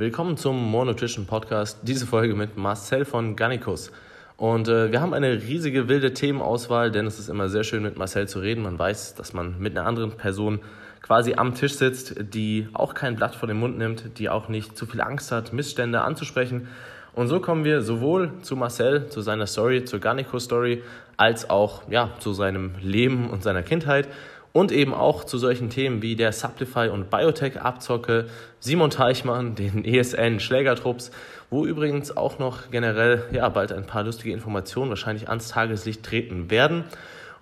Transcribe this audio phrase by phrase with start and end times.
[0.00, 1.80] Willkommen zum More Nutrition Podcast.
[1.82, 3.90] Diese Folge mit Marcel von Gannikus.
[4.36, 7.98] Und äh, wir haben eine riesige wilde Themenauswahl, denn es ist immer sehr schön mit
[7.98, 8.62] Marcel zu reden.
[8.62, 10.60] Man weiß, dass man mit einer anderen Person
[11.02, 14.78] quasi am Tisch sitzt, die auch kein Blatt vor den Mund nimmt, die auch nicht
[14.78, 16.68] zu viel Angst hat, Missstände anzusprechen.
[17.12, 20.84] Und so kommen wir sowohl zu Marcel, zu seiner Story, zur Garnico Story,
[21.16, 24.06] als auch ja, zu seinem Leben und seiner Kindheit
[24.52, 28.26] und eben auch zu solchen Themen wie der Supplyfy und Biotech-Abzocke,
[28.60, 31.10] Simon Teichmann, den ESN Schlägertrupps,
[31.50, 36.50] wo übrigens auch noch generell ja, bald ein paar lustige Informationen wahrscheinlich ans Tageslicht treten
[36.50, 36.84] werden.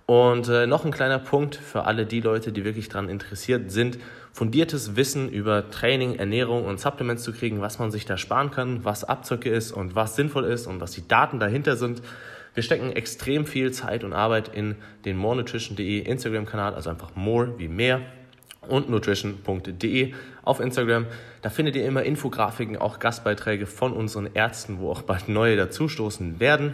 [0.07, 3.99] Und äh, noch ein kleiner Punkt für alle die Leute, die wirklich daran interessiert sind,
[4.33, 8.85] fundiertes Wissen über Training, Ernährung und Supplements zu kriegen, was man sich da sparen kann,
[8.85, 12.03] was Abzocke ist und was sinnvoll ist und was die Daten dahinter sind.
[12.57, 17.69] Wir stecken extrem viel Zeit und Arbeit in den morenutrition.de Instagram-Kanal, also einfach more wie
[17.69, 18.01] mehr
[18.63, 21.05] und nutrition.de auf Instagram.
[21.43, 26.41] Da findet ihr immer Infografiken, auch Gastbeiträge von unseren Ärzten, wo auch bald neue dazustoßen
[26.41, 26.73] werden.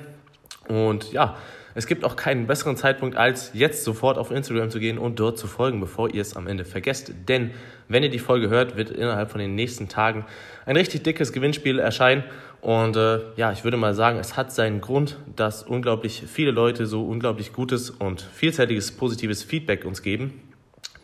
[0.69, 1.36] Und ja,
[1.74, 5.36] es gibt auch keinen besseren Zeitpunkt, als jetzt sofort auf Instagram zu gehen und dort
[5.36, 7.12] zu folgen, bevor ihr es am Ende vergesst.
[7.28, 7.50] Denn
[7.89, 10.27] wenn ihr die Folge hört, wird innerhalb von den nächsten Tagen
[10.64, 12.22] ein richtig dickes Gewinnspiel erscheinen.
[12.62, 16.86] Und äh, ja, ich würde mal sagen, es hat seinen Grund, dass unglaublich viele Leute
[16.86, 20.41] so unglaublich gutes und vielseitiges positives Feedback uns geben.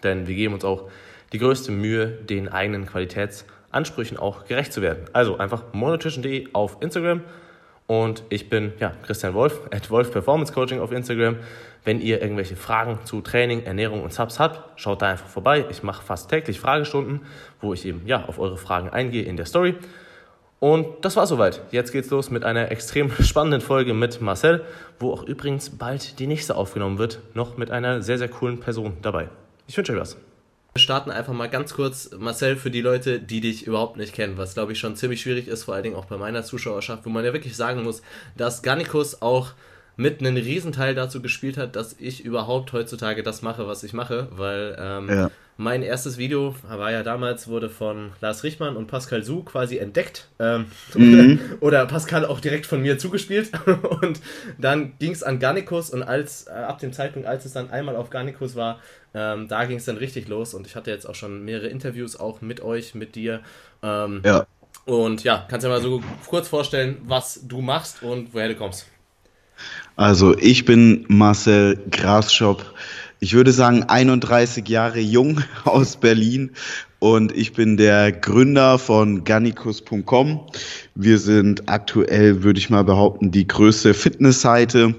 [0.04, 0.88] Denn wir geben uns auch
[1.32, 5.06] die größte Mühe, den eigenen Qualitätsansprüchen auch gerecht zu werden.
[5.12, 7.22] Also einfach monotrition.de auf Instagram
[7.88, 11.38] und ich bin ja, Christian Wolf, at Wolf Performance Coaching auf Instagram.
[11.84, 15.64] Wenn ihr irgendwelche Fragen zu Training, Ernährung und Subs habt, schaut da einfach vorbei.
[15.70, 17.22] Ich mache fast täglich Fragestunden,
[17.60, 19.74] wo ich eben ja, auf eure Fragen eingehe in der Story.
[20.60, 21.60] Und das war soweit.
[21.70, 24.64] Jetzt geht's los mit einer extrem spannenden Folge mit Marcel,
[24.98, 28.96] wo auch übrigens bald die nächste aufgenommen wird, noch mit einer sehr, sehr coolen Person
[29.02, 29.28] dabei.
[29.66, 30.16] Ich wünsche euch was.
[30.74, 34.36] Wir starten einfach mal ganz kurz, Marcel, für die Leute, die dich überhaupt nicht kennen,
[34.36, 37.10] was glaube ich schon ziemlich schwierig ist, vor allen Dingen auch bei meiner Zuschauerschaft, wo
[37.10, 38.02] man ja wirklich sagen muss,
[38.36, 39.52] dass Garnicus auch
[39.96, 44.28] mit einem Riesenteil dazu gespielt hat, dass ich überhaupt heutzutage das mache, was ich mache,
[44.30, 45.30] weil ähm, ja.
[45.60, 50.28] Mein erstes Video war ja damals, wurde von Lars Richmann und Pascal Su quasi entdeckt
[50.38, 51.41] ähm, mhm.
[51.60, 53.50] oder Pascal auch direkt von mir zugespielt
[54.00, 54.20] und
[54.56, 57.97] dann ging es an Garnicus und als äh, ab dem Zeitpunkt, als es dann einmal
[57.97, 58.78] auf Garnicus war,
[59.14, 62.14] ähm, da ging es dann richtig los und ich hatte jetzt auch schon mehrere Interviews
[62.14, 63.41] auch mit euch, mit dir.
[63.82, 64.47] Ähm, ja.
[64.84, 68.54] Und ja, kannst du dir mal so kurz vorstellen, was du machst und woher du
[68.54, 68.86] kommst.
[69.97, 72.64] Also ich bin Marcel Grasschop.
[73.20, 76.52] Ich würde sagen 31 Jahre jung aus Berlin
[77.00, 80.46] und ich bin der Gründer von Gannikus.com.
[80.94, 84.94] Wir sind aktuell, würde ich mal behaupten, die größte Fitnessseite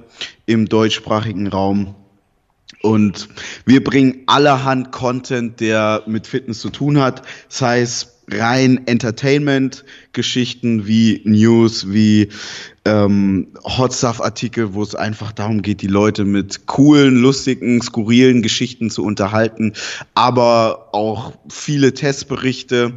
[0.45, 1.95] im deutschsprachigen Raum.
[2.81, 3.29] Und
[3.65, 7.21] wir bringen allerhand Content, der mit Fitness zu tun hat.
[7.49, 12.29] Das heißt, rein Entertainment-Geschichten wie News, wie
[12.85, 18.89] ähm, Hot Stuff-Artikel, wo es einfach darum geht, die Leute mit coolen, lustigen, skurrilen Geschichten
[18.89, 19.73] zu unterhalten,
[20.13, 22.93] aber auch viele Testberichte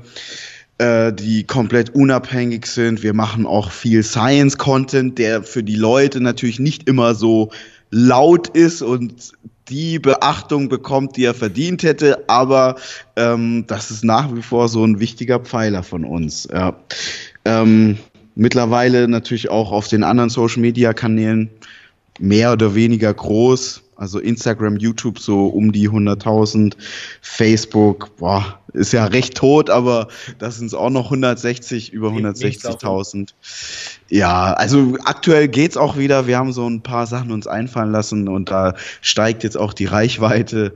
[0.78, 3.02] äh, die komplett unabhängig sind.
[3.02, 7.50] Wir machen auch viel Science-Content, der für die Leute natürlich nicht immer so
[7.90, 9.32] laut ist und
[9.72, 12.76] die Beachtung bekommt, die er verdient hätte, aber
[13.16, 16.46] ähm, das ist nach wie vor so ein wichtiger Pfeiler von uns.
[16.52, 16.76] Ja.
[17.46, 17.96] Ähm,
[18.34, 21.48] mittlerweile natürlich auch auf den anderen Social-Media-Kanälen
[22.20, 23.82] mehr oder weniger groß.
[24.02, 26.74] Also Instagram, YouTube so um die 100.000,
[27.20, 30.08] Facebook, boah, ist ja recht tot, aber
[30.40, 33.28] das sind es auch noch 160, über 160.000.
[34.08, 36.26] Ja, also aktuell geht's auch wieder.
[36.26, 39.86] Wir haben so ein paar Sachen uns einfallen lassen und da steigt jetzt auch die
[39.86, 40.74] Reichweite.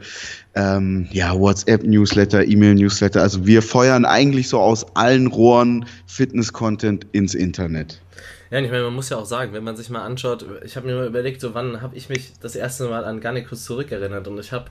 [0.55, 3.23] Ähm, ja, WhatsApp-Newsletter, E-Mail-Newsletter.
[3.23, 8.01] Also wir feuern eigentlich so aus allen Rohren Fitness-Content ins Internet.
[8.51, 10.87] Ja, ich meine, man muss ja auch sagen, wenn man sich mal anschaut, ich habe
[10.87, 14.39] mir mal überlegt, so wann habe ich mich das erste Mal an Garnicus zurückerinnert und
[14.39, 14.67] ich habe,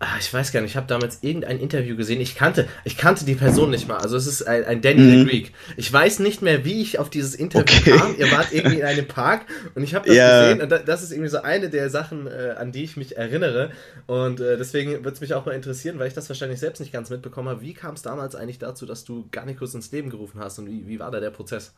[0.00, 3.24] ah, ich weiß gar nicht, ich habe damals irgendein Interview gesehen, ich kannte, ich kannte
[3.24, 5.10] die Person nicht mal, also es ist ein, ein Danny mhm.
[5.10, 5.52] the Greek.
[5.76, 7.96] Ich weiß nicht mehr, wie ich auf dieses Interview okay.
[7.96, 9.42] kam, ihr wart irgendwie in einem Park
[9.76, 10.52] und ich habe das yeah.
[10.52, 13.70] gesehen und das ist irgendwie so eine der Sachen, äh, an die ich mich erinnere
[14.06, 16.92] und äh, deswegen würde es mich auch mal interessieren, weil ich das wahrscheinlich selbst nicht
[16.92, 20.40] ganz mitbekommen habe, wie kam es damals eigentlich dazu, dass du Garnicus ins Leben gerufen
[20.40, 21.72] hast und wie, wie war da der Prozess?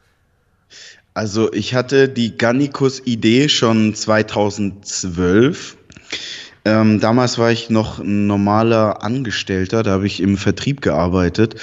[1.14, 5.76] Also ich hatte die Gannikus-Idee schon 2012.
[6.64, 11.56] Ähm, damals war ich noch ein normaler Angestellter, da habe ich im Vertrieb gearbeitet.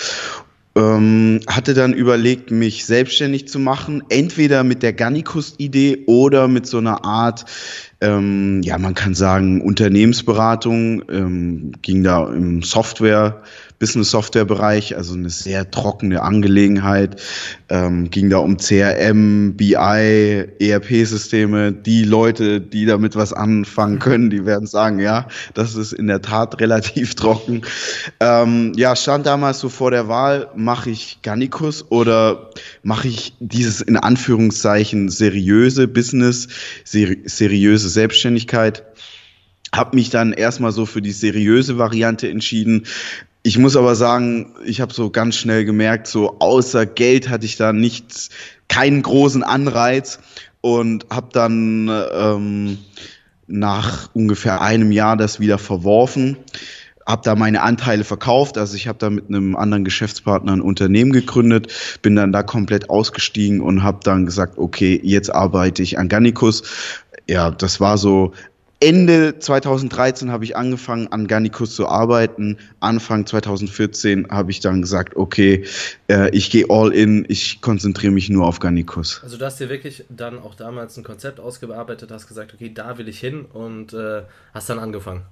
[0.75, 6.77] Ähm, hatte dann überlegt, mich selbstständig zu machen, entweder mit der Gannikus-Idee oder mit so
[6.77, 7.45] einer Art,
[8.01, 13.41] ähm, ja, man kann sagen, Unternehmensberatung, ähm, ging da im Software-
[13.79, 17.21] Business-Software-Bereich, also eine sehr trockene Angelegenheit.
[17.69, 21.71] Ähm, ging da um CRM, BI, ERP-Systeme.
[21.71, 26.21] Die Leute, die damit was anfangen können, die werden sagen, ja, das ist in der
[26.21, 27.61] Tat relativ trocken.
[28.19, 32.49] Ähm, ja, stand damals so vor der Wahl, mache ich Gannikus oder
[32.83, 36.49] mache ich dieses in Anführungszeichen seriöse Business,
[36.83, 38.83] seri seriöse Selbstständigkeit?
[39.71, 42.87] Hab mich dann erstmal so für die seriöse Variante entschieden.
[43.49, 47.57] Ich muss aber sagen, ich habe so ganz schnell gemerkt, so außer Geld hatte ich
[47.57, 48.29] da nichts,
[48.67, 50.19] keinen großen Anreiz
[50.61, 52.77] und habe dann ähm,
[53.47, 56.37] nach ungefähr einem Jahr das wieder verworfen
[57.07, 58.59] habe da meine Anteile verkauft.
[58.59, 62.91] Also ich habe da mit einem anderen Geschäftspartner ein Unternehmen gegründet, bin dann da komplett
[62.91, 66.61] ausgestiegen und habe dann gesagt, okay, jetzt arbeite ich an Gannikus.
[67.27, 68.33] Ja, das war so
[68.81, 72.57] Ende 2013 habe ich angefangen, an Garnicus zu arbeiten.
[72.79, 75.65] Anfang 2014 habe ich dann gesagt, okay,
[76.07, 79.19] äh, ich gehe all in, ich konzentriere mich nur auf Garnicus.
[79.21, 82.97] Also du hast dir wirklich dann auch damals ein Konzept ausgearbeitet, hast gesagt, okay, da
[82.97, 84.21] will ich hin und äh,
[84.53, 85.23] hast dann angefangen.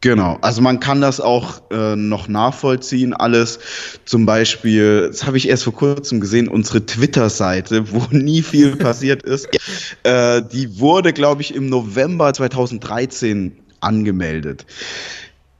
[0.00, 3.58] Genau, also man kann das auch äh, noch nachvollziehen, alles.
[4.04, 9.24] Zum Beispiel, das habe ich erst vor kurzem gesehen, unsere Twitter-Seite, wo nie viel passiert
[9.24, 9.48] ist,
[10.04, 14.66] äh, die wurde, glaube ich, im November 2013 angemeldet.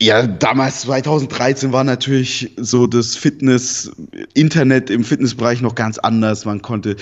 [0.01, 3.91] Ja, damals 2013 war natürlich so das Fitness,
[4.35, 6.45] Internet im Fitnessbereich noch ganz anders.
[6.45, 6.95] Man konnte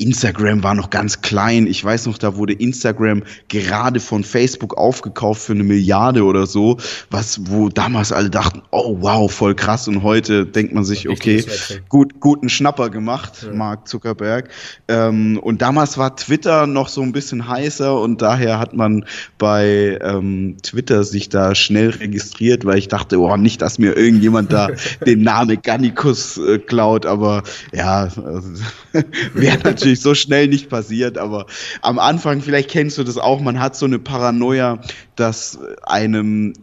[0.00, 1.66] Instagram war noch ganz klein.
[1.66, 6.78] Ich weiß noch, da wurde Instagram gerade von Facebook aufgekauft für eine Milliarde oder so,
[7.10, 9.88] was, wo damals alle dachten, oh wow, voll krass.
[9.88, 11.44] Und heute denkt man sich, okay,
[11.88, 13.52] gut, guten Schnapper gemacht, ja.
[13.52, 14.48] Mark Zuckerberg.
[14.88, 19.04] Ähm, und damals war Twitter noch so ein bisschen heißer und daher hat man
[19.38, 24.52] bei ähm, Twitter sich da schnell registriert, weil ich dachte, oh, nicht, dass mir irgendjemand
[24.52, 24.68] da
[25.06, 27.42] den Namen Gannikus äh, klaut, aber
[27.72, 29.02] ja, äh,
[29.34, 31.46] wäre natürlich natürlich so schnell nicht passiert, aber
[31.82, 34.80] am Anfang, vielleicht kennst du das auch, man hat so eine Paranoia,
[35.16, 36.54] dass einem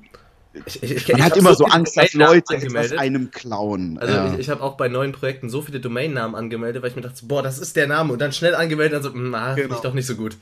[0.65, 3.99] ich, ich, man ich hat immer so, so Angst, dass Leute etwas einem klauen.
[3.99, 4.35] Also ja.
[4.39, 7.43] ich, habe auch bei neuen Projekten so viele Domainnamen angemeldet, weil ich mir dachte, boah,
[7.43, 9.75] das ist der Name und dann schnell angemeldet, also, na, genau.
[9.75, 10.35] ich doch nicht so gut.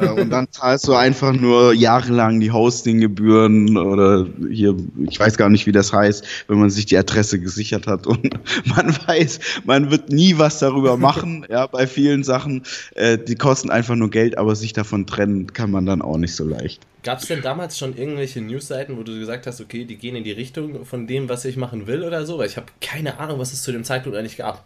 [0.00, 4.74] Ja, und dann zahlst du einfach nur jahrelang die Hostinggebühren oder hier,
[5.08, 8.30] ich weiß gar nicht, wie das heißt, wenn man sich die Adresse gesichert hat und
[8.64, 12.64] man weiß, man wird nie was darüber machen, ja, bei vielen Sachen.
[12.94, 16.34] Äh, die kosten einfach nur Geld, aber sich davon trennen kann man dann auch nicht
[16.34, 16.82] so leicht.
[17.04, 20.24] Gab es denn damals schon irgendwelche Newsseiten, wo du gesagt hast, okay, die gehen in
[20.24, 22.38] die Richtung von dem, was ich machen will oder so?
[22.38, 24.64] Weil ich habe keine Ahnung, was es zu dem Zeitpunkt eigentlich gab.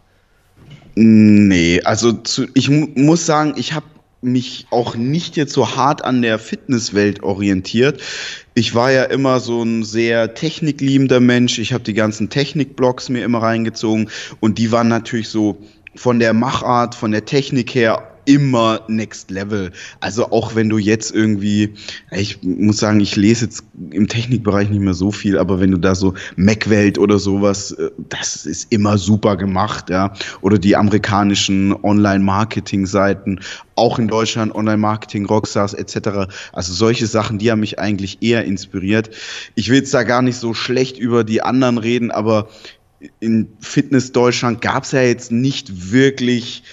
[0.95, 3.85] Nee, also zu, ich muss sagen, ich habe
[4.21, 8.01] mich auch nicht jetzt so hart an der Fitnesswelt orientiert.
[8.53, 11.57] Ich war ja immer so ein sehr technikliebender Mensch.
[11.57, 14.09] Ich habe die ganzen Technikblogs mir immer reingezogen
[14.39, 15.57] und die waren natürlich so
[15.95, 19.71] von der Machart, von der Technik her immer Next Level.
[19.99, 21.73] Also auch wenn du jetzt irgendwie,
[22.11, 25.77] ich muss sagen, ich lese jetzt im Technikbereich nicht mehr so viel, aber wenn du
[25.77, 30.13] da so Mac-Welt oder sowas, äh, das ist immer super gemacht, ja.
[30.39, 33.41] Oder die amerikanischen Online-Marketing-Seiten,
[33.75, 36.31] auch in Deutschland Online-Marketing, Rockstars etc.
[36.53, 39.09] Also solche Sachen, die haben mich eigentlich eher inspiriert.
[39.55, 42.47] Ich will jetzt da gar nicht so schlecht über die anderen reden, aber
[43.19, 46.63] in Fitness Deutschland gab es ja jetzt nicht wirklich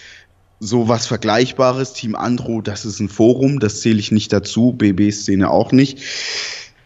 [0.60, 1.92] so was Vergleichbares.
[1.92, 6.00] Team Andro, das ist ein Forum, das zähle ich nicht dazu, BB-Szene auch nicht.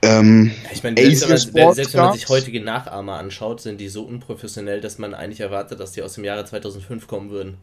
[0.02, 4.80] Ähm, ich meine, selbst, selbst, wenn man sich heutige Nachahmer anschaut, sind die so unprofessionell,
[4.80, 7.56] dass man eigentlich erwartet, dass die aus dem Jahre 2005 kommen würden.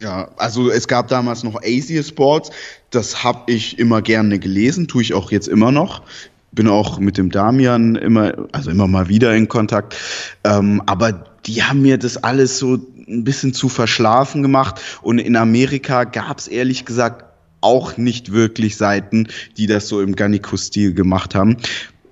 [0.00, 2.50] Ja, also es gab damals noch Asia Sports,
[2.90, 6.02] das habe ich immer gerne gelesen, tue ich auch jetzt immer noch.
[6.52, 9.96] Bin auch mit dem Damian immer, also immer mal wieder in Kontakt.
[10.44, 12.78] Ähm, aber die haben mir das alles so
[13.08, 14.80] ein bisschen zu verschlafen gemacht.
[15.02, 17.24] Und in Amerika gab es ehrlich gesagt
[17.60, 21.56] auch nicht wirklich Seiten, die das so im Gannikus-Stil gemacht haben.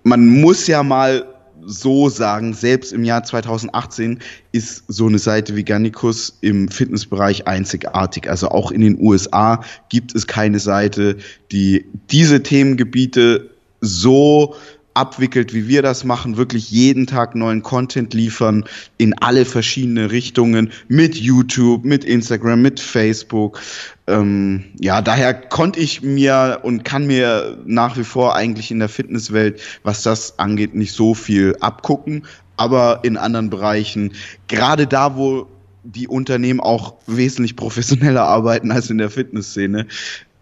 [0.02, 1.24] Man muss ja mal
[1.66, 4.20] so sagen, selbst im Jahr 2018
[4.52, 8.30] ist so eine Seite wie Gannikus im Fitnessbereich einzigartig.
[8.30, 11.16] Also auch in den USA gibt es keine Seite,
[11.50, 13.50] die diese Themengebiete
[13.80, 14.54] so
[14.96, 18.64] abwickelt, wie wir das machen, wirklich jeden Tag neuen Content liefern
[18.96, 23.60] in alle verschiedene Richtungen mit YouTube, mit Instagram, mit Facebook.
[24.06, 28.88] Ähm, ja, daher konnte ich mir und kann mir nach wie vor eigentlich in der
[28.88, 32.24] Fitnesswelt, was das angeht, nicht so viel abgucken,
[32.56, 34.14] aber in anderen Bereichen,
[34.48, 35.46] gerade da, wo
[35.84, 39.86] die Unternehmen auch wesentlich professioneller arbeiten als in der Fitnessszene,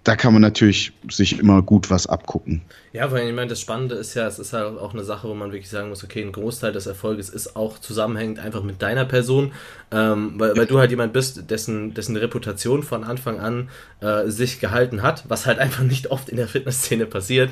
[0.04, 2.62] da kann man natürlich sich immer gut was abgucken.
[2.94, 5.34] Ja, weil ich meine, das Spannende ist ja, es ist halt auch eine Sache, wo
[5.34, 9.04] man wirklich sagen muss, okay, ein Großteil des Erfolges ist auch zusammenhängend einfach mit deiner
[9.04, 9.52] Person,
[9.90, 13.68] ähm, weil, weil du halt jemand bist, dessen, dessen Reputation von Anfang an
[14.00, 17.50] äh, sich gehalten hat, was halt einfach nicht oft in der Fitnessszene passiert.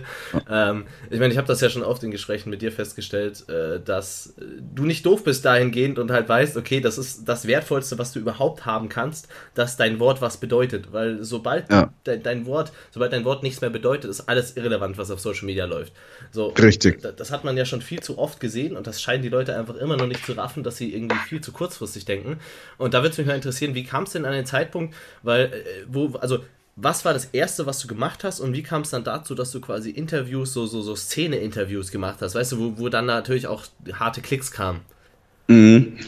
[0.48, 3.80] Ähm, ich meine, ich habe das ja schon oft in Gesprächen mit dir festgestellt, äh,
[3.80, 8.12] dass du nicht doof bist dahingehend und halt weißt, okay, das ist das Wertvollste, was
[8.12, 11.92] du überhaupt haben kannst, dass dein Wort was bedeutet, weil sobald ja.
[12.06, 15.31] de dein Wort, sobald dein Wort nichts mehr bedeutet, ist alles irrelevant, was auf Social
[15.40, 15.92] Media läuft.
[16.30, 17.00] So, Richtig.
[17.16, 19.76] Das hat man ja schon viel zu oft gesehen und das scheinen die Leute einfach
[19.76, 22.38] immer noch nicht zu raffen, dass sie irgendwie viel zu kurzfristig denken.
[22.76, 25.46] Und da würde es mich mal interessieren, wie kam es denn an den Zeitpunkt, weil,
[25.46, 26.44] äh, wo, also
[26.76, 29.50] was war das erste, was du gemacht hast und wie kam es dann dazu, dass
[29.52, 33.46] du quasi Interviews, so, so, so Szene-Interviews gemacht hast, weißt du, wo, wo dann natürlich
[33.46, 34.80] auch harte Klicks kamen?
[35.48, 35.98] Mhm.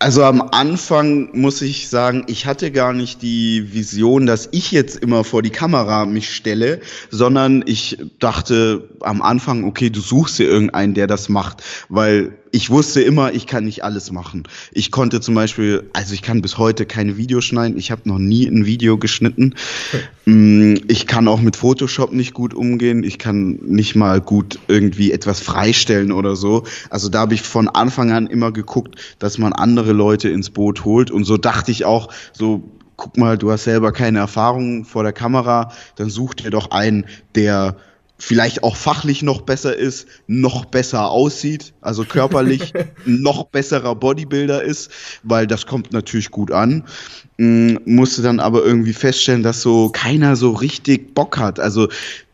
[0.00, 4.96] Also am Anfang muss ich sagen, ich hatte gar nicht die Vision, dass ich jetzt
[4.96, 10.46] immer vor die Kamera mich stelle, sondern ich dachte am Anfang, okay, du suchst dir
[10.46, 14.44] irgendeinen, der das macht, weil ich wusste immer, ich kann nicht alles machen.
[14.72, 17.78] Ich konnte zum Beispiel, also ich kann bis heute keine Videos schneiden.
[17.78, 19.54] Ich habe noch nie ein Video geschnitten.
[20.24, 23.04] Mm, ich kann auch mit Photoshop nicht gut umgehen.
[23.04, 26.64] Ich kann nicht mal gut irgendwie etwas freistellen oder so.
[26.90, 30.84] Also da habe ich von Anfang an immer geguckt, dass man andere Leute ins Boot
[30.84, 31.10] holt.
[31.10, 32.62] Und so dachte ich auch, so
[32.96, 37.06] guck mal, du hast selber keine Erfahrung vor der Kamera, dann such dir doch einen,
[37.34, 37.76] der
[38.18, 42.72] vielleicht auch fachlich noch besser ist, noch besser aussieht, also körperlich
[43.04, 44.90] noch besserer Bodybuilder ist,
[45.22, 46.84] weil das kommt natürlich gut an.
[47.38, 51.60] Ähm, musste dann aber irgendwie feststellen, dass so keiner so richtig Bock hat.
[51.60, 51.88] Also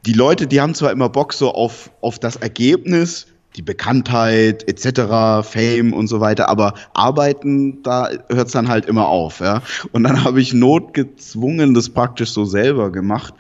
[0.07, 3.27] die Leute, die haben zwar immer Bock so auf, auf das Ergebnis,
[3.57, 9.07] die Bekanntheit etc., Fame und so weiter, aber arbeiten, da hört es dann halt immer
[9.07, 9.41] auf.
[9.41, 9.63] Ja?
[9.93, 13.35] Und dann habe ich notgezwungen das praktisch so selber gemacht.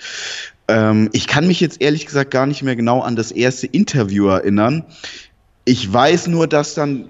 [0.68, 4.26] Ähm, ich kann mich jetzt ehrlich gesagt gar nicht mehr genau an das erste Interview
[4.28, 4.84] erinnern.
[5.64, 7.08] Ich weiß nur, dass dann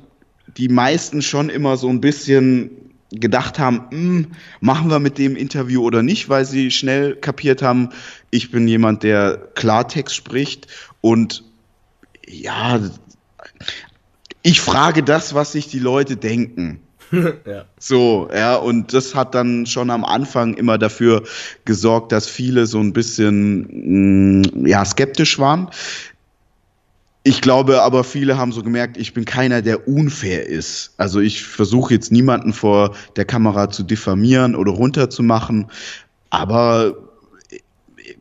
[0.57, 2.71] die meisten schon immer so ein bisschen
[3.11, 4.27] gedacht haben, hm,
[4.61, 7.91] machen wir mit dem Interview oder nicht, weil sie schnell kapiert haben,
[8.31, 10.67] ich bin jemand, der Klartext spricht
[11.01, 11.45] und
[12.27, 12.81] ja,
[14.43, 16.81] ich frage das, was sich die Leute denken.
[17.47, 17.65] ja.
[17.79, 21.23] So, ja, und das hat dann schon am Anfang immer dafür
[21.65, 25.71] gesorgt, dass viele so ein bisschen mh, mm, ja, skeptisch waren.
[27.27, 30.93] Ich glaube aber, viele haben so gemerkt, ich bin keiner, der unfair ist.
[30.99, 35.71] Also ich versuche jetzt niemanden vor der Kamera zu diffamieren oder runterzumachen,
[36.29, 36.95] aber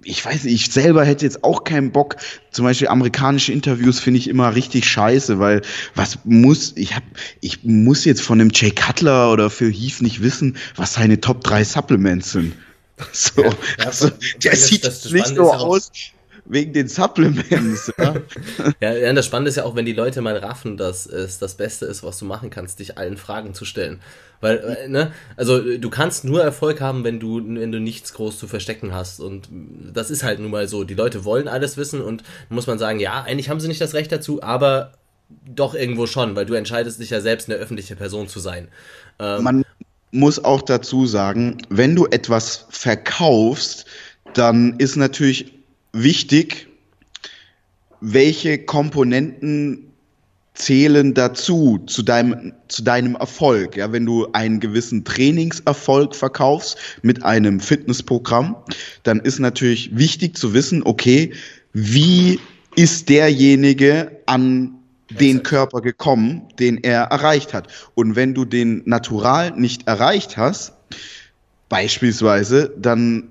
[0.03, 2.17] ich weiß nicht, ich selber hätte jetzt auch keinen Bock.
[2.51, 5.61] Zum Beispiel amerikanische Interviews finde ich immer richtig scheiße, weil
[5.95, 7.03] was muss, ich hab,
[7.41, 11.43] ich muss jetzt von einem Jay Cutler oder Phil Heath nicht wissen, was seine Top
[11.43, 12.53] 3 Supplements sind.
[13.11, 14.11] So, ja, also,
[14.43, 15.91] der das, sieht das nicht so aus
[16.45, 17.91] wegen den Supplements.
[17.97, 18.15] Ja?
[18.81, 21.55] ja, ja, das Spannende ist ja auch, wenn die Leute mal raffen, dass es das
[21.55, 24.01] Beste ist, was du machen kannst, dich allen Fragen zu stellen.
[24.41, 28.37] Weil, äh, ne, also du kannst nur Erfolg haben, wenn du, wenn du nichts groß
[28.37, 29.21] zu verstecken hast.
[29.21, 29.47] Und
[29.93, 30.83] das ist halt nun mal so.
[30.83, 33.93] Die Leute wollen alles wissen und muss man sagen, ja, eigentlich haben sie nicht das
[33.93, 34.93] Recht dazu, aber
[35.45, 38.67] doch irgendwo schon, weil du entscheidest dich ja selbst, eine öffentliche Person zu sein.
[39.19, 39.65] Ähm, man
[40.11, 43.85] muss auch dazu sagen, wenn du etwas verkaufst,
[44.33, 45.53] dann ist natürlich
[45.93, 46.67] wichtig,
[48.01, 49.93] welche Komponenten
[50.55, 53.77] zählen dazu, zu deinem, zu deinem Erfolg.
[53.77, 58.55] Ja, wenn du einen gewissen Trainingserfolg verkaufst mit einem Fitnessprogramm,
[59.03, 61.33] dann ist natürlich wichtig zu wissen, okay,
[61.73, 62.39] wie
[62.75, 64.75] ist derjenige an
[65.09, 67.67] den Körper gekommen, den er erreicht hat.
[67.95, 70.73] Und wenn du den Natural nicht erreicht hast,
[71.69, 73.29] beispielsweise, dann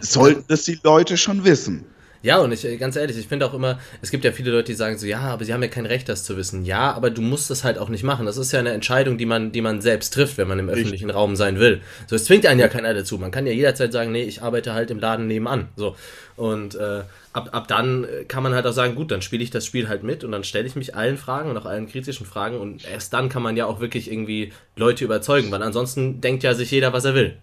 [0.00, 1.84] sollten das die Leute schon wissen.
[2.20, 4.72] Ja, und ich, äh, ganz ehrlich, ich finde auch immer, es gibt ja viele Leute,
[4.72, 6.64] die sagen so, ja, aber sie haben ja kein Recht, das zu wissen.
[6.64, 8.26] Ja, aber du musst das halt auch nicht machen.
[8.26, 11.04] Das ist ja eine Entscheidung, die man, die man selbst trifft, wenn man im öffentlichen
[11.04, 11.14] Richtig.
[11.14, 11.80] Raum sein will.
[12.08, 13.18] So, es zwingt einen ja keiner dazu.
[13.18, 15.68] Man kann ja jederzeit sagen, nee, ich arbeite halt im Laden nebenan.
[15.76, 15.94] So.
[16.36, 17.02] Und äh,
[17.32, 20.02] ab, ab dann kann man halt auch sagen, gut, dann spiele ich das Spiel halt
[20.02, 23.12] mit und dann stelle ich mich allen Fragen und auch allen kritischen Fragen und erst
[23.12, 26.92] dann kann man ja auch wirklich irgendwie Leute überzeugen, weil ansonsten denkt ja sich jeder,
[26.92, 27.38] was er will.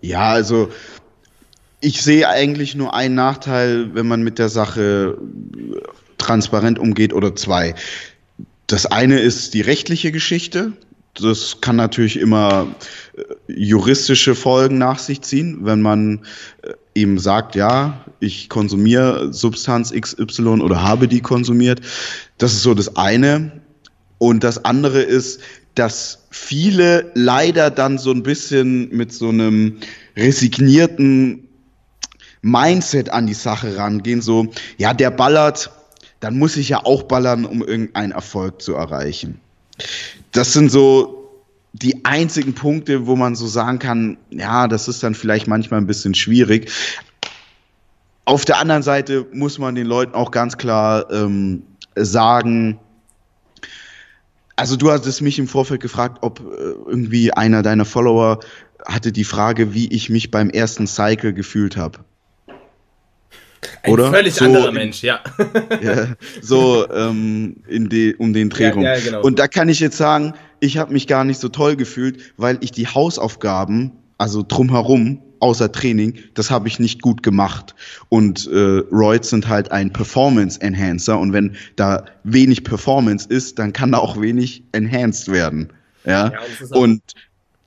[0.00, 0.68] Ja, also
[1.82, 5.18] ich sehe eigentlich nur einen Nachteil, wenn man mit der Sache
[6.16, 7.74] transparent umgeht oder zwei.
[8.68, 10.72] Das eine ist die rechtliche Geschichte.
[11.14, 12.68] Das kann natürlich immer
[13.16, 13.22] äh,
[13.52, 16.20] juristische Folgen nach sich ziehen, wenn man
[16.62, 21.80] äh, eben sagt, ja, ich konsumiere Substanz XY oder habe die konsumiert.
[22.38, 23.60] Das ist so das eine.
[24.18, 25.40] Und das andere ist,
[25.74, 29.78] dass viele leider dann so ein bisschen mit so einem
[30.16, 31.48] resignierten
[32.42, 34.20] Mindset an die Sache rangehen.
[34.20, 35.70] So, ja, der ballert,
[36.20, 39.40] dann muss ich ja auch ballern, um irgendeinen Erfolg zu erreichen.
[40.32, 41.30] Das sind so
[41.72, 45.86] die einzigen Punkte, wo man so sagen kann, ja, das ist dann vielleicht manchmal ein
[45.86, 46.70] bisschen schwierig.
[48.24, 51.62] Auf der anderen Seite muss man den Leuten auch ganz klar ähm,
[51.96, 52.78] sagen,
[54.56, 58.40] also du hattest mich im Vorfeld gefragt, ob äh, irgendwie einer deiner Follower
[58.86, 62.00] hatte die Frage, wie ich mich beim ersten Cycle gefühlt habe.
[63.82, 64.10] Ein Oder?
[64.10, 65.20] völlig so anderer Mensch, ja.
[65.82, 68.84] ja so ähm, in de, um den Dreh rum.
[68.84, 69.22] Ja, ja, genau.
[69.22, 72.58] Und da kann ich jetzt sagen, ich habe mich gar nicht so toll gefühlt, weil
[72.60, 77.74] ich die Hausaufgaben, also drumherum, außer Training, das habe ich nicht gut gemacht.
[78.08, 83.72] Und äh, Roids sind halt ein Performance Enhancer und wenn da wenig Performance ist, dann
[83.72, 85.72] kann da auch wenig enhanced werden.
[86.04, 86.38] Ja, ja
[86.70, 87.02] und, und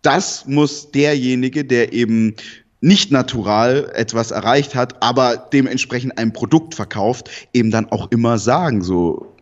[0.02, 2.36] das muss derjenige, der eben
[2.82, 8.82] nicht natural etwas erreicht hat, aber dementsprechend ein Produkt verkauft, eben dann auch immer sagen.
[8.82, 9.34] So,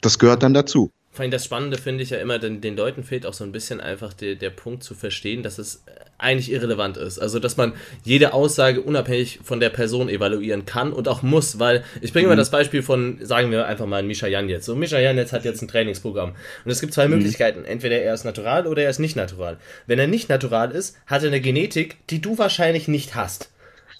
[0.00, 0.90] das gehört dann dazu.
[1.10, 3.50] Vor allem das Spannende finde ich ja immer, denn den Leuten fehlt auch so ein
[3.50, 5.82] bisschen einfach der, der Punkt zu verstehen, dass es
[6.18, 7.18] eigentlich irrelevant ist.
[7.18, 7.72] Also, dass man
[8.04, 12.32] jede Aussage unabhängig von der Person evaluieren kann und auch muss, weil ich bringe mhm.
[12.32, 14.66] mal das Beispiel von, sagen wir einfach mal, Misha Jan jetzt.
[14.66, 16.34] So, Misha Jan jetzt hat jetzt ein Trainingsprogramm
[16.64, 17.14] und es gibt zwei mhm.
[17.14, 17.64] Möglichkeiten.
[17.64, 19.58] Entweder er ist natural oder er ist nicht natural.
[19.86, 23.50] Wenn er nicht natural ist, hat er eine Genetik, die du wahrscheinlich nicht hast.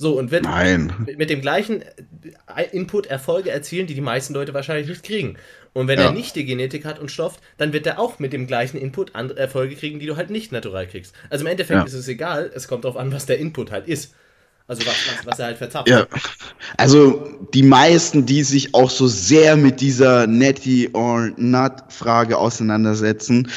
[0.00, 0.92] So, und wenn Nein.
[1.16, 1.82] mit dem gleichen
[2.70, 5.36] Input Erfolge erzielen, die die meisten Leute wahrscheinlich nicht kriegen.
[5.72, 6.06] Und wenn ja.
[6.06, 9.14] er nicht die Genetik hat und stofft, dann wird er auch mit dem gleichen Input
[9.14, 11.14] andere Erfolge kriegen, die du halt nicht natural kriegst.
[11.30, 11.84] Also im Endeffekt ja.
[11.84, 14.14] ist es egal, es kommt darauf an, was der Input halt ist.
[14.66, 15.88] Also was, was, was er halt verzapft.
[15.88, 16.06] Ja.
[16.76, 23.50] Also die meisten, die sich auch so sehr mit dieser Netty or Not Frage auseinandersetzen,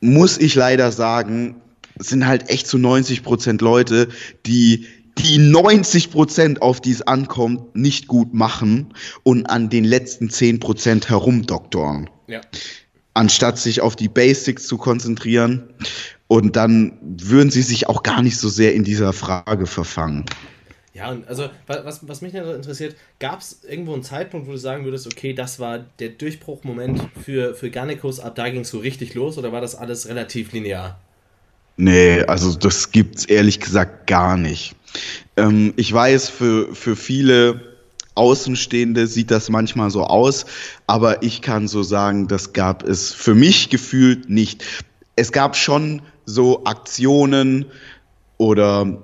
[0.00, 1.60] muss ich leider sagen,
[1.98, 4.08] sind halt echt zu 90 Prozent Leute,
[4.46, 4.86] die
[5.18, 10.60] die 90 Prozent, auf die es ankommt, nicht gut machen und an den letzten 10
[10.60, 12.08] Prozent herumdoktoren.
[12.26, 12.40] Ja.
[13.14, 15.74] Anstatt sich auf die Basics zu konzentrieren.
[16.28, 20.26] Und dann würden sie sich auch gar nicht so sehr in dieser Frage verfangen.
[20.98, 24.84] Ja, und also was, was mich interessiert, gab es irgendwo einen Zeitpunkt, wo du sagen
[24.84, 29.14] würdest, okay, das war der Durchbruchmoment für, für Garnicus, ab da ging es so richtig
[29.14, 30.98] los oder war das alles relativ linear?
[31.78, 34.74] Nee, also das gibt's ehrlich gesagt gar nicht.
[35.36, 37.76] Ähm, ich weiß, für, für viele
[38.16, 40.44] Außenstehende sieht das manchmal so aus,
[40.88, 44.64] aber ich kann so sagen, das gab es für mich gefühlt nicht.
[45.14, 47.66] Es gab schon so Aktionen
[48.38, 48.98] oder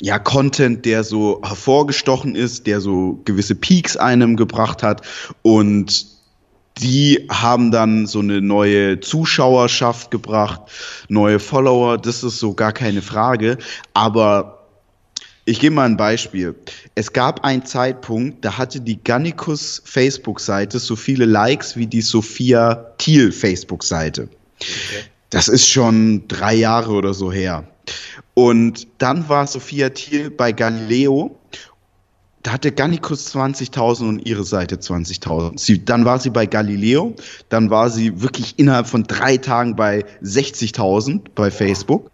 [0.00, 5.02] ja, Content, der so hervorgestochen ist, der so gewisse Peaks einem gebracht hat
[5.42, 6.09] und
[6.80, 10.62] die haben dann so eine neue Zuschauerschaft gebracht,
[11.08, 13.58] neue Follower, das ist so gar keine Frage,
[13.94, 14.60] aber
[15.44, 16.54] ich gebe mal ein Beispiel.
[16.94, 22.74] Es gab einen Zeitpunkt, da hatte die Gannikus Facebook-Seite so viele Likes wie die Sophia
[22.98, 24.28] Thiel Facebook-Seite.
[24.58, 25.04] Okay.
[25.30, 27.64] Das ist schon drei Jahre oder so her.
[28.34, 31.36] Und dann war Sophia Thiel bei Galileo.
[32.42, 35.84] Da hatte Gannikus 20.000 und ihre Seite 20.000.
[35.84, 37.14] Dann war sie bei Galileo.
[37.50, 42.10] Dann war sie wirklich innerhalb von drei Tagen bei 60.000 bei Facebook.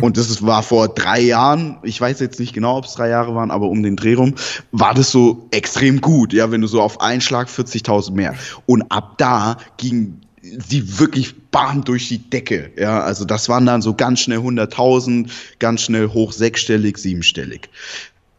[0.00, 3.34] Und das war vor drei Jahren, ich weiß jetzt nicht genau, ob es drei Jahre
[3.34, 4.34] waren, aber um den Dreh rum,
[4.70, 8.34] war das so extrem gut, ja, wenn du so auf einen Schlag 40.000 mehr.
[8.66, 13.80] Und ab da ging sie wirklich bam durch die Decke, ja, also das waren dann
[13.80, 17.68] so ganz schnell 100.000, ganz schnell hoch sechsstellig, siebenstellig.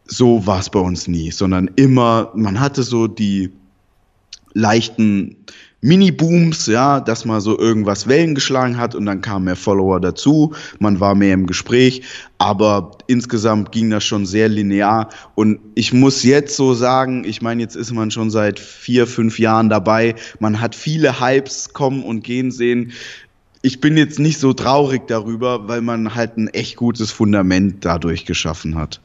[0.06, 3.50] So war es bei uns nie, sondern immer, man hatte so die
[4.52, 5.36] leichten
[5.84, 10.54] Mini-Booms, ja, dass man so irgendwas Wellen geschlagen hat und dann kamen mehr Follower dazu,
[10.78, 12.02] man war mehr im Gespräch,
[12.38, 15.10] aber insgesamt ging das schon sehr linear.
[15.34, 19.38] Und ich muss jetzt so sagen, ich meine, jetzt ist man schon seit vier, fünf
[19.38, 22.92] Jahren dabei, man hat viele Hypes kommen und gehen sehen,
[23.60, 28.24] ich bin jetzt nicht so traurig darüber, weil man halt ein echt gutes Fundament dadurch
[28.24, 29.02] geschaffen hat.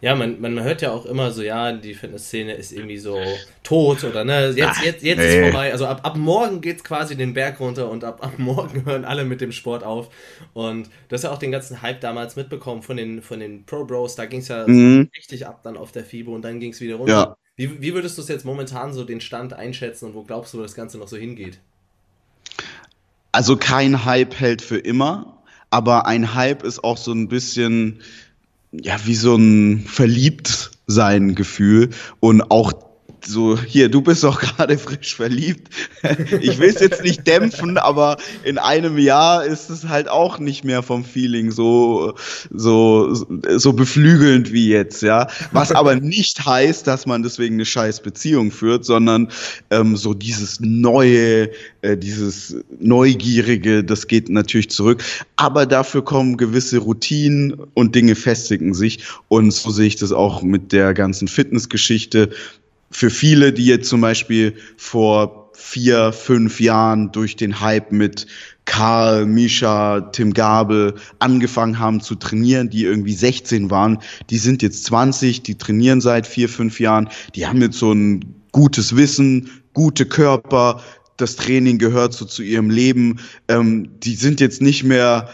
[0.00, 3.20] Ja, man, man hört ja auch immer so, ja, die Fitnessszene ist irgendwie so
[3.64, 5.40] tot oder ne, jetzt, jetzt, jetzt nee.
[5.40, 5.72] ist vorbei.
[5.72, 9.24] Also ab, ab morgen es quasi den Berg runter und ab, ab morgen hören alle
[9.24, 10.08] mit dem Sport auf.
[10.54, 13.84] Und du hast ja auch den ganzen Hype damals mitbekommen von den, von den Pro
[13.84, 15.10] Bros, da ging es ja mhm.
[15.16, 17.12] richtig ab dann auf der FIBO und dann ging es wieder runter.
[17.12, 17.36] Ja.
[17.56, 20.58] Wie, wie würdest du es jetzt momentan so den Stand einschätzen und wo glaubst du,
[20.58, 21.58] wo das Ganze noch so hingeht?
[23.32, 28.00] Also kein Hype hält für immer, aber ein Hype ist auch so ein bisschen
[28.82, 31.90] ja, wie so ein Verliebtsein-Gefühl.
[32.20, 32.87] Und auch
[33.24, 35.68] so, hier, du bist doch gerade frisch verliebt.
[36.40, 40.64] Ich will es jetzt nicht dämpfen, aber in einem Jahr ist es halt auch nicht
[40.64, 42.14] mehr vom Feeling so,
[42.50, 43.14] so,
[43.56, 45.28] so beflügelnd wie jetzt, ja.
[45.52, 49.28] Was aber nicht heißt, dass man deswegen eine scheiß Beziehung führt, sondern
[49.70, 51.50] ähm, so dieses neue,
[51.82, 55.02] äh, dieses Neugierige, das geht natürlich zurück.
[55.36, 59.00] Aber dafür kommen gewisse Routinen und Dinge festigen sich.
[59.28, 62.30] Und so sehe ich das auch mit der ganzen Fitnessgeschichte.
[62.90, 68.26] Für viele, die jetzt zum Beispiel vor vier, fünf Jahren durch den Hype mit
[68.64, 73.98] Karl, Misha, Tim Gabel angefangen haben zu trainieren, die irgendwie 16 waren,
[74.30, 78.36] die sind jetzt 20, die trainieren seit vier, fünf Jahren, die haben jetzt so ein
[78.52, 80.80] gutes Wissen, gute Körper,
[81.18, 83.18] das Training gehört so zu ihrem Leben.
[83.48, 85.28] Ähm, die sind jetzt nicht mehr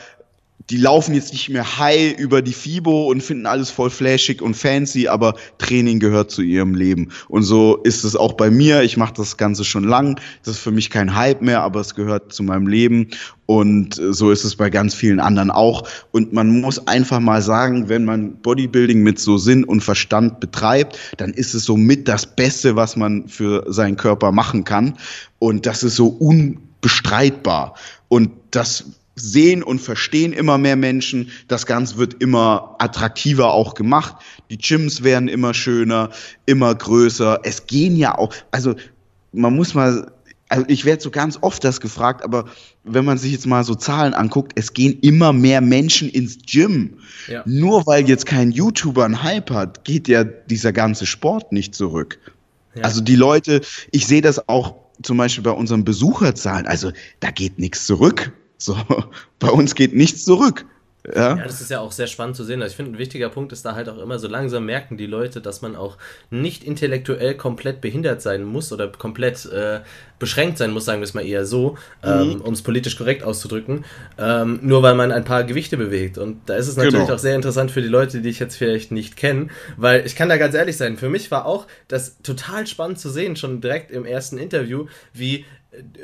[0.70, 4.54] die laufen jetzt nicht mehr high über die FIBO und finden alles voll flashig und
[4.54, 7.10] fancy, aber Training gehört zu ihrem Leben.
[7.28, 8.82] Und so ist es auch bei mir.
[8.82, 10.18] Ich mache das Ganze schon lang.
[10.42, 13.08] Das ist für mich kein Hype mehr, aber es gehört zu meinem Leben.
[13.44, 15.86] Und so ist es bei ganz vielen anderen auch.
[16.12, 20.98] Und man muss einfach mal sagen, wenn man Bodybuilding mit so Sinn und Verstand betreibt,
[21.18, 24.96] dann ist es so mit das Beste, was man für seinen Körper machen kann.
[25.40, 27.74] Und das ist so unbestreitbar.
[28.08, 28.84] Und das
[29.16, 31.31] sehen und verstehen immer mehr Menschen.
[31.48, 34.16] Das Ganze wird immer attraktiver auch gemacht.
[34.50, 36.11] Die Gyms werden immer schöner,
[36.46, 37.40] immer größer.
[37.44, 38.74] Es gehen ja auch, also
[39.33, 40.11] man muss mal,
[40.48, 42.46] also ich werde so ganz oft das gefragt, aber
[42.83, 46.98] wenn man sich jetzt mal so Zahlen anguckt, es gehen immer mehr Menschen ins Gym.
[47.29, 47.42] Ja.
[47.46, 52.18] Nur weil jetzt kein YouTuber einen Hype hat, geht ja dieser ganze Sport nicht zurück.
[52.74, 52.83] Ja.
[52.83, 53.61] Also die Leute,
[53.92, 58.33] ich sehe das auch zum Beispiel bei unseren Besucherzahlen, also da geht nichts zurück.
[58.64, 58.77] So,
[59.38, 60.64] bei uns geht nichts zurück.
[61.07, 61.37] Ja.
[61.37, 62.62] ja, das ist ja auch sehr spannend zu sehen.
[62.62, 65.05] Also ich finde, ein wichtiger Punkt ist da halt auch immer, so langsam merken die
[65.05, 65.98] Leute, dass man auch
[66.31, 69.81] nicht intellektuell komplett behindert sein muss oder komplett äh,
[70.18, 72.40] beschränkt sein muss, sagen wir es mal eher so, ähm, mhm.
[72.40, 73.85] um es politisch korrekt auszudrücken,
[74.16, 76.16] ähm, nur weil man ein paar Gewichte bewegt.
[76.16, 77.12] Und da ist es natürlich genau.
[77.12, 80.31] auch sehr interessant für die Leute, die ich jetzt vielleicht nicht kenne, weil ich kann
[80.31, 83.90] da ganz ehrlich sein, für mich war auch das total spannend zu sehen, schon direkt
[83.90, 85.44] im ersten Interview, wie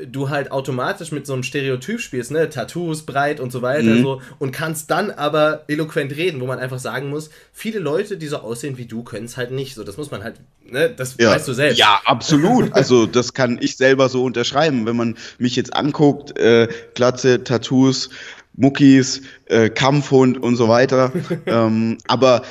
[0.07, 4.03] du halt automatisch mit so einem Stereotyp spielst, ne, Tattoos, breit und so weiter, mhm.
[4.03, 8.27] so, und kannst dann aber eloquent reden, wo man einfach sagen muss, viele Leute, die
[8.27, 11.17] so aussehen wie du, können es halt nicht, so, das muss man halt, ne, das
[11.19, 11.31] ja.
[11.31, 11.79] weißt du selbst.
[11.79, 16.69] Ja, absolut, also das kann ich selber so unterschreiben, wenn man mich jetzt anguckt, äh,
[16.95, 18.11] Glatze, Tattoos,
[18.55, 21.13] Muckis, äh, Kampfhund und so weiter,
[21.47, 22.43] ähm, aber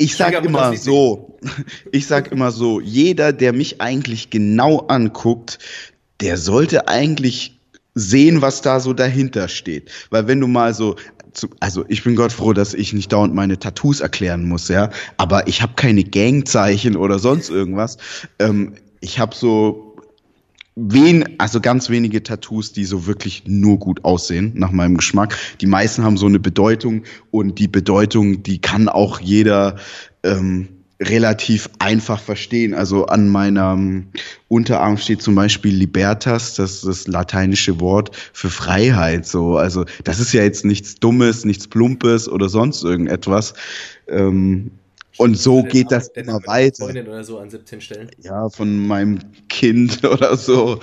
[0.00, 1.38] ich sag immer so,
[1.92, 5.58] ich sag immer so, jeder, der mich eigentlich genau anguckt,
[6.20, 7.58] der sollte eigentlich
[7.94, 9.90] sehen, was da so dahinter steht.
[10.10, 10.96] Weil wenn du mal so,
[11.60, 14.90] also ich bin Gott froh, dass ich nicht dauernd meine Tattoos erklären muss, ja.
[15.16, 17.98] Aber ich habe keine Gangzeichen oder sonst irgendwas.
[18.38, 19.90] Ähm, ich habe so
[20.76, 25.36] wen, also ganz wenige Tattoos, die so wirklich nur gut aussehen, nach meinem Geschmack.
[25.60, 29.76] Die meisten haben so eine Bedeutung und die Bedeutung, die kann auch jeder
[30.22, 30.68] ähm,
[31.00, 32.74] relativ einfach verstehen.
[32.74, 34.08] Also an meinem
[34.48, 39.26] Unterarm steht zum Beispiel Libertas, das ist das lateinische Wort für Freiheit.
[39.26, 43.54] So, also das ist ja jetzt nichts Dummes, nichts Plumpes oder sonst irgendetwas.
[44.08, 44.72] Ähm,
[45.16, 46.84] und so geht das immer weiter.
[46.84, 48.10] Freundin oder so an 17 Stellen.
[48.22, 50.80] Ja, von meinem Kind oder so.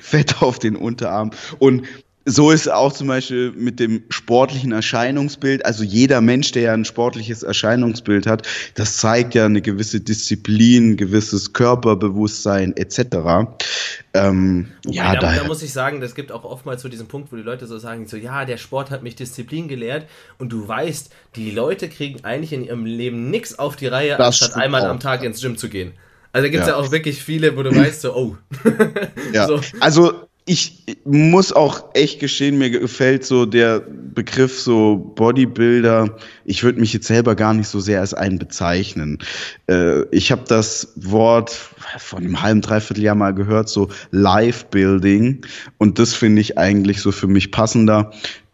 [0.00, 1.30] Fett auf den Unterarm.
[1.58, 1.86] Und
[2.26, 5.64] so ist auch zum Beispiel mit dem sportlichen Erscheinungsbild.
[5.64, 10.98] Also jeder Mensch, der ja ein sportliches Erscheinungsbild hat, das zeigt ja eine gewisse Disziplin,
[10.98, 13.00] gewisses Körperbewusstsein etc.
[14.12, 17.36] Ähm, ja, da, da, muss ich sagen, es gibt auch oftmals so diesen Punkt, wo
[17.36, 20.06] die Leute so sagen, so ja, der Sport hat mich Disziplin gelehrt
[20.38, 24.56] und du weißt, die Leute kriegen eigentlich in ihrem Leben nichts auf die Reihe, anstatt
[24.56, 24.90] einmal auch.
[24.90, 25.92] am Tag ins Gym zu gehen.
[26.32, 26.74] Also gibt es ja.
[26.74, 26.80] ja.
[26.80, 28.36] auch wirklich viele, wo du weißt, so, oh.
[29.32, 29.46] ja.
[29.46, 29.60] so.
[29.80, 36.16] Also ich muss auch echt gestehen, mir gefällt so der Begriff so Bodybuilder.
[36.44, 39.18] Ich würde mich jetzt selber gar nicht so sehr als einen bezeichnen.
[39.68, 41.50] Äh, ich habe das Wort
[41.98, 45.46] von einem halben, dreiviertel Jahr mal gehört, so Life-Building.
[45.78, 48.10] Und das finde ich eigentlich so für mich passender.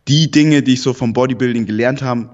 [0.07, 2.29] Die Dinge, die ich so vom Bodybuilding gelernt habe,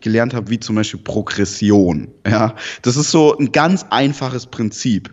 [0.00, 2.08] gelernt habe, wie zum Beispiel Progression.
[2.26, 5.12] Ja, das ist so ein ganz einfaches Prinzip,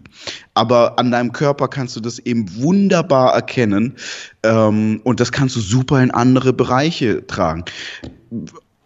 [0.54, 3.96] aber an deinem Körper kannst du das eben wunderbar erkennen
[4.44, 7.66] ähm, und das kannst du super in andere Bereiche tragen.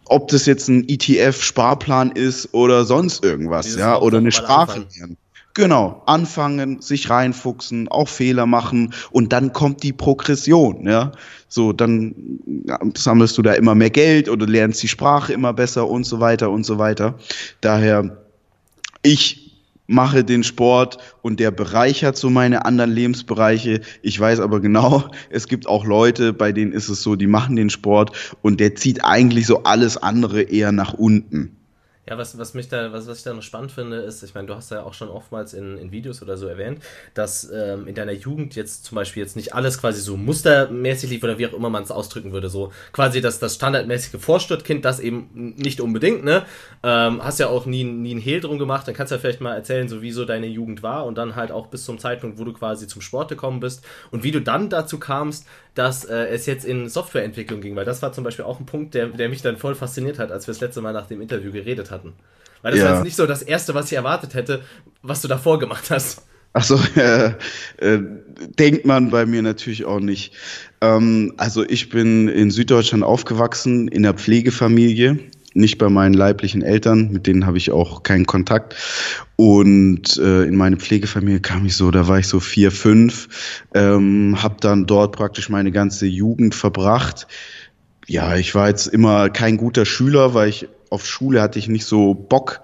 [0.06, 5.16] Ob das jetzt ein ETF-Sparplan ist oder sonst irgendwas, Dieses ja, oder eine Sprache lernen.
[5.58, 11.10] Genau, anfangen, sich reinfuchsen, auch Fehler machen und dann kommt die Progression, ja.
[11.48, 12.14] So, dann
[12.96, 16.50] sammelst du da immer mehr Geld oder lernst die Sprache immer besser und so weiter
[16.50, 17.18] und so weiter.
[17.60, 18.18] Daher,
[19.02, 23.80] ich mache den Sport und der bereichert so meine anderen Lebensbereiche.
[24.02, 27.56] Ich weiß aber genau, es gibt auch Leute, bei denen ist es so, die machen
[27.56, 31.57] den Sport und der zieht eigentlich so alles andere eher nach unten.
[32.08, 34.46] Ja, was, was mich da, was, was ich da noch spannend finde, ist, ich meine,
[34.46, 37.94] du hast ja auch schon oftmals in, in Videos oder so erwähnt, dass ähm, in
[37.94, 41.52] deiner Jugend jetzt zum Beispiel jetzt nicht alles quasi so mustermäßig lief oder wie auch
[41.52, 42.48] immer man es ausdrücken würde.
[42.48, 46.46] So quasi das, das standardmäßige Vorstadtkind, das eben nicht unbedingt, ne?
[46.82, 49.42] Ähm, hast ja auch nie, nie einen Hehl drum gemacht, dann kannst du ja vielleicht
[49.42, 52.38] mal erzählen, so wie so deine Jugend war und dann halt auch bis zum Zeitpunkt,
[52.38, 56.26] wo du quasi zum Sport gekommen bist und wie du dann dazu kamst, dass äh,
[56.26, 59.28] es jetzt in Softwareentwicklung ging, weil das war zum Beispiel auch ein Punkt, der, der
[59.28, 62.14] mich dann voll fasziniert hat, als wir das letzte Mal nach dem Interview geredet hatten.
[62.62, 62.86] Weil das ja.
[62.86, 64.62] war jetzt nicht so das Erste, was ich erwartet hätte,
[65.02, 66.22] was du davor gemacht hast.
[66.52, 67.32] Achso, äh,
[67.78, 68.00] äh,
[68.58, 70.34] denkt man bei mir natürlich auch nicht.
[70.80, 75.18] Ähm, also ich bin in Süddeutschland aufgewachsen, in der Pflegefamilie
[75.58, 78.74] nicht bei meinen leiblichen Eltern, mit denen habe ich auch keinen Kontakt.
[79.36, 84.42] Und äh, in meine Pflegefamilie kam ich so, da war ich so vier, fünf, ähm,
[84.42, 87.26] habe dann dort praktisch meine ganze Jugend verbracht.
[88.06, 91.84] Ja, ich war jetzt immer kein guter Schüler, weil ich auf Schule hatte ich nicht
[91.84, 92.60] so Bock,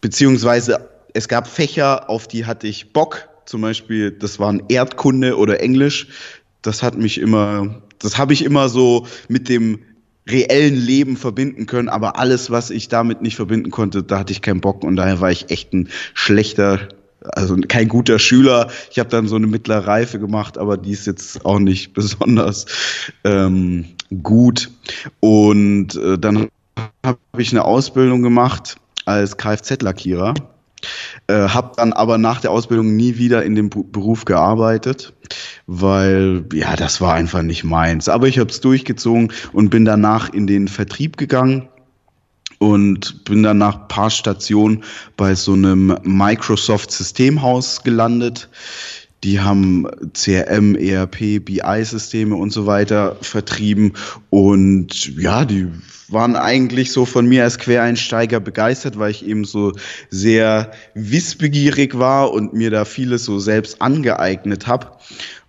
[0.00, 3.28] beziehungsweise es gab Fächer, auf die hatte ich Bock.
[3.46, 6.08] Zum Beispiel, das waren Erdkunde oder Englisch.
[6.62, 9.80] Das hat mich immer, das habe ich immer so mit dem
[10.28, 14.42] reellen Leben verbinden können, aber alles, was ich damit nicht verbinden konnte, da hatte ich
[14.42, 16.88] keinen Bock und daher war ich echt ein schlechter,
[17.20, 18.70] also kein guter Schüler.
[18.90, 22.66] Ich habe dann so eine mittlere Reife gemacht, aber die ist jetzt auch nicht besonders
[23.24, 23.86] ähm,
[24.22, 24.70] gut.
[25.20, 26.48] Und äh, dann
[27.04, 30.34] habe ich eine Ausbildung gemacht als Kfz-Lackierer
[31.26, 35.12] äh, habe dann aber nach der Ausbildung nie wieder in dem Beruf gearbeitet,
[35.66, 38.08] weil ja, das war einfach nicht meins.
[38.08, 41.68] Aber ich habe es durchgezogen und bin danach in den Vertrieb gegangen
[42.58, 44.84] und bin dann nach paar Stationen
[45.16, 48.48] bei so einem Microsoft Systemhaus gelandet.
[49.24, 53.92] Die haben CRM, ERP, BI-Systeme und so weiter vertrieben.
[54.30, 55.68] Und ja, die
[56.12, 59.72] waren eigentlich so von mir als Quereinsteiger begeistert, weil ich eben so
[60.10, 64.92] sehr wissbegierig war und mir da vieles so selbst angeeignet habe.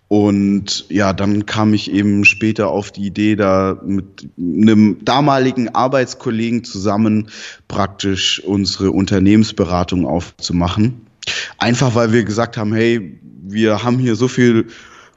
[0.07, 6.65] Und ja, dann kam ich eben später auf die Idee, da mit einem damaligen Arbeitskollegen
[6.65, 7.29] zusammen
[7.69, 11.07] praktisch unsere Unternehmensberatung aufzumachen.
[11.59, 14.67] Einfach weil wir gesagt haben, hey, wir haben hier so viel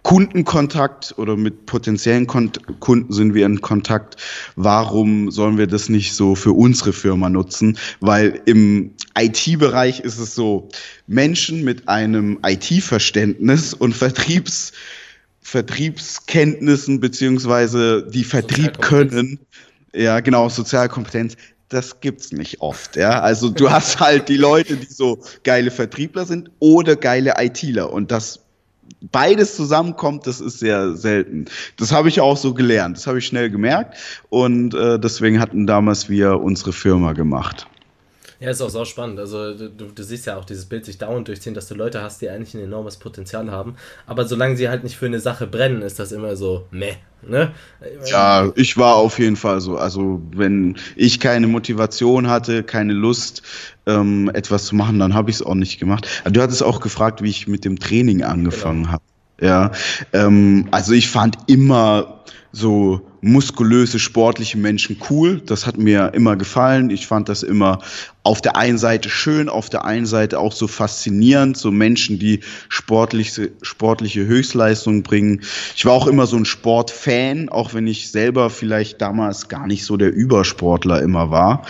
[0.04, 4.16] Kundenkontakt oder mit potenziellen Kunden sind wir in Kontakt.
[4.54, 7.78] Warum sollen wir das nicht so für unsere Firma nutzen?
[8.00, 10.68] Weil im IT-Bereich ist es so,
[11.06, 14.72] Menschen mit einem IT-Verständnis und Vertriebs,
[15.40, 19.40] Vertriebskenntnissen beziehungsweise die Vertrieb können,
[19.94, 21.36] ja genau, Sozialkompetenz,
[21.70, 23.20] das gibt's nicht oft, ja.
[23.20, 28.10] Also du hast halt die Leute, die so geile Vertriebler sind oder geile ITler und
[28.10, 28.43] das
[29.10, 31.46] beides zusammenkommt, das ist sehr selten.
[31.76, 33.96] Das habe ich auch so gelernt, das habe ich schnell gemerkt
[34.30, 37.66] und äh, deswegen hatten damals wir unsere Firma gemacht.
[38.40, 39.18] Ja, ist auch so spannend.
[39.18, 42.20] Also du, du, siehst ja auch dieses Bild sich dauernd durchziehen, dass du Leute hast,
[42.20, 43.76] die eigentlich ein enormes Potenzial haben.
[44.06, 46.94] Aber solange sie halt nicht für eine Sache brennen, ist das immer so meh.
[47.26, 47.52] Ne?
[48.06, 49.76] Ja, ich war auf jeden Fall so.
[49.76, 53.42] Also wenn ich keine Motivation hatte, keine Lust,
[53.86, 56.06] ähm, etwas zu machen, dann habe ich es auch nicht gemacht.
[56.30, 58.92] Du hattest auch gefragt, wie ich mit dem Training angefangen genau.
[58.92, 59.02] habe.
[59.40, 59.72] Ja,
[60.12, 65.40] ähm, also ich fand immer so muskulöse, sportliche Menschen cool.
[65.40, 66.90] Das hat mir immer gefallen.
[66.90, 67.78] Ich fand das immer
[68.22, 72.40] auf der einen Seite schön, auf der einen Seite auch so faszinierend, so Menschen, die
[72.68, 75.40] sportliche, sportliche Höchstleistungen bringen.
[75.74, 79.86] Ich war auch immer so ein Sportfan, auch wenn ich selber vielleicht damals gar nicht
[79.86, 81.66] so der Übersportler immer war.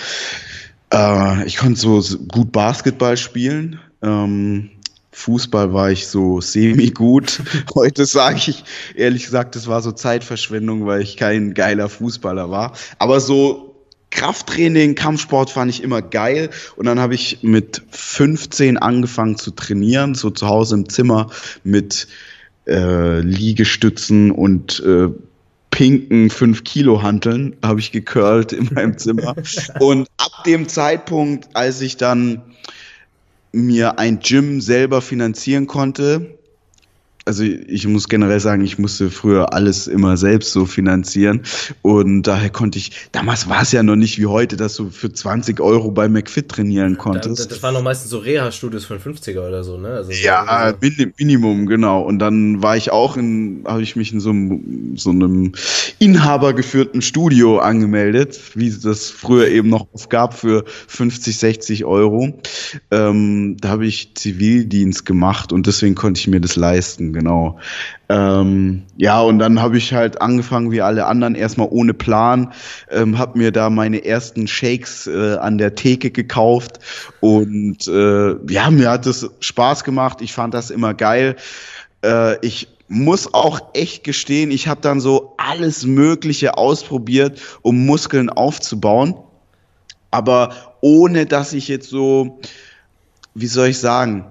[0.93, 3.79] Äh, ich konnte so gut Basketball spielen.
[4.03, 4.71] Ähm,
[5.15, 7.41] Fußball war ich so semi-gut.
[7.75, 8.65] Heute sage ich
[8.97, 12.73] ehrlich gesagt, das war so Zeitverschwendung, weil ich kein geiler Fußballer war.
[12.99, 13.77] Aber so
[14.11, 16.51] Krafttraining, Kampfsport fand ich immer geil.
[16.77, 21.31] Und dann habe ich mit 15 angefangen zu trainieren, so zu Hause im Zimmer
[21.63, 22.09] mit
[22.67, 25.09] äh, Liegestützen und äh,
[25.71, 29.35] pinken 5 Kilo Hanteln habe ich gecurlt in meinem Zimmer.
[29.81, 32.43] Und ab dem Zeitpunkt, als ich dann
[33.55, 36.39] mir ein Gym selber finanzieren konnte,
[37.25, 41.43] also ich muss generell sagen, ich musste früher alles immer selbst so finanzieren
[41.83, 45.13] und daher konnte ich, damals war es ja noch nicht wie heute, dass du für
[45.13, 47.39] 20 Euro bei McFit trainieren konntest.
[47.39, 49.89] Das, das waren noch meistens so Reha-Studios von 50er oder so, ne?
[49.89, 52.03] Also ja, so Minimum, genau.
[52.03, 55.53] Und dann war ich auch in, habe ich mich in so einem, so einem
[55.99, 62.39] inhabergeführten Studio angemeldet, wie es das früher eben noch gab für 50, 60 Euro.
[62.91, 67.59] Ähm, da habe ich Zivildienst gemacht und deswegen konnte ich mir das leisten genau.
[68.09, 72.53] Ähm, ja, und dann habe ich halt angefangen, wie alle anderen, erstmal ohne Plan,
[72.91, 76.81] ähm, habe mir da meine ersten Shakes äh, an der Theke gekauft
[77.21, 80.21] und äh, ja, mir hat es Spaß gemacht.
[80.21, 81.37] Ich fand das immer geil.
[82.05, 88.29] Äh, ich muss auch echt gestehen, ich habe dann so alles Mögliche ausprobiert, um Muskeln
[88.29, 89.15] aufzubauen,
[90.11, 92.41] aber ohne dass ich jetzt so,
[93.35, 94.27] wie soll ich sagen,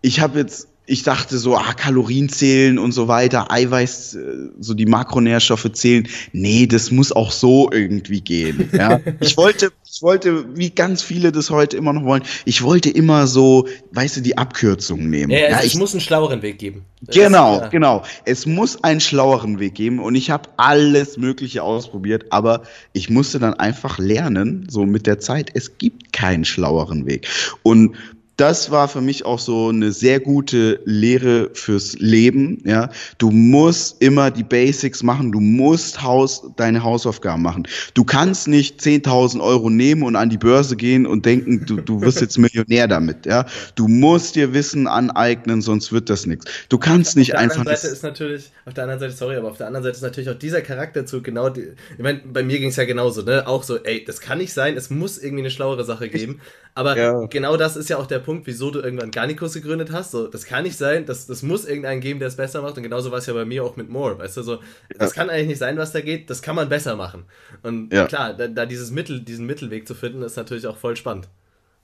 [0.00, 4.20] ich habe jetzt ich dachte so, ah, Kalorien zählen und so weiter, Eiweiß, äh,
[4.58, 6.08] so die Makronährstoffe zählen.
[6.32, 8.70] Nee, das muss auch so irgendwie gehen.
[8.72, 8.98] Ja?
[9.20, 13.26] ich wollte, ich wollte, wie ganz viele das heute immer noch wollen, ich wollte immer
[13.26, 15.30] so, weißt du, die Abkürzung nehmen.
[15.30, 16.86] Ja, ja ich muss einen schlaueren Weg geben.
[17.06, 17.68] Genau, ist, ja.
[17.68, 18.02] genau.
[18.24, 22.62] Es muss einen schlaueren Weg geben und ich habe alles Mögliche ausprobiert, aber
[22.94, 27.28] ich musste dann einfach lernen, so mit der Zeit, es gibt keinen schlaueren Weg.
[27.62, 27.94] Und
[28.38, 32.62] das war für mich auch so eine sehr gute Lehre fürs Leben.
[32.64, 35.32] Ja, du musst immer die Basics machen.
[35.32, 37.66] Du musst Haus, deine Hausaufgaben machen.
[37.94, 42.00] Du kannst nicht 10.000 Euro nehmen und an die Börse gehen und denken, du, du
[42.00, 43.26] wirst jetzt Millionär damit.
[43.26, 46.46] Ja, du musst dir Wissen aneignen, sonst wird das nichts.
[46.68, 47.58] Du kannst nicht einfach.
[47.58, 49.82] Auf der anderen Seite ist natürlich, auf der anderen Seite, sorry, aber auf der anderen
[49.82, 51.50] Seite ist natürlich auch dieser Charakterzug genau.
[51.50, 53.48] Die, ich meine, bei mir ging es ja genauso, ne?
[53.48, 54.76] Auch so, ey, das kann nicht sein.
[54.76, 56.40] Es muss irgendwie eine schlauere Sache geben.
[56.78, 57.26] Aber ja.
[57.26, 60.10] genau das ist ja auch der Punkt, wieso du irgendwann Garnicus gegründet hast.
[60.10, 62.76] So, das kann nicht sein, das, das muss irgendeinen geben, der es besser macht.
[62.76, 64.18] Und genauso war es ja bei mir auch mit Moore.
[64.18, 64.58] Weißt du, so,
[64.98, 67.24] das kann eigentlich nicht sein, was da geht, das kann man besser machen.
[67.62, 68.04] Und ja.
[68.04, 71.26] klar, da, da, dieses Mittel, diesen Mittelweg zu finden, ist natürlich auch voll spannend.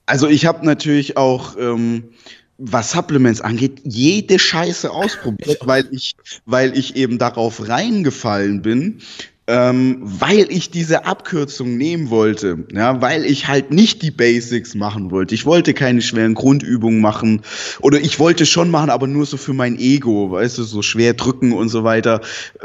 [0.05, 1.57] Also ich habe natürlich auch.
[1.57, 2.09] Ähm
[2.57, 9.01] was Supplements angeht, jede Scheiße ausprobiert, weil ich, weil ich eben darauf reingefallen bin
[9.47, 15.11] ähm, weil ich diese Abkürzung nehmen wollte, ja, weil ich halt nicht die Basics machen
[15.11, 15.35] wollte.
[15.35, 17.41] Ich wollte keine schweren Grundübungen machen
[17.81, 21.13] oder ich wollte schon machen, aber nur so für mein Ego, weißt du, so schwer
[21.13, 22.21] drücken und so weiter.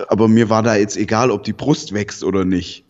[0.08, 2.84] Aber mir war da jetzt egal, ob die Brust wächst oder nicht.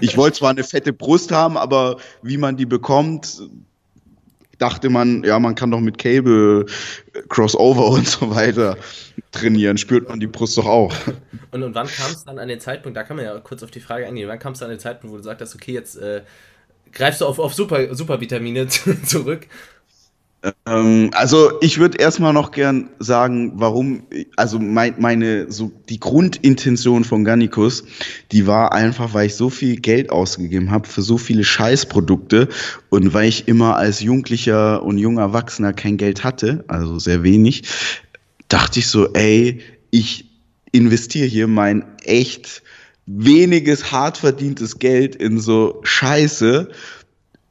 [0.00, 3.42] Ich wollte zwar eine fette Brust haben, aber wie man die bekommt,
[4.58, 6.66] dachte man, ja, man kann doch mit Cable
[7.14, 8.76] äh, Crossover und so weiter
[9.32, 10.94] trainieren, spürt man die Brust doch auch.
[11.50, 13.70] Und, und wann kam es dann an den Zeitpunkt, da kann man ja kurz auf
[13.70, 16.22] die Frage eingehen, wann kam es an den Zeitpunkt, wo du sagst, okay, jetzt äh,
[16.92, 18.68] greifst du auf, auf Super, Supervitamine
[19.04, 19.46] zurück
[20.66, 24.02] ähm, also ich würde erstmal noch gern sagen, warum,
[24.36, 27.84] also mein, meine, so die Grundintention von Gannikus,
[28.30, 32.48] die war einfach, weil ich so viel Geld ausgegeben habe für so viele Scheißprodukte
[32.88, 37.64] und weil ich immer als Jugendlicher und junger Erwachsener kein Geld hatte, also sehr wenig,
[38.46, 40.26] dachte ich so, ey, ich
[40.70, 42.62] investiere hier mein echt
[43.06, 46.68] weniges hart verdientes Geld in so Scheiße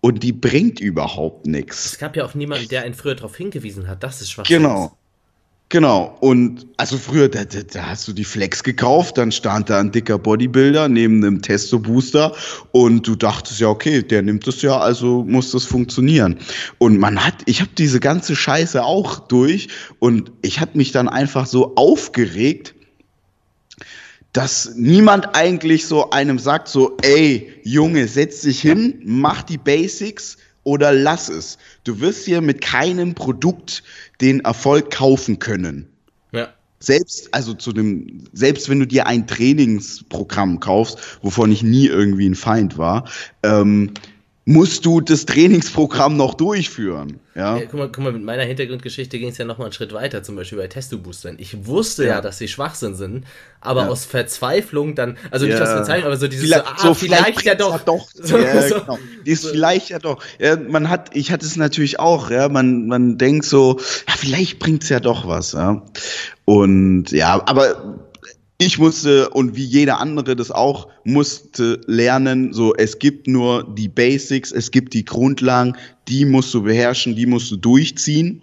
[0.08, 1.86] und die bringt überhaupt nichts.
[1.86, 4.98] Es gab ja auch niemanden, der einen früher darauf hingewiesen hat, dass es schwach Genau.
[5.68, 6.16] Genau.
[6.22, 9.92] Und also früher, da, da, da, hast du die Flex gekauft, dann stand da ein
[9.92, 12.34] dicker Bodybuilder neben einem Testo-Booster
[12.72, 16.38] und du dachtest ja, okay, der nimmt das ja, also muss das funktionieren.
[16.78, 19.68] Und man hat, ich habe diese ganze Scheiße auch durch
[20.00, 22.76] und ich habe mich dann einfach so aufgeregt,
[24.34, 30.38] dass niemand eigentlich so einem sagt, so, ey, Junge, setz dich hin, mach die Basics
[30.64, 31.58] oder lass es.
[31.86, 33.84] Du wirst hier mit keinem Produkt
[34.22, 35.88] den Erfolg kaufen können.
[36.34, 36.50] Ja.
[36.80, 42.28] Selbst, also zu dem, selbst wenn du dir ein Trainingsprogramm kaufst, wovon ich nie irgendwie
[42.28, 43.10] ein Feind war,
[43.44, 43.94] ähm,
[44.48, 47.20] musst du das Trainingsprogramm noch durchführen.
[47.36, 47.58] Ja?
[47.58, 49.92] ja guck, mal, guck mal, mit meiner Hintergrundgeschichte ging es ja noch mal einen Schritt
[49.92, 51.36] weiter, zum Beispiel bei Testo-Boostern.
[51.38, 52.12] Ich wusste ja.
[52.12, 52.22] ja.
[52.22, 53.26] dass sie Schwachsinn sind,
[53.60, 53.88] aber ja.
[53.90, 57.42] aus Verzweiflung dann, also nicht aus Verzweiflung, aber so dieses vielleicht, so, ah, so vielleicht,
[57.42, 57.82] vielleicht ja doch.
[57.82, 58.08] doch.
[58.14, 58.38] So.
[58.38, 58.98] Genau.
[59.26, 59.50] Dieses so.
[59.50, 60.24] vielleicht ja doch.
[60.70, 64.88] Man hat, ich hatte es natürlich auch, ja, man, man denkt so, ja, vielleicht bringt's
[64.88, 65.84] ja doch was, ja.
[66.46, 68.07] Und ja, aber
[68.60, 73.88] ich musste und wie jeder andere das auch musste lernen, so es gibt nur die
[73.88, 78.42] Basics, es gibt die Grundlagen, die musst du beherrschen, die musst du durchziehen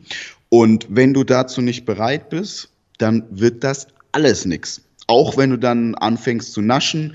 [0.48, 4.82] und wenn du dazu nicht bereit bist, dann wird das alles nix.
[5.08, 7.14] Auch wenn du dann anfängst zu naschen,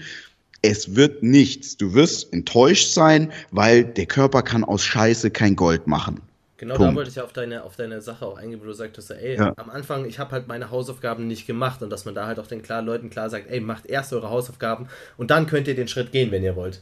[0.62, 1.78] es wird nichts.
[1.78, 6.22] Du wirst enttäuscht sein, weil der Körper kann aus Scheiße kein Gold machen.
[6.60, 6.92] Genau Punkt.
[6.92, 9.54] da wollte ich auf deine, auf deine Sache auch eingehen, wo du sagtest, ey, ja.
[9.56, 12.48] am Anfang, ich habe halt meine Hausaufgaben nicht gemacht und dass man da halt auch
[12.48, 15.88] den klar, Leuten klar sagt, ey, macht erst eure Hausaufgaben und dann könnt ihr den
[15.88, 16.82] Schritt gehen, wenn ihr wollt.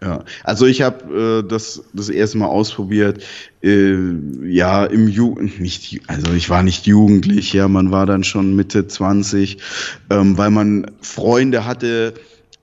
[0.00, 3.24] Ja, also ich habe äh, das das erste Mal ausprobiert,
[3.64, 3.96] äh,
[4.44, 8.86] ja, im Jugend, nicht, also ich war nicht jugendlich, ja, man war dann schon Mitte
[8.86, 9.58] 20,
[10.10, 12.14] ähm, weil man Freunde hatte,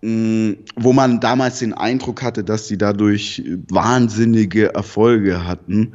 [0.01, 5.91] mh, wo man damals den Eindruck hatte, dass sie dadurch wahnsinnige Erfolge hatten.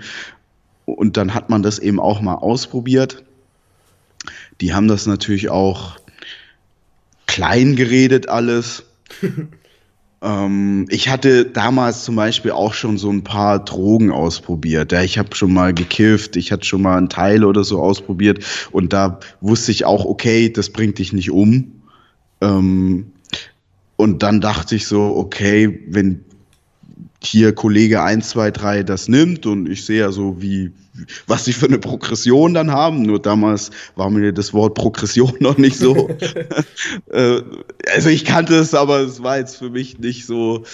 [0.90, 3.24] Und dann hat man das eben auch mal ausprobiert.
[4.60, 5.96] Die haben das natürlich auch
[7.26, 8.84] klein geredet alles.
[10.22, 14.92] ähm, ich hatte damals zum Beispiel auch schon so ein paar Drogen ausprobiert.
[14.92, 18.44] Ja, ich habe schon mal gekifft, ich hatte schon mal einen Teil oder so ausprobiert
[18.72, 21.82] und da wusste ich auch, okay, das bringt dich nicht um.
[22.40, 23.12] Ähm,
[23.96, 26.24] und dann dachte ich so, okay, wenn
[27.22, 30.72] hier Kollege 1, 2, 3 das nimmt und ich sehe ja so, wie,
[31.26, 33.02] was sie für eine Progression dann haben.
[33.02, 36.10] Nur damals war mir das Wort Progression noch nicht so.
[37.12, 37.42] Äh,
[37.92, 40.64] also ich kannte es, aber es war jetzt für mich nicht so.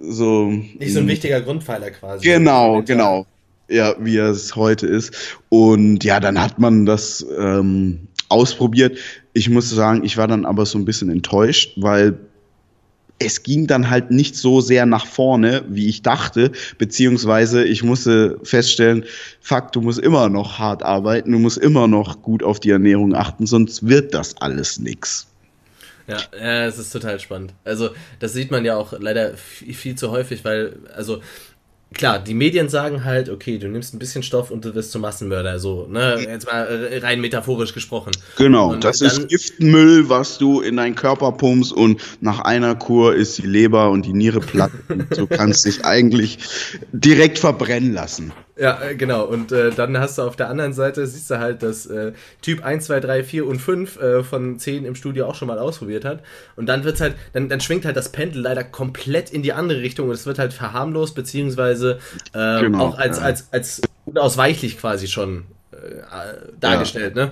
[0.00, 2.24] so nicht so ein wichtiger Grundpfeiler quasi.
[2.24, 3.26] Genau, genau.
[3.68, 5.12] Ja, wie es heute ist.
[5.48, 8.98] Und ja, dann hat man das ähm, ausprobiert.
[9.32, 12.18] Ich muss sagen, ich war dann aber so ein bisschen enttäuscht, weil
[13.20, 18.38] es ging dann halt nicht so sehr nach vorne, wie ich dachte, beziehungsweise ich musste
[18.42, 19.04] feststellen,
[19.40, 23.14] fuck, du musst immer noch hart arbeiten, du musst immer noch gut auf die Ernährung
[23.14, 25.26] achten, sonst wird das alles nix.
[26.06, 27.52] Ja, ja, es ist total spannend.
[27.62, 31.20] Also, das sieht man ja auch leider viel zu häufig, weil, also,
[31.94, 35.02] klar, die Medien sagen halt, okay, du nimmst ein bisschen Stoff und du wirst zum
[35.02, 38.12] Massenmörder, so, ne, jetzt mal äh, rein metaphorisch gesprochen.
[38.36, 42.74] Genau, und das dann, ist Giftmüll, was du in deinen Körper pumpst und nach einer
[42.74, 46.38] Kur ist die Leber und die Niere platt und du kannst dich eigentlich
[46.92, 48.32] direkt verbrennen lassen.
[48.60, 49.24] Ja, äh, genau.
[49.24, 52.62] Und äh, dann hast du auf der anderen Seite, siehst du halt, dass äh, Typ
[52.62, 56.04] 1, 2, 3, 4 und 5 äh, von 10 im Studio auch schon mal ausprobiert
[56.04, 56.22] hat.
[56.56, 59.80] Und dann wird's halt, dann, dann schwingt halt das Pendel leider komplett in die andere
[59.80, 62.00] Richtung und es wird halt verharmlost, beziehungsweise
[62.34, 63.24] äh, genau, auch als, ja.
[63.24, 67.26] als, als unausweichlich quasi schon äh, dargestellt, ja.
[67.26, 67.30] ne?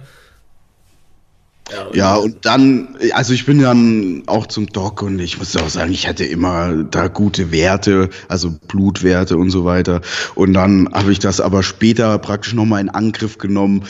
[1.92, 5.92] Ja und, dann, also ich bin dann auch zum Doc und ich muss auch sagen,
[5.92, 10.00] ich hatte immer da gute Werte, also Blutwerte und so weiter.
[10.34, 13.84] Und dann habe ich das aber später praktisch nochmal in Angriff genommen,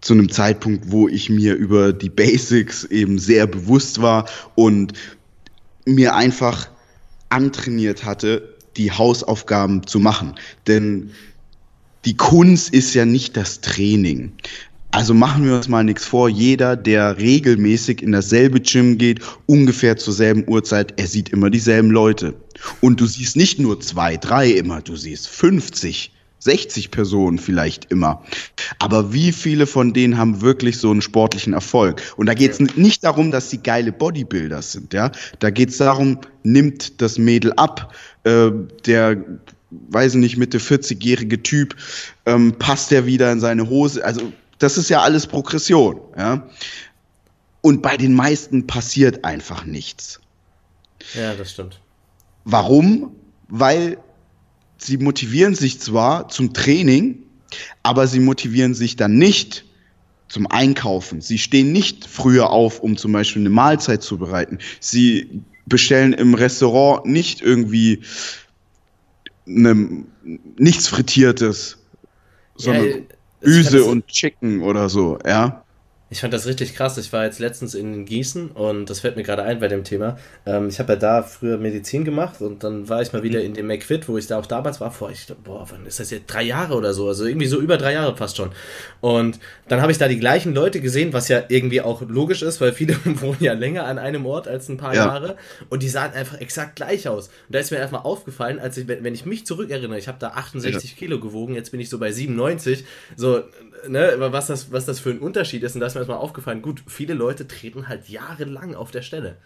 [0.00, 4.92] zu einem Zeitpunkt, wo ich mir über die Basics eben sehr bewusst war und
[5.86, 6.68] mir einfach
[7.30, 10.36] antrainiert hatte, die Hausaufgaben zu machen.
[10.66, 11.10] Denn
[12.04, 14.32] die Kunst ist ja nicht das Training.
[14.90, 16.28] Also machen wir uns mal nichts vor.
[16.28, 21.90] Jeder, der regelmäßig in dasselbe Gym geht, ungefähr zur selben Uhrzeit, er sieht immer dieselben
[21.90, 22.34] Leute.
[22.80, 28.22] Und du siehst nicht nur zwei, drei immer, du siehst 50, 60 Personen vielleicht immer.
[28.78, 32.00] Aber wie viele von denen haben wirklich so einen sportlichen Erfolg?
[32.16, 35.12] Und da geht es nicht darum, dass sie geile Bodybuilder sind, ja.
[35.38, 38.50] Da geht es darum, nimmt das Mädel ab, äh,
[38.86, 39.22] der
[39.70, 41.76] weiß nicht, Mitte 40-jährige Typ,
[42.24, 46.00] ähm, passt der wieder in seine Hose, also das ist ja alles Progression.
[46.16, 46.48] Ja?
[47.60, 50.20] Und bei den meisten passiert einfach nichts.
[51.14, 51.80] Ja, das stimmt.
[52.44, 53.14] Warum?
[53.48, 53.98] Weil
[54.78, 57.22] sie motivieren sich zwar zum Training,
[57.82, 59.64] aber sie motivieren sich dann nicht
[60.28, 61.20] zum Einkaufen.
[61.20, 64.58] Sie stehen nicht früher auf, um zum Beispiel eine Mahlzeit zu bereiten.
[64.80, 68.02] Sie bestellen im Restaurant nicht irgendwie
[69.46, 70.04] eine,
[70.56, 71.78] nichts Frittiertes,
[72.56, 72.96] sondern ja,
[73.40, 75.62] Üse und Chicken oder so, ja.
[76.10, 76.96] Ich fand das richtig krass.
[76.96, 80.16] Ich war jetzt letztens in Gießen und das fällt mir gerade ein bei dem Thema.
[80.46, 83.52] Ähm, ich habe ja da früher Medizin gemacht und dann war ich mal wieder in
[83.52, 86.26] dem McFit, wo ich da auch damals war, vor, ich, boah, wann ist das jetzt?
[86.26, 88.50] Drei Jahre oder so, also irgendwie so über drei Jahre fast schon.
[89.00, 89.38] Und
[89.68, 92.72] dann habe ich da die gleichen Leute gesehen, was ja irgendwie auch logisch ist, weil
[92.72, 95.06] viele wohnen ja länger an einem Ort als ein paar ja.
[95.06, 95.36] Jahre
[95.68, 97.28] und die sahen einfach exakt gleich aus.
[97.28, 100.28] Und da ist mir einfach aufgefallen, als ich, wenn ich mich zurückerinnere, ich habe da
[100.28, 100.96] 68 ja.
[100.96, 102.84] Kilo gewogen, jetzt bin ich so bei 97,
[103.16, 103.42] so,
[103.86, 106.82] ne, was das, was das für ein Unterschied ist und das mir erstmal aufgefallen, gut,
[106.86, 109.36] viele Leute treten halt jahrelang auf der Stelle.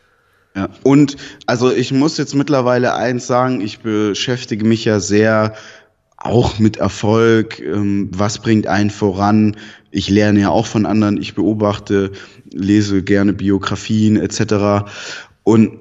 [0.55, 1.17] Ja, und
[1.47, 5.55] also ich muss jetzt mittlerweile eins sagen, ich beschäftige mich ja sehr
[6.17, 9.57] auch mit Erfolg, ähm, was bringt einen voran.
[9.91, 12.13] Ich lerne ja auch von anderen, ich beobachte,
[12.53, 14.87] lese gerne Biografien etc.
[15.43, 15.79] Und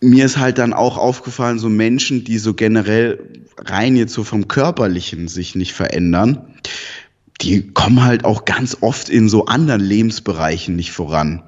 [0.00, 3.18] mir ist halt dann auch aufgefallen, so Menschen, die so generell
[3.56, 6.54] rein jetzt so vom Körperlichen sich nicht verändern,
[7.40, 11.42] die kommen halt auch ganz oft in so anderen Lebensbereichen nicht voran.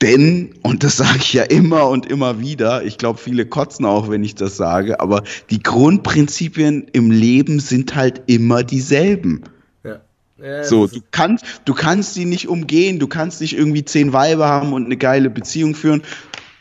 [0.00, 4.10] Denn, und das sage ich ja immer und immer wieder, ich glaube, viele kotzen auch,
[4.10, 9.42] wenn ich das sage, aber die Grundprinzipien im Leben sind halt immer dieselben.
[9.84, 10.00] Ja.
[10.42, 14.48] Ja, so, du kannst, du kannst sie nicht umgehen, du kannst nicht irgendwie zehn Weiber
[14.48, 16.02] haben und eine geile Beziehung führen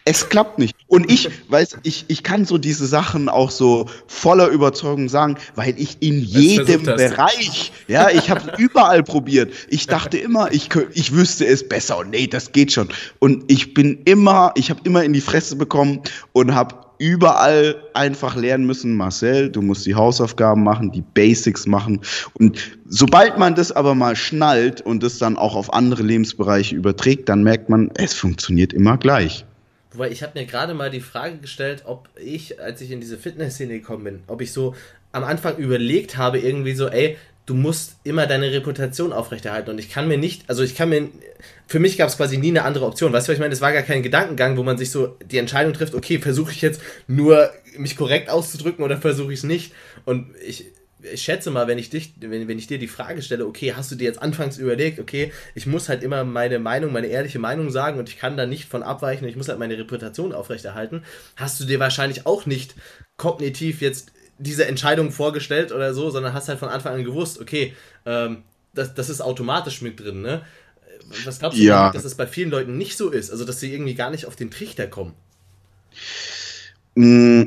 [0.05, 0.75] es klappt nicht.
[0.91, 5.73] Und ich weiß, ich, ich kann so diese Sachen auch so voller Überzeugung sagen, weil
[5.77, 9.53] ich in jedem Bereich, ja, ich habe überall probiert.
[9.69, 12.89] Ich dachte immer, ich, ich wüsste es besser und nee, das geht schon.
[13.19, 16.01] Und ich bin immer, ich habe immer in die Fresse bekommen
[16.33, 22.01] und habe überall einfach lernen müssen, Marcel, du musst die Hausaufgaben machen, die Basics machen.
[22.33, 27.29] Und sobald man das aber mal schnallt und das dann auch auf andere Lebensbereiche überträgt,
[27.29, 29.45] dann merkt man, es funktioniert immer gleich.
[29.93, 33.17] Wobei ich habe mir gerade mal die Frage gestellt, ob ich, als ich in diese
[33.17, 34.75] Fitnessszene gekommen bin, ob ich so
[35.11, 39.71] am Anfang überlegt habe, irgendwie so, ey, du musst immer deine Reputation aufrechterhalten.
[39.71, 41.09] Und ich kann mir nicht, also ich kann mir,
[41.67, 43.11] für mich gab es quasi nie eine andere Option.
[43.11, 43.53] Weißt du, was ich meine?
[43.53, 46.61] Es war gar kein Gedankengang, wo man sich so die Entscheidung trifft, okay, versuche ich
[46.61, 49.73] jetzt nur mich korrekt auszudrücken oder versuche ich es nicht.
[50.05, 50.67] Und ich,
[51.13, 53.91] ich schätze mal, wenn ich dich, wenn, wenn ich dir die Frage stelle, okay, hast
[53.91, 57.69] du dir jetzt anfangs überlegt, okay, ich muss halt immer meine Meinung, meine ehrliche Meinung
[57.69, 61.03] sagen und ich kann da nicht von abweichen, ich muss halt meine Reputation aufrechterhalten,
[61.35, 62.75] hast du dir wahrscheinlich auch nicht
[63.17, 67.73] kognitiv jetzt diese Entscheidung vorgestellt oder so, sondern hast halt von Anfang an gewusst, okay,
[68.05, 68.43] ähm,
[68.73, 70.41] das, das ist automatisch mit drin, ne?
[71.25, 71.91] Was glaubst du, ja.
[71.91, 73.31] dass es bei vielen Leuten nicht so ist?
[73.31, 75.13] Also, dass sie irgendwie gar nicht auf den Trichter kommen?
[76.95, 77.43] Mm,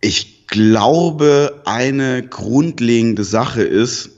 [0.00, 4.10] ich glaube, eine grundlegende Sache ist,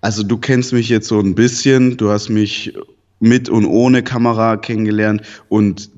[0.00, 2.74] also du kennst mich jetzt so ein bisschen, du hast mich
[3.20, 5.90] mit und ohne Kamera kennengelernt und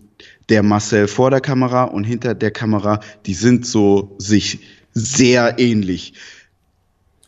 [0.48, 4.60] der Marcel vor der Kamera und hinter der Kamera, die sind so sich
[4.94, 6.14] sehr ähnlich.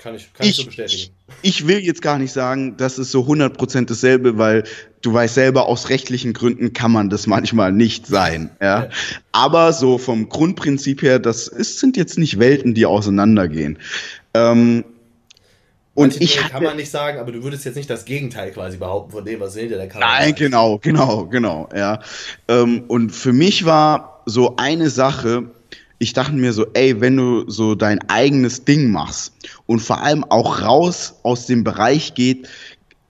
[0.01, 1.13] Kann ich, kann ich, ich so bestätigen.
[1.43, 4.65] Ich will jetzt gar nicht sagen, das ist so 100% dasselbe, weil
[5.03, 8.51] du weißt selber, aus rechtlichen Gründen kann man das manchmal nicht sein.
[8.63, 8.85] Ja?
[8.85, 8.91] ja.
[9.33, 13.79] Aber so vom Grundprinzip her, das ist, sind jetzt nicht Welten, die auseinandergehen.
[14.33, 14.85] Ähm,
[15.93, 19.13] und ich kann man nicht sagen, aber du würdest jetzt nicht das Gegenteil quasi behaupten
[19.13, 22.01] von dem, was hinter der Kamera Nein, genau, genau, genau, ja.
[22.49, 25.51] Ähm, und für mich war so eine Sache,
[26.01, 29.35] ich dachte mir so, ey, wenn du so dein eigenes Ding machst
[29.67, 32.49] und vor allem auch raus aus dem Bereich geht,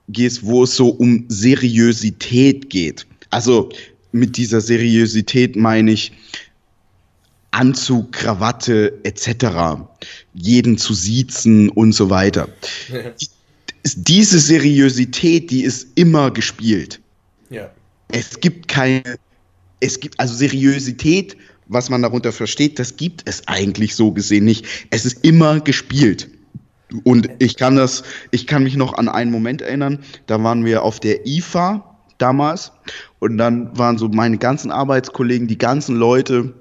[0.09, 3.07] gehst, wo es so um Seriosität geht.
[3.29, 3.69] Also
[4.11, 6.11] mit dieser Seriosität meine ich
[7.51, 9.81] Anzug, Krawatte etc.
[10.33, 12.49] Jeden zu siezen und so weiter.
[13.95, 16.99] Diese Seriosität, die ist immer gespielt.
[17.49, 17.71] Ja.
[18.09, 19.17] Es gibt keine,
[19.79, 21.37] es gibt, also Seriosität
[21.71, 24.65] was man darunter versteht, das gibt es eigentlich so gesehen nicht.
[24.89, 26.29] Es ist immer gespielt.
[27.05, 30.83] Und ich kann das, ich kann mich noch an einen Moment erinnern, da waren wir
[30.83, 32.73] auf der IFA damals
[33.19, 36.53] und dann waren so meine ganzen Arbeitskollegen, die ganzen Leute,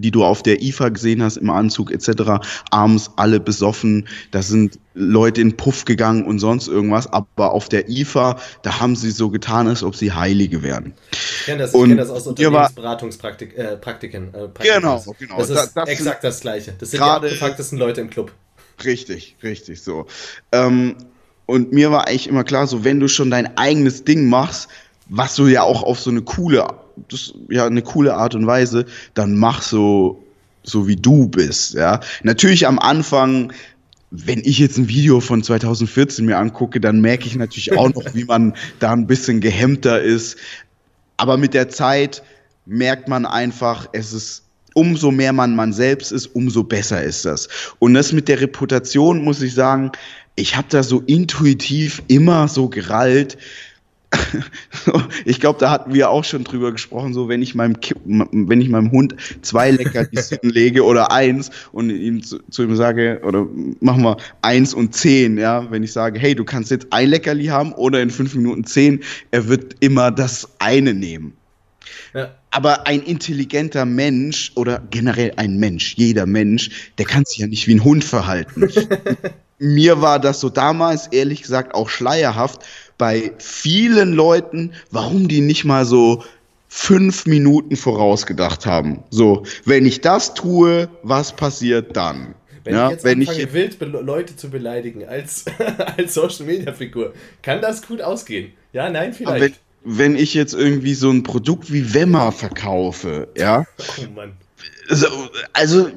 [0.00, 4.78] die du auf der IFA gesehen hast, im Anzug etc., abends alle besoffen, da sind
[4.94, 9.30] Leute in Puff gegangen und sonst irgendwas, aber auf der IFA, da haben sie so
[9.30, 10.94] getan, als ob sie Heilige wären.
[11.12, 13.56] Ich kenne das, kenn das aus Unternehmensberatungspraktiken.
[13.56, 15.38] Äh, Praktiken, äh, genau, genau.
[15.38, 16.74] Das ist das, das exakt das Gleiche.
[16.78, 18.32] Das sind die abgefucktesten Leute im Club.
[18.84, 20.06] Richtig, richtig so.
[20.52, 20.96] Ähm,
[21.46, 24.68] und mir war eigentlich immer klar, so wenn du schon dein eigenes Ding machst,
[25.08, 26.66] was du ja auch auf so eine coole
[27.08, 30.22] das ja eine coole Art und Weise, dann mach so
[30.64, 32.00] so wie du bist, ja.
[32.22, 33.52] Natürlich am Anfang
[34.10, 38.14] wenn ich jetzt ein Video von 2014 mir angucke, dann merke ich natürlich auch noch,
[38.14, 40.38] wie man da ein bisschen gehemmter ist.
[41.18, 42.22] Aber mit der Zeit
[42.64, 44.44] merkt man einfach, es ist
[44.74, 47.48] umso mehr man man selbst ist, umso besser ist das.
[47.80, 49.90] Und das mit der Reputation muss ich sagen,
[50.36, 53.36] ich habe da so intuitiv immer so gerallt,
[55.24, 58.68] ich glaube, da hatten wir auch schon drüber gesprochen, so wenn ich meinem wenn ich
[58.68, 63.46] meinem Hund zwei Leckerlis hinlege oder eins und ihm zu, zu, ihm sage, oder
[63.80, 67.46] machen wir eins und zehn, ja, wenn ich sage, hey, du kannst jetzt ein Leckerli
[67.46, 69.00] haben oder in fünf Minuten zehn,
[69.30, 71.34] er wird immer das eine nehmen.
[72.14, 72.34] Ja.
[72.50, 77.66] Aber ein intelligenter Mensch oder generell ein Mensch, jeder Mensch, der kann sich ja nicht
[77.68, 78.70] wie ein Hund verhalten.
[79.58, 82.64] Mir war das so damals, ehrlich gesagt, auch schleierhaft
[82.98, 86.24] bei vielen Leuten, warum die nicht mal so
[86.68, 89.02] fünf Minuten vorausgedacht haben.
[89.10, 92.34] So, wenn ich das tue, was passiert dann?
[92.64, 95.46] Wenn ja, ich jetzt wenn anfange, ich wild Leute zu beleidigen als,
[95.96, 98.52] als Social Media Figur, kann das gut ausgehen?
[98.74, 99.40] Ja, nein, vielleicht.
[99.84, 103.64] Wenn, wenn, ich jetzt irgendwie so ein Produkt wie Wemmer verkaufe, ja.
[103.98, 104.32] Oh Mann.
[104.90, 105.06] So,
[105.54, 105.90] also,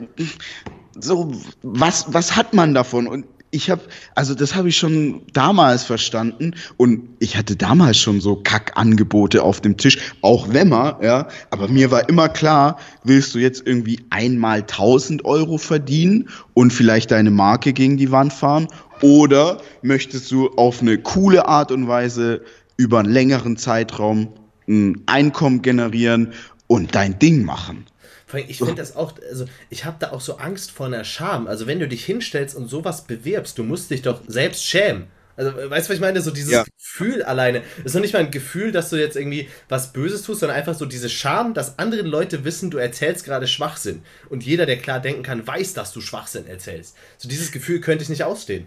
[0.97, 1.31] so,
[1.61, 3.07] was, was hat man davon?
[3.07, 3.81] Und ich habe,
[4.15, 9.59] also das habe ich schon damals verstanden und ich hatte damals schon so Kackangebote auf
[9.59, 13.99] dem Tisch, auch wenn man, ja, aber mir war immer klar, willst du jetzt irgendwie
[14.09, 18.67] einmal 1000 Euro verdienen und vielleicht deine Marke gegen die Wand fahren
[19.01, 22.41] oder möchtest du auf eine coole Art und Weise
[22.77, 24.29] über einen längeren Zeitraum
[24.67, 26.33] ein Einkommen generieren
[26.67, 27.85] und dein Ding machen?
[28.33, 31.47] Ich finde das auch, also ich habe da auch so Angst vor einer Scham.
[31.47, 35.07] Also wenn du dich hinstellst und sowas bewirbst, du musst dich doch selbst schämen.
[35.37, 36.21] Also, weißt du, was ich meine?
[36.21, 36.63] So dieses ja.
[36.77, 37.63] Gefühl alleine.
[37.79, 40.57] Es ist noch nicht mal ein Gefühl, dass du jetzt irgendwie was Böses tust, sondern
[40.57, 44.03] einfach so diese Scham, dass andere Leute wissen, du erzählst gerade Schwachsinn.
[44.29, 46.95] Und jeder, der klar denken kann, weiß, dass du Schwachsinn erzählst.
[47.17, 48.65] So dieses Gefühl könnte ich nicht ausstehen.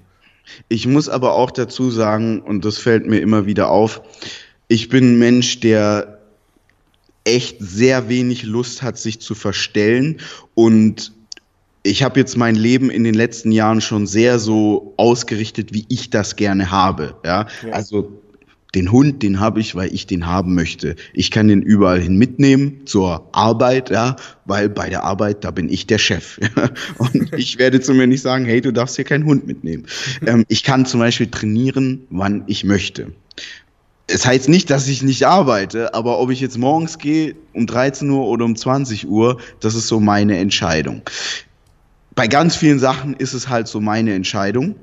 [0.69, 4.03] Ich muss aber auch dazu sagen, und das fällt mir immer wieder auf,
[4.69, 6.14] ich bin ein Mensch, der
[7.25, 10.21] echt sehr wenig Lust hat, sich zu verstellen.
[10.55, 11.13] Und
[11.83, 16.11] ich habe jetzt mein Leben in den letzten Jahren schon sehr so ausgerichtet, wie ich
[16.11, 17.17] das gerne habe.
[17.25, 17.73] Ja, ja.
[17.73, 18.21] also
[18.75, 20.97] den Hund, den habe ich, weil ich den haben möchte.
[21.13, 24.17] Ich kann den überall hin mitnehmen zur Arbeit, ja,
[24.47, 26.41] weil bei der Arbeit, da bin ich der Chef.
[26.41, 26.71] Ja?
[26.99, 29.87] Und ich werde zu mir nicht sagen, hey, du darfst hier keinen Hund mitnehmen.
[30.27, 33.13] Ähm, ich kann zum Beispiel trainieren, wann ich möchte
[34.07, 38.09] es heißt nicht, dass ich nicht arbeite, aber ob ich jetzt morgens gehe um 13
[38.11, 41.03] Uhr oder um 20 Uhr, das ist so meine Entscheidung.
[42.15, 44.77] Bei ganz vielen Sachen ist es halt so meine Entscheidung.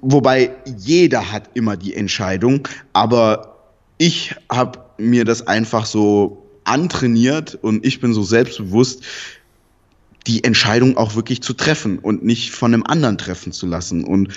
[0.00, 3.58] Wobei jeder hat immer die Entscheidung, aber
[3.98, 9.04] ich habe mir das einfach so antrainiert und ich bin so selbstbewusst,
[10.26, 14.04] die Entscheidung auch wirklich zu treffen und nicht von einem anderen treffen zu lassen.
[14.04, 14.32] Und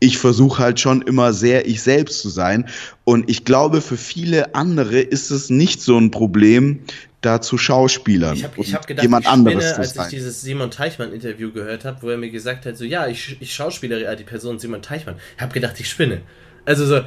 [0.00, 2.68] ich versuche halt schon immer sehr ich selbst zu sein.
[3.04, 6.80] Und ich glaube, für viele andere ist es nicht so ein Problem,
[7.20, 8.34] da zu Schauspielern.
[8.34, 12.00] Ich habe hab gedacht, jemand ich anderes spinne, als ich dieses Simon Teichmann-Interview gehört habe,
[12.00, 15.16] wo er mir gesagt hat, so ja, ich, ich schauspielere die Person Simon Teichmann.
[15.36, 16.22] Ich habe gedacht, ich spinne.
[16.64, 17.02] Also so,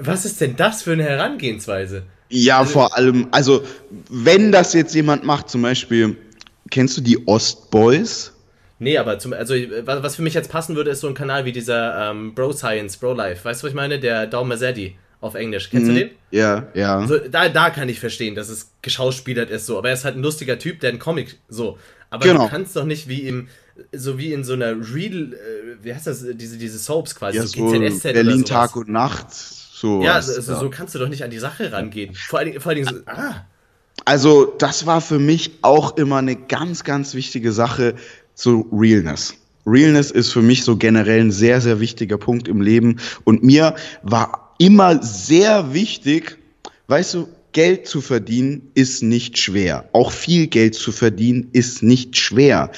[0.00, 2.02] was ist denn das für eine Herangehensweise?
[2.28, 3.62] Ja, also, vor allem, also
[4.08, 6.16] wenn das jetzt jemand macht, zum Beispiel,
[6.70, 8.32] kennst du die Ostboys?
[8.82, 9.54] Nee, aber zum, also
[9.84, 12.96] was für mich jetzt passen würde, ist so ein Kanal wie dieser ähm, Bro Science,
[12.96, 13.44] Bro Life.
[13.44, 14.00] Weißt du, was ich meine?
[14.00, 15.68] Der Daumen Mazzetti auf Englisch.
[15.68, 15.94] Kennst mhm.
[15.94, 16.10] du den?
[16.30, 17.06] Ja, ja.
[17.06, 19.76] So, da, da kann ich verstehen, dass es geschauspielert ist so.
[19.76, 21.78] Aber er ist halt ein lustiger Typ, der einen Comic so.
[22.08, 22.44] Aber genau.
[22.44, 23.48] du kannst doch nicht wie im,
[23.92, 27.46] so wie in so einer Real, äh, wie heißt das, diese, diese Soaps quasi, ja,
[27.46, 29.32] so, so Berlin Tag und Nacht.
[29.32, 32.14] So ja, so, so, so, kannst du doch nicht an die Sache rangehen.
[32.14, 33.46] Vor allen Dingen, vor allen Dingen so, ah.
[34.04, 37.94] Also, das war für mich auch immer eine ganz, ganz wichtige Sache,
[38.40, 39.34] zu Realness.
[39.66, 42.96] Realness ist für mich so generell ein sehr, sehr wichtiger Punkt im Leben.
[43.24, 46.38] Und mir war immer sehr wichtig,
[46.88, 49.88] weißt du, Geld zu verdienen ist nicht schwer.
[49.92, 52.70] Auch viel Geld zu verdienen ist nicht schwer.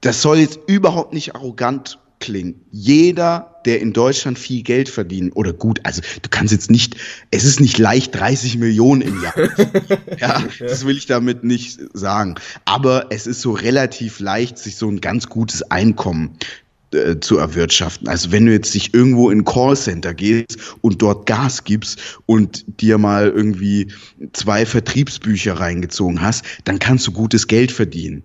[0.00, 2.60] Das soll jetzt überhaupt nicht arrogant klingen.
[2.70, 6.96] Jeder, der in Deutschland viel Geld verdient, oder gut, also du kannst jetzt nicht,
[7.30, 9.34] es ist nicht leicht 30 Millionen im Jahr.
[10.18, 12.36] ja, das will ich damit nicht sagen.
[12.64, 16.38] Aber es ist so relativ leicht, sich so ein ganz gutes Einkommen
[16.92, 18.06] äh, zu erwirtschaften.
[18.06, 22.64] Also wenn du jetzt dich irgendwo in ein Callcenter gehst und dort Gas gibst und
[22.80, 23.92] dir mal irgendwie
[24.32, 28.22] zwei Vertriebsbücher reingezogen hast, dann kannst du gutes Geld verdienen.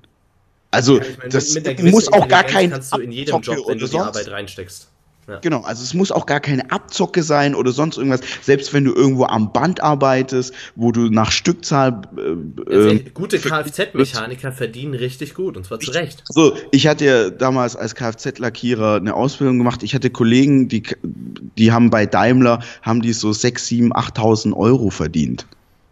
[0.69, 3.87] Also ja, meine, das muss auch gar kein kannst du in jedem Job, wenn du
[3.87, 4.90] die Arbeit reinsteckst.
[5.27, 5.39] Ja.
[5.39, 8.21] Genau, also es muss auch gar keine Abzocke sein oder sonst irgendwas.
[8.41, 12.01] Selbst wenn du irgendwo am Band arbeitest, wo du nach Stückzahl.
[12.17, 16.23] Äh, ähm, gute Kfz-Mechaniker verdienen richtig gut und zwar zu Recht.
[16.27, 19.83] So, ich hatte ja damals als Kfz-Lackierer eine Ausbildung gemacht.
[19.83, 24.89] Ich hatte Kollegen, die, die haben bei Daimler haben die so 6, 7, 8.000 Euro
[24.89, 25.45] verdient.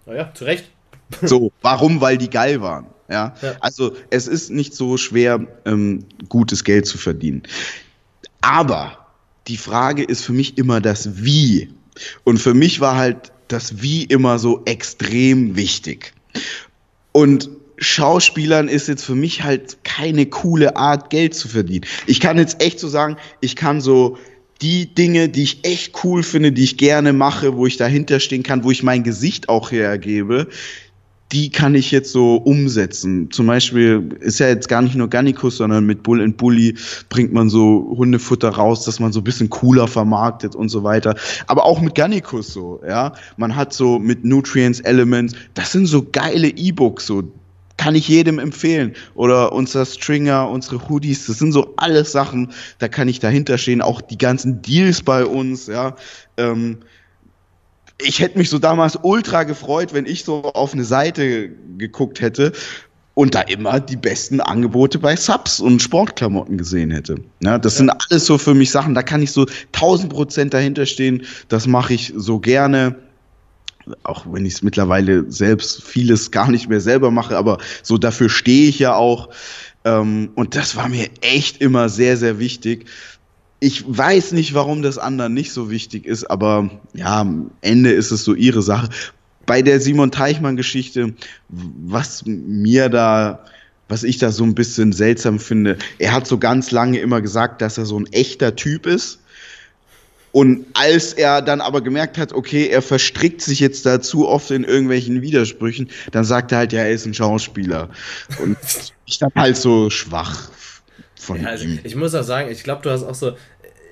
[0.06, 0.66] Naja, zu Recht.
[1.22, 2.02] So, warum?
[2.02, 2.88] Weil die geil waren.
[3.10, 3.36] Ja?
[3.42, 3.56] ja.
[3.60, 7.44] Also es ist nicht so schwer, ähm, gutes Geld zu verdienen.
[8.42, 8.98] Aber
[9.50, 11.70] die Frage ist für mich immer das Wie.
[12.24, 16.14] Und für mich war halt das Wie immer so extrem wichtig.
[17.12, 21.86] Und Schauspielern ist jetzt für mich halt keine coole Art, Geld zu verdienen.
[22.06, 24.18] Ich kann jetzt echt so sagen, ich kann so
[24.62, 28.44] die Dinge, die ich echt cool finde, die ich gerne mache, wo ich dahinter stehen
[28.44, 30.48] kann, wo ich mein Gesicht auch hergebe,
[31.32, 33.30] die kann ich jetzt so umsetzen.
[33.32, 36.76] Zum Beispiel ist ja jetzt gar nicht nur Gannikus, sondern mit Bull and Bully
[37.10, 41.16] bringt man so Hundefutter raus, dass man so ein bisschen cooler vermarktet und so weiter.
[41.46, 43.14] Aber auch mit Gannikus so, ja.
[43.38, 47.32] Man hat so mit Nutrients Elements, das sind so geile E-Books, so
[47.78, 48.94] kann ich jedem empfehlen.
[49.14, 53.82] Oder unser Stringer, unsere Hoodies, das sind so alles Sachen, da kann ich dahinter stehen.
[53.82, 55.96] Auch die ganzen Deals bei uns, ja.
[56.38, 56.80] Ähm,
[58.02, 62.54] ich hätte mich so damals ultra gefreut, wenn ich so auf eine Seite geguckt hätte
[63.14, 67.16] und da immer die besten Angebote bei Subs und Sportklamotten gesehen hätte.
[67.42, 70.86] Ja, das sind alles so für mich Sachen, da kann ich so 1000 Prozent dahinter
[70.86, 71.24] stehen.
[71.50, 72.96] Das mache ich so gerne
[74.04, 78.30] auch wenn ich es mittlerweile selbst vieles gar nicht mehr selber mache, aber so dafür
[78.30, 79.30] stehe ich ja auch.
[79.84, 82.86] Ähm, und das war mir echt immer sehr, sehr wichtig.
[83.60, 88.12] Ich weiß nicht, warum das anderen nicht so wichtig ist, aber ja, am Ende ist
[88.12, 88.90] es so ihre Sache.
[89.46, 91.14] Bei der Simon Teichmann-Geschichte,
[91.50, 93.46] was mir da,
[93.90, 97.62] was ich da so ein bisschen seltsam finde, er hat so ganz lange immer gesagt,
[97.62, 99.20] dass er so ein echter Typ ist
[100.32, 104.52] und als er dann aber gemerkt hat, okay, er verstrickt sich jetzt da zu oft
[104.52, 107.90] in irgendwelchen Widersprüchen, dann sagt er halt, ja, er ist ein Schauspieler.
[108.42, 108.58] Und
[109.06, 110.50] ich dann halt so schwach
[111.20, 111.80] von ja, also ihm.
[111.84, 113.36] Ich muss auch sagen, ich glaube, du hast auch so,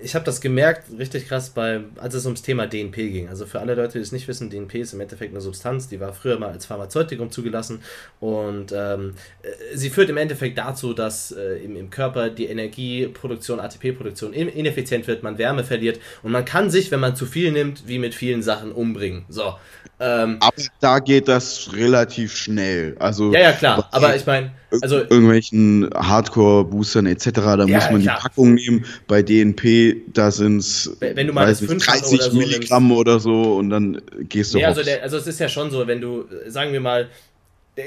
[0.01, 3.29] ich habe das gemerkt, richtig krass, bei, als es ums Thema DNP ging.
[3.29, 5.99] Also für alle Leute, die es nicht wissen, DNP ist im Endeffekt eine Substanz, die
[5.99, 7.81] war früher mal als Pharmazeutikum zugelassen
[8.19, 13.59] und ähm, äh, sie führt im Endeffekt dazu, dass äh, im, im Körper die Energieproduktion,
[13.59, 17.87] ATP-Produktion ineffizient wird, man Wärme verliert und man kann sich, wenn man zu viel nimmt,
[17.87, 19.25] wie mit vielen Sachen umbringen.
[19.29, 19.55] So.
[19.99, 22.95] Ähm, aber da geht das relativ schnell.
[22.99, 23.89] Also, ja, ja, klar.
[23.91, 28.17] Aber ich meine, also irgendwelchen Hardcore-Boostern etc., da ja, muss man klar.
[28.17, 28.85] die Packung nehmen.
[29.07, 33.71] Bei DNP, da sind es wenn du mal 30 oder so Milligramm oder so und
[33.71, 36.73] dann gehst du ja, also, der, also es ist ja schon so, wenn du, sagen
[36.73, 37.09] wir mal,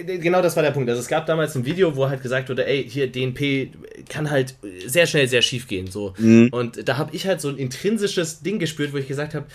[0.04, 0.88] Genau das war der Punkt.
[0.88, 3.72] Also es gab damals ein Video, wo halt gesagt wurde, ey, hier DNP
[4.08, 4.54] kann halt
[4.86, 5.88] sehr schnell sehr schief gehen.
[5.88, 6.14] So.
[6.16, 6.48] Mhm.
[6.52, 9.46] Und da habe ich halt so ein intrinsisches Ding gespürt, wo ich gesagt habe,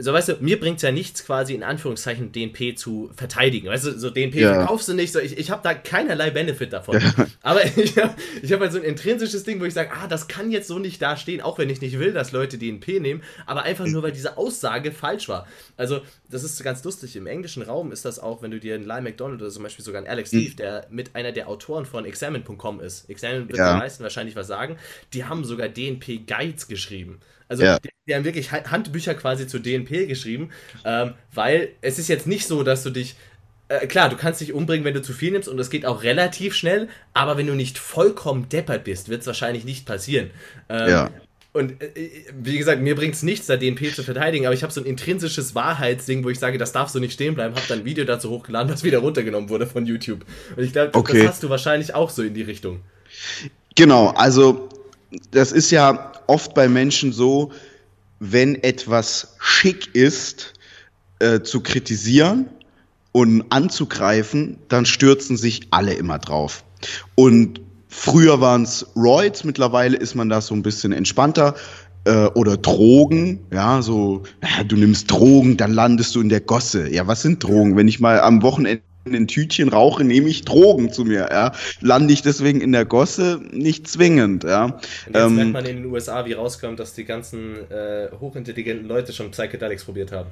[0.00, 3.68] so weißt du, mir bringt es ja nichts quasi in Anführungszeichen DNP zu verteidigen.
[3.68, 4.54] Weißt du, so DNP ja.
[4.54, 6.98] verkaufst du nicht, so ich, ich habe da keinerlei Benefit davon.
[6.98, 7.26] Ja.
[7.42, 10.26] Aber ich habe ich hab halt so ein intrinsisches Ding, wo ich sage, ah, das
[10.26, 13.62] kann jetzt so nicht dastehen, auch wenn ich nicht will, dass Leute DNP nehmen, aber
[13.62, 15.46] einfach nur, weil diese Aussage falsch war.
[15.76, 17.14] Also, das ist ganz lustig.
[17.14, 19.84] Im englischen Raum ist das auch, wenn du dir einen Lyle McDonald oder zum Beispiel
[19.84, 20.56] sogar einen Alex Steve, mhm.
[20.56, 23.74] der mit einer der Autoren von Examine.com ist, Examine wird ja.
[23.74, 24.76] den meisten wahrscheinlich was sagen,
[25.12, 27.20] die haben sogar DNP-Guides geschrieben.
[27.48, 27.78] Also ja.
[27.78, 30.50] die, die, haben wirklich Handbücher quasi zu DNP geschrieben,
[30.84, 33.16] ähm, weil es ist jetzt nicht so, dass du dich
[33.68, 36.02] äh, klar, du kannst dich umbringen, wenn du zu viel nimmst und es geht auch
[36.02, 40.30] relativ schnell, aber wenn du nicht vollkommen deppert bist, wird es wahrscheinlich nicht passieren.
[40.68, 41.10] Ähm, ja.
[41.52, 44.72] Und äh, wie gesagt, mir bringt es nichts, da DNP zu verteidigen, aber ich habe
[44.72, 47.80] so ein intrinsisches Wahrheitsding, wo ich sage, das darf so nicht stehen bleiben, habe dann
[47.80, 50.24] ein Video dazu hochgeladen, was wieder runtergenommen wurde von YouTube.
[50.54, 51.22] Und ich glaube, okay.
[51.22, 52.80] das hast du wahrscheinlich auch so in die Richtung.
[53.74, 54.68] Genau, also
[55.30, 57.52] das ist ja oft bei Menschen so,
[58.18, 60.54] wenn etwas schick ist,
[61.18, 62.48] äh, zu kritisieren
[63.12, 66.64] und anzugreifen, dann stürzen sich alle immer drauf.
[67.14, 71.54] Und früher waren es Roids, mittlerweile ist man da so ein bisschen entspannter.
[72.04, 76.88] Äh, oder Drogen, ja, so, ja, du nimmst Drogen, dann landest du in der Gosse.
[76.88, 77.76] Ja, was sind Drogen?
[77.76, 78.82] Wenn ich mal am Wochenende
[79.14, 81.28] ein Tütchen rauche, nehme ich Drogen zu mir.
[81.30, 81.52] Ja.
[81.80, 83.40] Lande ich deswegen in der Gosse?
[83.52, 84.44] Nicht zwingend.
[84.44, 84.64] Ja.
[84.64, 84.74] Und
[85.06, 89.12] jetzt ähm, merkt man in den USA, wie rauskommt, dass die ganzen äh, hochintelligenten Leute
[89.12, 90.30] schon Psychedelics probiert haben.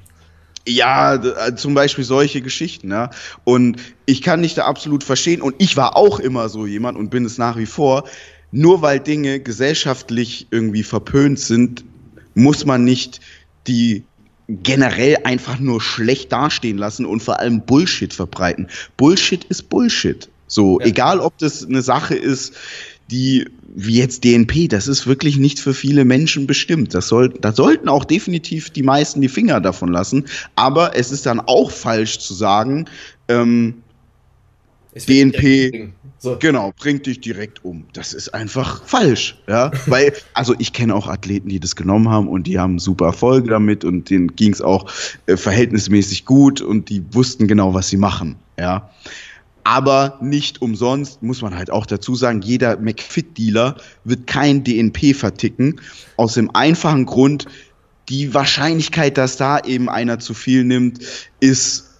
[0.67, 3.11] Ja, äh, zum Beispiel solche Geschichten, ja.
[3.45, 5.43] Und ich kann dich da absolut verstehen.
[5.43, 8.05] Und ich war auch immer so jemand und bin es nach wie vor.
[8.51, 11.85] Nur weil Dinge gesellschaftlich irgendwie verpönt sind,
[12.35, 13.21] muss man nicht
[13.67, 14.05] die
[14.49, 18.69] generell einfach nur schlecht dastehen lassen und vor allem Bullshit verbreiten.
[18.97, 20.29] Bullshit ist Bullshit.
[20.47, 20.87] So, ja.
[20.87, 22.55] egal ob das eine Sache ist,
[23.11, 26.95] die wie jetzt DNP, das ist wirklich nicht für viele Menschen bestimmt.
[26.95, 30.27] Das soll, da sollten auch definitiv die meisten die Finger davon lassen.
[30.55, 32.85] Aber es ist dann auch falsch zu sagen,
[33.27, 33.83] ähm,
[34.95, 35.91] DNP,
[36.25, 36.37] so.
[36.39, 37.85] genau, bringt dich direkt um.
[37.93, 39.71] Das ist einfach falsch, ja.
[39.87, 43.51] Weil, also ich kenne auch Athleten, die das genommen haben und die haben super Erfolge
[43.51, 44.91] damit und denen ging es auch
[45.27, 48.91] äh, verhältnismäßig gut und die wussten genau, was sie machen, ja.
[49.67, 55.81] Aber nicht umsonst, muss man halt auch dazu sagen, jeder McFit-Dealer wird kein DNP verticken.
[56.17, 57.47] Aus dem einfachen Grund,
[58.11, 60.99] die Wahrscheinlichkeit, dass da eben einer zu viel nimmt,
[61.41, 61.91] ist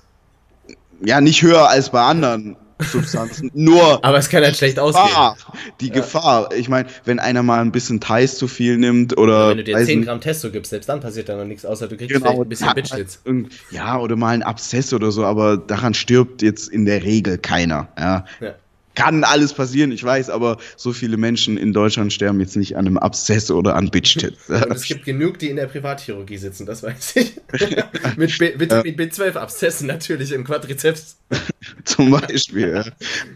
[1.03, 3.51] ja nicht höher als bei anderen Substanzen.
[3.55, 4.05] Nur.
[4.05, 5.57] Aber es kann halt schlecht Gefahr, ausgehen.
[5.81, 5.95] Die ja.
[5.95, 6.53] Gefahr.
[6.55, 9.51] Ich meine, wenn einer mal ein bisschen Thais zu viel nimmt oder.
[9.51, 11.97] wenn du dir 10 Gramm Testo gibst, selbst dann passiert da noch nichts, außer du
[11.97, 13.23] kriegst genau, ein bisschen Bitchhits.
[13.71, 17.89] Ja, oder mal ein Abszess oder so, aber daran stirbt jetzt in der Regel keiner.
[17.99, 18.25] Ja.
[18.41, 18.55] ja
[18.95, 22.87] kann alles passieren, ich weiß, aber so viele Menschen in Deutschland sterben jetzt nicht an
[22.87, 24.49] einem Abszess oder an Bitchtits.
[24.49, 27.41] es gibt genug, die in der Privatchirurgie sitzen, das weiß ich.
[28.17, 31.19] mit Vitamin B12-Abszessen natürlich im Quadrizeps.
[31.85, 32.85] Zum Beispiel.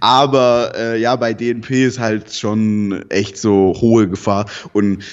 [0.00, 4.46] Aber äh, ja, bei DNP ist halt schon echt so hohe Gefahr.
[4.72, 5.04] Und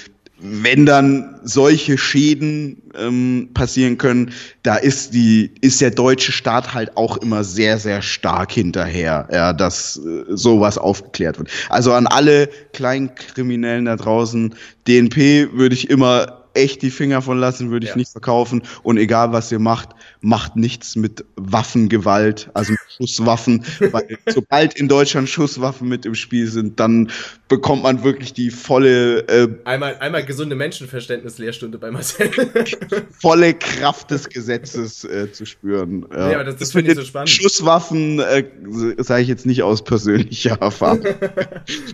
[0.47, 4.31] wenn dann solche Schäden ähm, passieren können,
[4.63, 9.53] da ist die ist der deutsche Staat halt auch immer sehr sehr stark hinterher, ja,
[9.53, 11.49] dass äh, sowas aufgeklärt wird.
[11.69, 14.55] Also an alle Kleinkriminellen da draußen,
[14.87, 17.97] DNP würde ich immer echt die Finger von lassen, würde ich ja.
[17.97, 18.63] nicht verkaufen.
[18.83, 19.89] Und egal was ihr macht,
[20.21, 23.63] macht nichts mit Waffengewalt, also mit Schusswaffen.
[23.91, 27.11] weil sobald in Deutschland Schusswaffen mit im Spiel sind, dann
[27.47, 29.19] bekommt man wirklich die volle.
[29.27, 32.29] Äh, einmal, einmal gesunde Menschenverständnis-Lehrstunde bei Marcel.
[33.19, 36.05] volle Kraft des Gesetzes äh, zu spüren.
[36.11, 37.29] Ja, ja das, das finde ich so spannend.
[37.29, 38.45] Schusswaffen äh,
[38.97, 41.05] sage ich jetzt nicht aus persönlicher Erfahrung.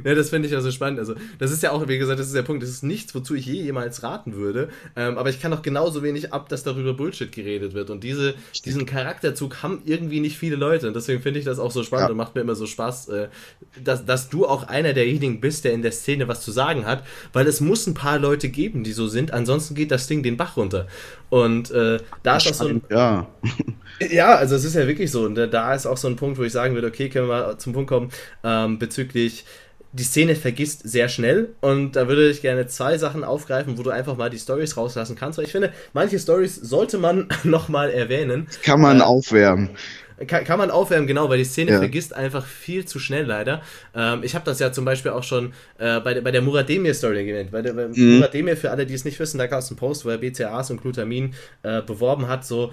[0.03, 0.99] ja, das finde ich ja so spannend.
[0.99, 2.63] Also, das ist ja auch, wie gesagt, das ist der Punkt.
[2.63, 4.50] Das ist nichts, wozu ich je jemals raten würde.
[4.95, 7.89] Ähm, aber ich kann auch genauso wenig ab, dass darüber Bullshit geredet wird.
[7.89, 8.35] Und diese,
[8.65, 10.87] diesen Charakterzug haben irgendwie nicht viele Leute.
[10.87, 12.11] Und deswegen finde ich das auch so spannend ja.
[12.11, 13.27] und macht mir immer so Spaß, äh,
[13.83, 17.03] dass, dass du auch einer derjenigen bist, der in der Szene was zu sagen hat,
[17.33, 20.37] weil es muss ein paar Leute geben, die so sind, ansonsten geht das Ding den
[20.37, 20.87] Bach runter.
[21.29, 22.81] Und äh, da ist auch so ein.
[22.89, 23.27] Ja.
[24.11, 25.23] ja, also es ist ja wirklich so.
[25.23, 27.73] Und da ist auch so ein Punkt, wo ich sagen würde, okay, können wir zum
[27.73, 28.09] Punkt kommen,
[28.43, 29.45] ähm, bezüglich
[29.93, 33.89] die Szene vergisst sehr schnell und da würde ich gerne zwei Sachen aufgreifen, wo du
[33.89, 38.47] einfach mal die Stories rauslassen kannst, weil ich finde, manche Stories sollte man nochmal erwähnen.
[38.63, 39.71] Kann man äh, aufwärmen.
[40.27, 41.77] Kann, kann man aufwärmen, genau, weil die Szene ja.
[41.79, 43.61] vergisst einfach viel zu schnell leider.
[43.95, 47.25] Ähm, ich habe das ja zum Beispiel auch schon äh, bei, der, bei der Murademir-Story
[47.25, 47.51] genannt.
[47.51, 48.17] Bei der bei mhm.
[48.17, 50.71] Murademir, für alle, die es nicht wissen, da gab es einen Post, wo er BCAAs
[50.71, 52.45] und Glutamin äh, beworben hat.
[52.45, 52.71] So,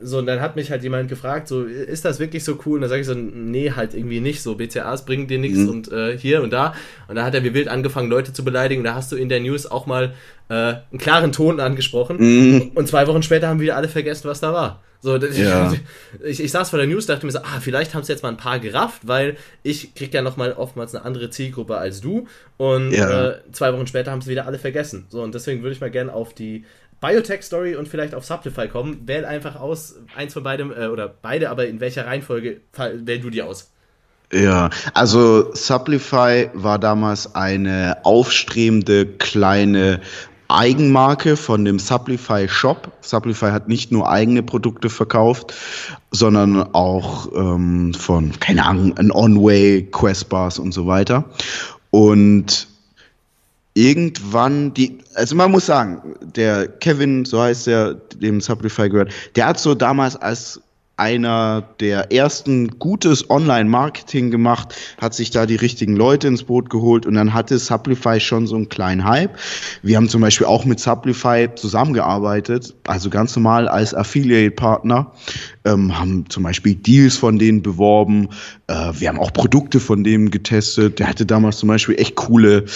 [0.00, 2.76] so, und dann hat mich halt jemand gefragt, so, ist das wirklich so cool?
[2.76, 4.42] Und dann sage ich so, nee, halt irgendwie nicht.
[4.42, 5.68] So, BCAAs bringen dir nichts mhm.
[5.68, 6.74] und äh, hier und da.
[7.08, 8.80] Und da hat er wie wild angefangen, Leute zu beleidigen.
[8.80, 10.14] Und da hast du in der News auch mal
[10.48, 12.16] äh, einen klaren Ton angesprochen.
[12.18, 12.70] Mhm.
[12.74, 14.82] Und zwei Wochen später haben wieder alle vergessen, was da war.
[15.02, 15.72] So, ja.
[16.22, 18.28] ich, ich saß vor der News, dachte mir so, ah, vielleicht haben es jetzt mal
[18.28, 22.26] ein paar gerafft, weil ich krieg ja nochmal oftmals eine andere Zielgruppe als du.
[22.58, 23.30] Und ja.
[23.30, 25.06] äh, zwei Wochen später haben es wieder alle vergessen.
[25.08, 26.64] So, und deswegen würde ich mal gerne auf die
[27.00, 29.06] Biotech-Story und vielleicht auf Subtify kommen.
[29.06, 33.30] Wähl einfach aus, eins von beidem, äh, oder beide, aber in welcher Reihenfolge wähl du
[33.30, 33.70] die aus?
[34.32, 40.00] Ja, also Sublify war damals eine aufstrebende kleine
[40.50, 42.92] Eigenmarke von dem Sublify Shop.
[43.00, 45.54] Sublify hat nicht nur eigene Produkte verkauft,
[46.10, 51.24] sondern auch ähm, von, keine Ahnung, an Onway, Questbars und so weiter.
[51.90, 52.68] Und
[53.74, 59.46] irgendwann die, also man muss sagen, der Kevin, so heißt er, dem Sublify gehört, der
[59.46, 60.60] hat so damals als
[61.00, 67.06] einer der ersten gutes Online-Marketing gemacht, hat sich da die richtigen Leute ins Boot geholt
[67.06, 69.36] und dann hatte Sublify schon so einen kleinen Hype.
[69.82, 75.10] Wir haben zum Beispiel auch mit Sublify zusammengearbeitet, also ganz normal als Affiliate-Partner,
[75.64, 78.28] ähm, haben zum Beispiel Deals von denen beworben.
[78.66, 80.98] Äh, wir haben auch Produkte von denen getestet.
[80.98, 82.66] Der hatte damals zum Beispiel echt coole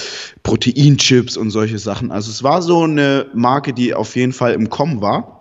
[0.43, 2.11] Proteinchips und solche Sachen.
[2.11, 5.34] Also es war so eine Marke, die auf jeden Fall im Kommen war.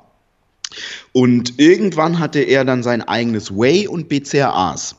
[1.12, 4.96] Und irgendwann hatte er dann sein eigenes Whey und BCAAs.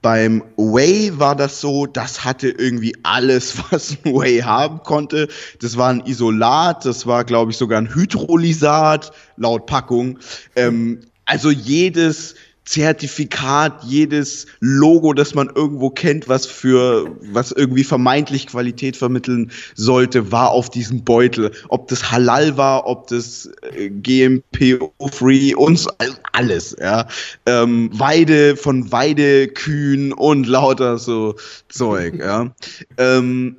[0.00, 5.28] Beim Whey war das so, das hatte irgendwie alles, was ein Whey haben konnte.
[5.60, 10.18] Das war ein Isolat, das war, glaube ich, sogar ein Hydrolysat, laut Packung.
[10.54, 12.36] Ähm, also jedes,
[12.68, 20.30] Zertifikat, jedes Logo, das man irgendwo kennt, was für, was irgendwie vermeintlich Qualität vermitteln sollte,
[20.32, 21.50] war auf diesem Beutel.
[21.70, 25.86] Ob das Halal war, ob das äh, GMPO-free und
[26.32, 27.08] alles, ja.
[27.46, 31.36] Ähm, Weide von Weidekühen und lauter so
[31.70, 32.50] Zeug, ja.
[32.98, 33.56] Ähm,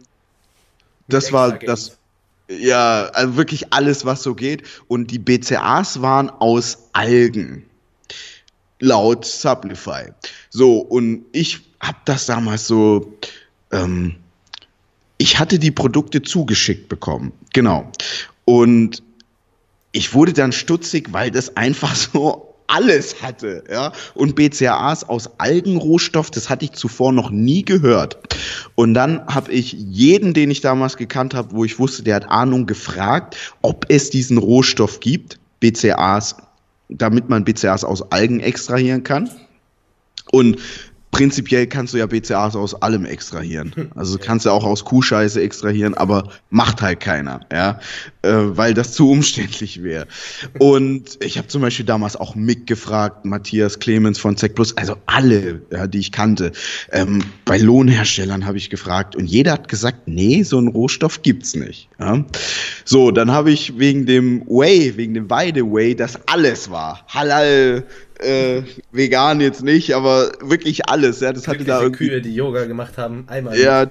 [1.08, 1.98] das war das,
[2.48, 4.64] ja, also wirklich alles, was so geht.
[4.88, 7.69] Und die BCAs waren aus Algen
[8.80, 10.12] laut Sublify.
[10.50, 13.14] So, und ich habe das damals so,
[13.72, 14.16] ähm,
[15.18, 17.92] ich hatte die Produkte zugeschickt bekommen, genau.
[18.46, 19.04] Und
[19.92, 23.92] ich wurde dann stutzig, weil das einfach so alles hatte, ja.
[24.14, 28.18] Und BCAAs aus Algenrohstoff, das hatte ich zuvor noch nie gehört.
[28.76, 32.30] Und dann habe ich jeden, den ich damals gekannt habe, wo ich wusste, der hat
[32.30, 35.40] Ahnung, gefragt, ob es diesen Rohstoff gibt.
[35.60, 36.36] BCAAs
[36.90, 39.30] damit man BCAAs aus Algen extrahieren kann.
[40.32, 40.58] Und
[41.12, 43.74] prinzipiell kannst du ja BCAAs aus allem extrahieren.
[43.96, 47.80] Also kannst du auch aus Kuhscheiße extrahieren, aber macht halt keiner, ja,
[48.22, 50.08] äh, weil das zu umständlich wäre.
[50.58, 54.96] Und ich habe zum Beispiel damals auch Mick gefragt, Matthias Clemens von Zec Plus, also
[55.06, 56.52] alle, ja, die ich kannte.
[56.92, 61.56] Ähm, bei Lohnherstellern habe ich gefragt und jeder hat gesagt, nee, so einen Rohstoff gibt's
[61.56, 61.90] nicht.
[62.00, 62.24] Ja.
[62.86, 67.86] So, dann habe ich wegen dem Whey, wegen dem Weide Whey, das alles war, Halal,
[68.20, 71.20] äh, vegan jetzt nicht, aber wirklich alles.
[71.20, 72.10] Ja, das hatte da irgendwie.
[72.10, 73.58] Kühe, die Yoga gemacht haben, einmal.
[73.58, 73.88] Ja,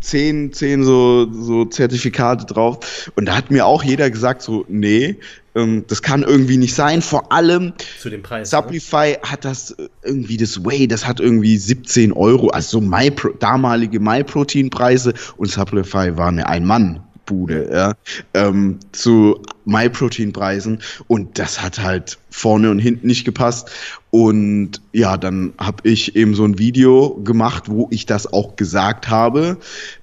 [0.00, 3.10] zehn, zehn so, so Zertifikate drauf.
[3.16, 5.16] Und da hat mir auch jeder gesagt, so, nee,
[5.54, 7.02] ähm, das kann irgendwie nicht sein.
[7.02, 8.50] Vor allem, Zu dem Preis.
[8.50, 13.30] Supplyfy hat das äh, irgendwie, das Way, das hat irgendwie 17 Euro, also so MyPro,
[13.38, 17.02] damalige MyProtein-Preise und Supplyfy war eine Ein-Mann.
[17.26, 17.92] Bude, ja,
[18.34, 23.70] ähm, zu MyProtein-Preisen und das hat halt vorne und hinten nicht gepasst
[24.10, 29.08] und ja, dann habe ich eben so ein Video gemacht, wo ich das auch gesagt
[29.08, 29.56] habe.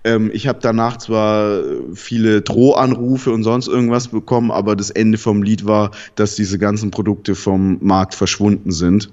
[0.03, 1.61] Ähm, ich habe danach zwar
[1.93, 6.89] viele Drohanrufe und sonst irgendwas bekommen, aber das Ende vom Lied war, dass diese ganzen
[6.89, 9.11] Produkte vom Markt verschwunden sind.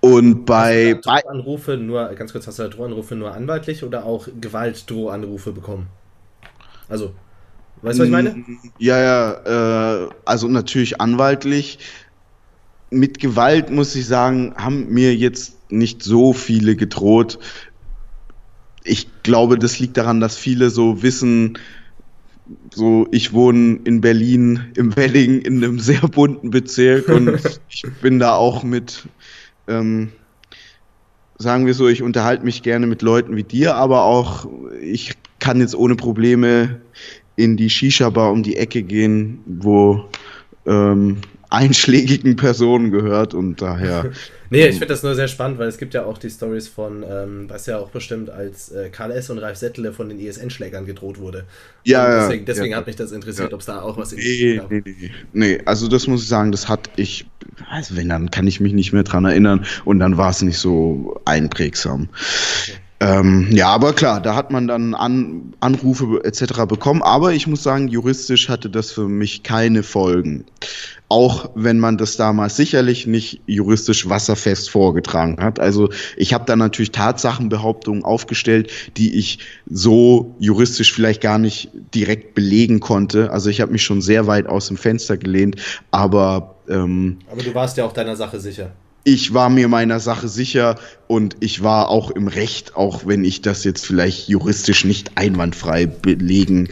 [0.00, 5.86] Und bei, Drohanrufe nur, ganz kurz, hast du Drohanrufe nur anwaltlich oder auch Gewaltdrohanrufe bekommen?
[6.90, 7.14] Also,
[7.82, 8.30] weißt du, was ich meine?
[8.30, 11.78] Mm, Ja, ja, äh, also natürlich anwaltlich.
[12.90, 17.38] Mit Gewalt muss ich sagen, haben mir jetzt nicht so viele gedroht.
[18.82, 21.56] Ich glaube, das liegt daran, dass viele so wissen,
[22.74, 27.38] so ich wohne in Berlin im Wedding in einem sehr bunten Bezirk und
[27.68, 29.06] ich bin da auch mit,
[29.68, 30.10] ähm,
[31.38, 34.48] sagen wir so, ich unterhalte mich gerne mit Leuten wie dir, aber auch
[34.80, 36.80] ich kann jetzt ohne Probleme
[37.36, 40.04] in die Shisha-Bar um die Ecke gehen, wo
[40.66, 41.18] ähm,
[41.48, 44.10] einschlägigen Personen gehört und daher.
[44.52, 47.04] Nee, ich finde das nur sehr spannend, weil es gibt ja auch die Stories von,
[47.08, 49.30] ähm, was ja auch bestimmt als äh, Karl S.
[49.30, 51.44] und Ralf Settele von den ISN-Schlägern gedroht wurde.
[51.84, 52.78] Ja, Und deswegen, deswegen ja.
[52.78, 53.54] hat mich das interessiert, Ja.
[53.54, 54.68] ob es da auch was Nee, gab.
[54.72, 57.26] nee, nee, nee, also das muss ich sagen, das hat ich,
[57.70, 60.58] also wenn, dann kann ich mich nicht mehr dran erinnern und dann war es nicht
[60.58, 62.08] so einprägsam.
[63.02, 66.66] Ähm, ja, aber klar, da hat man dann An Anrufe etc.
[66.68, 70.44] bekommen, aber ich muss sagen, juristisch hatte das für mich keine Folgen.
[71.08, 75.58] Auch wenn man das damals sicherlich nicht juristisch wasserfest vorgetragen hat.
[75.58, 75.88] Also
[76.18, 79.38] ich habe da natürlich Tatsachenbehauptungen aufgestellt, die ich
[79.68, 83.32] so juristisch vielleicht gar nicht direkt belegen konnte.
[83.32, 85.56] Also ich habe mich schon sehr weit aus dem Fenster gelehnt,
[85.90, 88.72] aber ähm, Aber du warst ja auch deiner Sache sicher.
[89.12, 90.76] Ich war mir meiner Sache sicher
[91.08, 95.86] und ich war auch im Recht, auch wenn ich das jetzt vielleicht juristisch nicht einwandfrei
[95.86, 96.68] belegen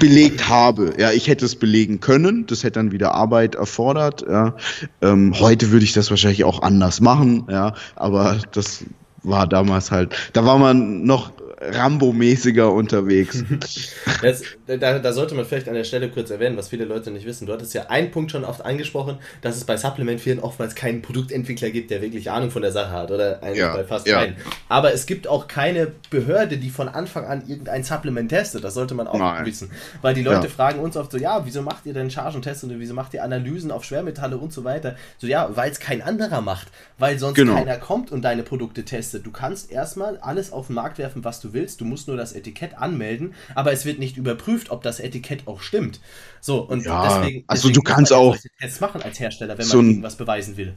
[0.00, 0.94] belegt habe.
[0.98, 4.24] Ja, ich hätte es belegen können, das hätte dann wieder Arbeit erfordert.
[4.28, 4.56] Ja.
[5.02, 8.84] Ähm, heute würde ich das wahrscheinlich auch anders machen, ja, aber das
[9.22, 13.44] war damals halt, da war man noch Rambo-mäßiger unterwegs.
[14.22, 14.42] Das,
[14.76, 17.46] da, da sollte man vielleicht an der Stelle kurz erwähnen, was viele Leute nicht wissen.
[17.46, 21.70] Du hattest ja einen Punkt schon oft angesprochen, dass es bei Supplement-Firmen oftmals keinen Produktentwickler
[21.70, 23.10] gibt, der wirklich Ahnung von der Sache hat.
[23.10, 24.18] Oder eigentlich Ja, bei fast ja.
[24.20, 24.36] keinen.
[24.68, 28.62] Aber es gibt auch keine Behörde, die von Anfang an irgendein Supplement testet.
[28.64, 29.46] Das sollte man auch Nein.
[29.46, 29.70] wissen.
[30.02, 30.52] Weil die Leute Ja.
[30.52, 33.70] fragen uns oft so, ja, wieso macht ihr denn Chargentests und wieso macht ihr Analysen
[33.70, 34.96] auf Schwermetalle und so weiter?
[35.18, 36.68] So, ja, weil es kein anderer macht.
[36.98, 37.54] Weil sonst Genau.
[37.54, 39.24] keiner kommt und deine Produkte testet.
[39.24, 41.80] Du kannst erstmal alles auf den Markt werfen, was du willst.
[41.80, 45.60] Du musst nur das Etikett anmelden, aber es wird nicht überprüft, ob das Etikett auch
[45.60, 46.00] stimmt.
[46.40, 47.44] So, und Ja, deswegen.
[47.46, 50.74] also deswegen du kannst auch Tests machen als Hersteller, wenn so man irgendwas beweisen will.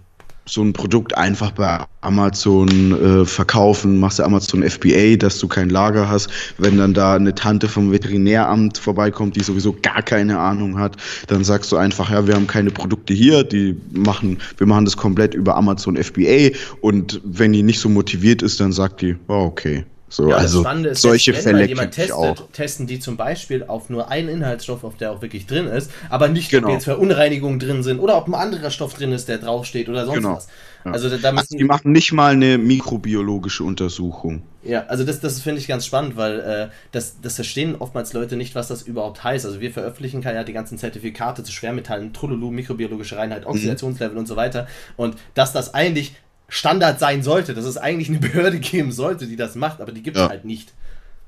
[0.48, 5.70] so ein Produkt einfach bei Amazon äh, verkaufen, machst du Amazon FBA, dass du kein
[5.70, 6.30] Lager hast.
[6.58, 11.44] Wenn dann da eine Tante vom Veterinäramt vorbeikommt, die sowieso gar keine Ahnung hat, dann
[11.44, 15.36] sagst du einfach, ja, wir haben keine Produkte hier, die machen, wir machen das komplett
[15.36, 16.50] über Amazon FBA
[16.82, 19.86] und wenn die nicht so motiviert ist, dann sagt die, oh, okay.
[20.12, 22.36] So, Ja, also ist, solche wenn Fälle jemand testet, auch.
[22.52, 26.28] testen die zum Beispiel auf nur einen Inhaltsstoff, auf der auch wirklich drin ist, aber
[26.28, 26.68] nicht, Genau.
[26.68, 30.06] ob jetzt Verunreinigungen drin sind oder ob ein anderer Stoff drin ist, der draufsteht oder
[30.06, 30.36] sonst Genau.
[30.36, 30.48] was.
[30.84, 30.92] Ja.
[30.92, 34.42] Also da, da Also die machen nicht mal eine mikrobiologische Untersuchung.
[34.64, 38.36] Ja, also das, das finde ich ganz spannend, weil äh, das, das verstehen oftmals Leute
[38.36, 39.46] nicht, was das überhaupt heißt.
[39.46, 44.36] Also wir veröffentlichen ja die ganzen Zertifikate zu Schwermetallen, Trululu, mikrobiologische Reinheit, Oxidationslevel und so
[44.36, 44.68] weiter.
[44.98, 46.16] Und dass das eigentlich
[46.54, 50.04] Standard sein sollte, dass es eigentlich eine Behörde geben sollte, die das macht, aber die
[50.04, 50.30] gibt es Ja.
[50.30, 50.74] halt nicht.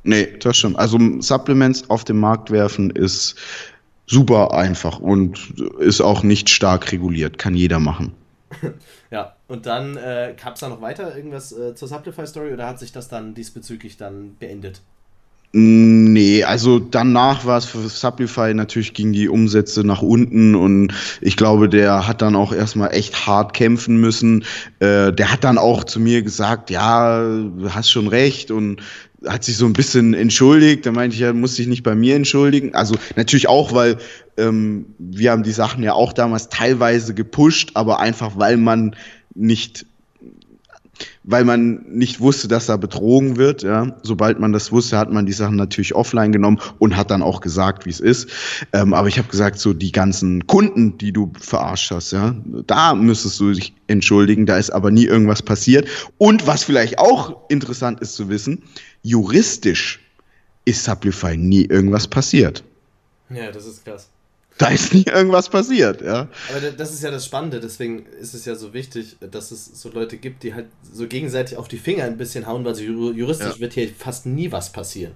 [0.03, 0.77] Nee, das stimmt.
[0.77, 3.35] Also Supplements auf den Markt werfen ist
[4.05, 7.37] super einfach und ist auch nicht stark reguliert.
[7.37, 8.13] Kann jeder machen.
[9.11, 12.79] Ja, und dann äh, gab es da noch weiter irgendwas äh, zur Supplyfy-Story oder hat
[12.79, 14.81] sich das dann diesbezüglich dann beendet?
[16.13, 21.37] Nee, also danach war es für Supplyfy natürlich gingen die Umsätze nach unten und ich
[21.37, 24.43] glaube, der hat dann auch erstmal echt hart kämpfen müssen.
[24.79, 28.79] Äh, der hat dann auch zu mir gesagt, ja, du hast schon recht und
[29.25, 30.85] hat sich so ein bisschen entschuldigt.
[30.85, 32.75] Da meinte ich, er muss sich nicht bei mir entschuldigen.
[32.75, 33.97] Also natürlich auch, weil
[34.37, 38.95] ähm, wir haben die Sachen ja auch damals teilweise gepusht, aber einfach weil man
[39.33, 39.87] nicht
[41.23, 43.63] weil man nicht wusste, dass da betrogen wird.
[43.63, 43.95] Ja.
[44.03, 47.41] Sobald man das wusste, hat man die Sachen natürlich offline genommen und hat dann auch
[47.41, 48.29] gesagt, wie es ist.
[48.73, 52.35] Ähm, aber ich habe gesagt, so die ganzen Kunden, die du verarscht hast, ja,
[52.67, 54.45] da müsstest du dich entschuldigen.
[54.45, 55.87] Da ist aber nie irgendwas passiert.
[56.17, 58.63] Und was vielleicht auch interessant ist zu wissen,
[59.01, 59.99] juristisch
[60.65, 62.63] ist Sublify nie irgendwas passiert.
[63.29, 64.09] Ja, das ist krass.
[64.57, 66.27] Da ist nie irgendwas passiert, ja.
[66.49, 69.89] Aber das ist ja das Spannende, deswegen ist es ja so wichtig, dass es so
[69.89, 73.55] Leute gibt, die halt so gegenseitig auf die Finger ein bisschen hauen, weil so juristisch
[73.55, 73.59] ja.
[73.59, 75.13] wird hier fast nie was passieren.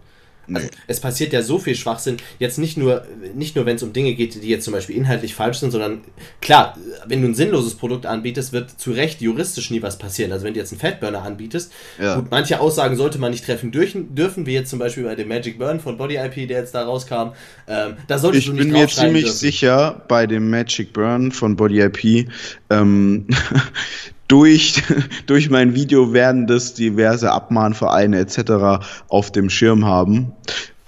[0.48, 0.58] Nee.
[0.60, 3.94] Also, es passiert ja so viel Schwachsinn, jetzt nicht nur, nicht nur wenn es um
[3.94, 6.02] Dinge geht, die jetzt zum Beispiel inhaltlich falsch sind, sondern
[6.42, 10.32] klar, wenn du ein sinnloses Produkt anbietest, wird zu Recht juristisch nie was passieren.
[10.32, 11.72] Also wenn du jetzt einen Fatburner anbietest,
[12.02, 12.16] ja.
[12.16, 15.60] gut, manche Aussagen sollte man nicht treffen dürfen, wie jetzt zum Beispiel bei dem Magic
[15.60, 17.34] Burn von Body IP, der jetzt da rauskam.
[17.68, 19.38] Ähm, da solltest ich du nicht bin mir ziemlich dürfen.
[19.38, 22.30] sicher, bei dem Magic Burn von Body IP,
[22.70, 23.28] ähm,
[24.28, 24.84] durch,
[25.26, 28.86] durch mein Video werden das diverse Abmahnvereine etc.
[29.08, 30.34] auf dem Schirm haben.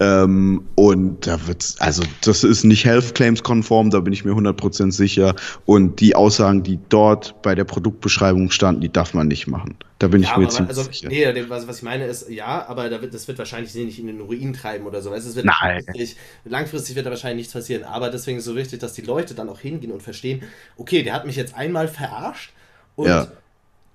[0.02, 4.32] Ähm, und da wird, also das ist nicht Health Claims konform, da bin ich mir
[4.32, 5.34] 100% sicher.
[5.66, 9.76] Und die Aussagen, die dort bei der Produktbeschreibung standen, die darf man nicht machen.
[9.98, 11.08] Da bin ja, ich mir ziemlich also, sicher.
[11.10, 14.06] Nee, was, was ich meine ist, ja, aber da wird, das wird wahrscheinlich nicht in
[14.06, 15.12] den Ruin treiben oder so.
[15.12, 15.84] Es wird Nein.
[15.84, 16.16] Langfristig,
[16.46, 17.84] langfristig wird da wahrscheinlich nichts passieren.
[17.84, 20.44] Aber deswegen ist es so wichtig, dass die Leute dann auch hingehen und verstehen,
[20.78, 22.52] okay, der hat mich jetzt einmal verarscht
[22.96, 23.28] und ja.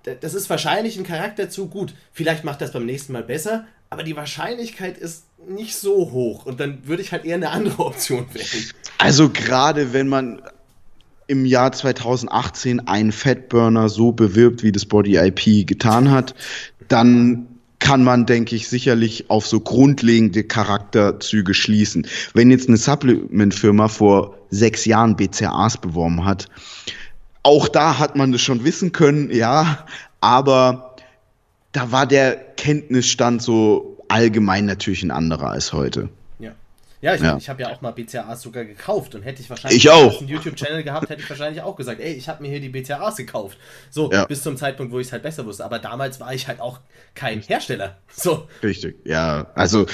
[0.03, 1.71] das ist wahrscheinlich ein Charakterzug.
[1.71, 6.45] Gut, vielleicht macht das beim nächsten Mal besser, aber die Wahrscheinlichkeit ist nicht so hoch.
[6.45, 8.65] Und dann würde ich halt eher eine andere Option wählen.
[8.97, 10.41] Also gerade wenn man
[11.27, 16.35] im Jahr 2018 einen Fatburner so bewirbt, wie das Body IP getan hat,
[16.87, 17.47] dann
[17.79, 22.07] kann man, denke ich, sicherlich auf so grundlegende Charakterzüge schließen.
[22.33, 26.47] Wenn jetzt eine Supplement-Firma vor sechs Jahren BCAAs beworben hat,
[27.45, 29.85] auch da hat man das schon wissen können, ja,
[30.19, 30.95] aber
[31.71, 36.09] da war der Kenntnisstand so allgemein natürlich ein anderer als heute.
[36.39, 36.53] Ja.
[37.01, 37.37] Ja, ich, ja.
[37.37, 40.19] ich habe ja auch mal BCAAs sogar gekauft und hätte ich wahrscheinlich ich auch.
[40.19, 43.17] einen YouTube-Channel gehabt, hätte ich wahrscheinlich auch gesagt, ey, ich habe mir hier die BCAAs
[43.17, 43.59] gekauft.
[43.91, 44.25] So, ja.
[44.25, 45.65] bis zum Zeitpunkt, wo ich es halt besser wusste.
[45.65, 46.79] Aber damals war ich halt auch
[47.13, 47.97] kein Hersteller.
[48.11, 48.47] So.
[48.63, 49.51] Richtig, ja.
[49.53, 49.85] Also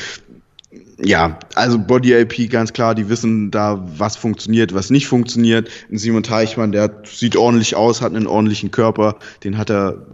[0.97, 5.69] ja, also Body AP ganz klar, die wissen da, was funktioniert, was nicht funktioniert.
[5.91, 10.05] Ein Simon Teichmann, der sieht ordentlich aus, hat einen ordentlichen Körper, den hat er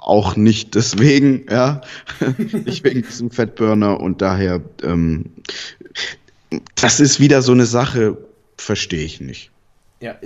[0.00, 1.80] auch nicht deswegen, ja,
[2.66, 5.30] nicht wegen diesem Fettburner und daher, ähm,
[6.74, 8.18] das ist wieder so eine Sache,
[8.58, 9.50] verstehe ich nicht.
[10.04, 10.18] Ja,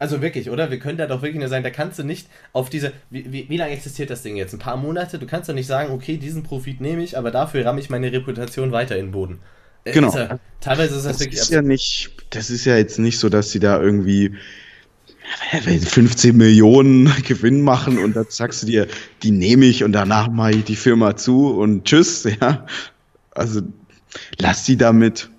[0.00, 0.72] also wirklich, oder?
[0.72, 2.92] Wir können da doch wirklich nur sagen, da kannst du nicht auf diese.
[3.10, 4.52] Wie, wie, wie, lange existiert das Ding jetzt?
[4.52, 5.20] Ein paar Monate?
[5.20, 8.10] Du kannst doch nicht sagen, okay, diesen Profit nehme ich, aber dafür ramme ich meine
[8.10, 9.38] Reputation weiter in den Boden.
[9.84, 10.08] Äh, genau.
[10.08, 11.40] Ist ja, teilweise ist das, das wirklich.
[11.40, 14.34] Ist ja nicht, das ist ja jetzt nicht so, dass sie da irgendwie
[15.52, 18.88] 15 Millionen Gewinn machen und dann sagst du dir,
[19.22, 22.66] die nehme ich und danach mache ich die Firma zu und tschüss, ja.
[23.30, 23.60] Also
[24.40, 25.30] lass sie damit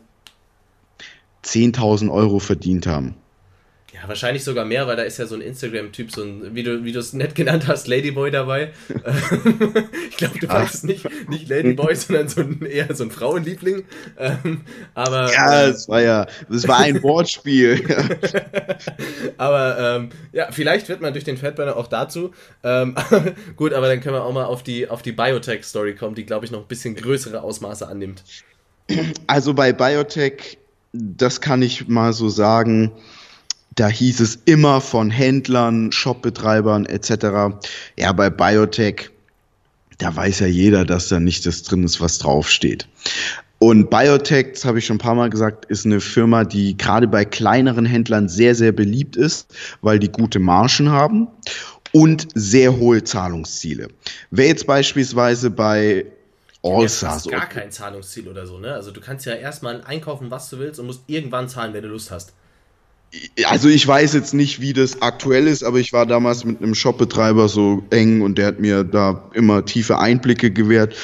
[1.43, 3.15] 10.000 Euro verdient haben.
[4.01, 6.99] Ja, wahrscheinlich sogar mehr, weil da ist ja so ein Instagram-Typ, so ein, wie du,
[6.99, 8.71] es nett genannt hast, Ladyboy dabei.
[10.09, 13.83] ich glaube, du weißt nicht, nicht Ladyboy, sondern so ein, eher so ein Frauenliebling.
[14.17, 14.61] Ähm,
[14.95, 17.83] aber, ja, es war ja, das war ein Wortspiel.
[19.37, 22.31] aber ähm, ja, vielleicht wird man durch den Fatburner auch dazu.
[22.63, 22.95] Ähm,
[23.55, 26.45] gut, aber dann können wir auch mal auf die, auf die Biotech-Story kommen, die, glaube
[26.45, 28.23] ich, noch ein bisschen größere Ausmaße annimmt.
[29.27, 30.57] Also bei Biotech,
[30.91, 32.93] das kann ich mal so sagen,
[33.75, 37.55] da hieß es immer von Händlern, Shopbetreibern etc.
[37.97, 39.09] Ja, bei Biotech,
[39.97, 42.87] da weiß ja jeder, dass da nicht das drin ist, was draufsteht.
[43.59, 47.07] Und Biotech, das habe ich schon ein paar Mal gesagt, ist eine Firma, die gerade
[47.07, 51.27] bei kleineren Händlern sehr, sehr beliebt ist, weil die gute Margen haben
[51.91, 53.89] und sehr hohe Zahlungsziele.
[54.31, 56.05] Wer jetzt beispielsweise bei
[56.63, 57.21] Allstar.
[57.25, 58.73] Ja, gar kein Zahlungsziel oder so, ne?
[58.73, 61.89] Also du kannst ja erstmal einkaufen, was du willst und musst irgendwann zahlen, wenn du
[61.89, 62.33] Lust hast
[63.45, 66.75] also ich weiß jetzt nicht, wie das aktuell ist, aber ich war damals mit einem
[66.75, 70.95] Shopbetreiber so eng und der hat mir da immer tiefe Einblicke gewährt.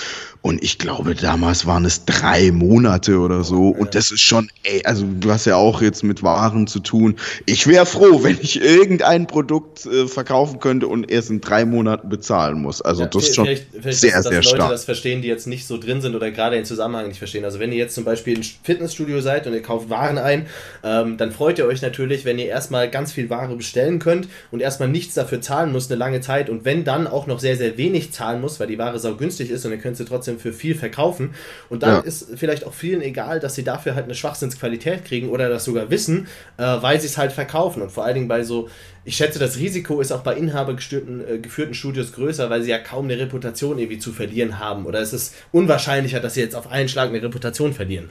[0.47, 3.67] Und ich glaube, damals waren es drei Monate oder so.
[3.67, 7.17] Und das ist schon, ey, also du hast ja auch jetzt mit Waren zu tun.
[7.45, 12.07] Ich wäre froh, wenn ich irgendein Produkt äh, verkaufen könnte und erst in drei Monaten
[12.07, 12.81] bezahlen muss.
[12.81, 14.71] Also ja, das ist schon vielleicht, vielleicht sehr, ist, sehr Leute stark.
[14.71, 17.43] das verstehen, die jetzt nicht so drin sind oder gerade den Zusammenhang nicht verstehen.
[17.43, 20.45] Also wenn ihr jetzt zum Beispiel ein Fitnessstudio seid und ihr kauft Waren ein,
[20.81, 24.61] ähm, dann freut ihr euch natürlich, wenn ihr erstmal ganz viel Ware bestellen könnt und
[24.61, 27.77] erstmal nichts dafür zahlen müsst eine lange Zeit und wenn dann auch noch sehr, sehr
[27.77, 30.53] wenig zahlen muss, weil die Ware sau günstig ist und ihr könnt sie trotzdem für
[30.53, 31.33] viel verkaufen.
[31.69, 31.99] Und dann ja.
[31.99, 35.89] ist vielleicht auch vielen egal, dass sie dafür halt eine Schwachsinnsqualität kriegen oder das sogar
[35.89, 36.27] wissen,
[36.57, 37.81] äh, weil sie es halt verkaufen.
[37.81, 38.69] Und vor allen Dingen bei so,
[39.05, 42.79] ich schätze, das Risiko ist auch bei inhabergeführten äh, geführten Studios größer, weil sie ja
[42.79, 44.85] kaum eine Reputation irgendwie zu verlieren haben.
[44.85, 48.09] Oder es ist unwahrscheinlicher, dass sie jetzt auf einen Schlag eine Reputation verlieren.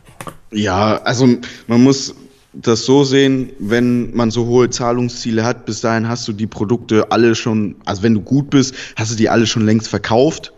[0.51, 1.29] Ja, also
[1.67, 2.15] man muss
[2.57, 7.11] das so sehen, wenn man so hohe Zahlungsziele hat, bis dahin hast du die Produkte
[7.11, 10.53] alle schon, also wenn du gut bist, hast du die alle schon längst verkauft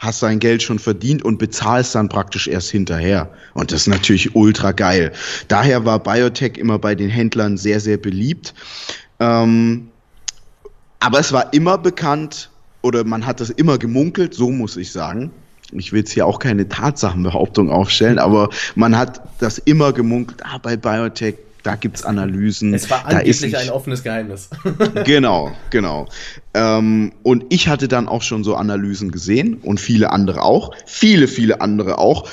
[0.00, 3.30] hast dein Geld schon verdient und bezahlst dann praktisch erst hinterher.
[3.54, 5.12] Und das ist natürlich ultra geil.
[5.46, 8.54] Daher war Biotech immer bei den Händlern sehr, sehr beliebt.
[9.20, 9.88] Ähm,
[11.00, 12.50] aber es war immer bekannt
[12.82, 15.30] oder man hat das immer gemunkelt, so muss ich sagen.
[15.72, 20.58] Ich will jetzt hier auch keine Tatsachenbehauptung aufstellen, aber man hat das immer gemunkelt, ah,
[20.58, 22.74] bei Biotech da gibt es Analysen.
[22.74, 24.50] Es war angeblich ein offenes Geheimnis.
[25.04, 26.08] genau, genau.
[26.54, 30.72] Ähm, und ich hatte dann auch schon so Analysen gesehen und viele andere auch.
[30.86, 32.28] Viele, viele andere auch.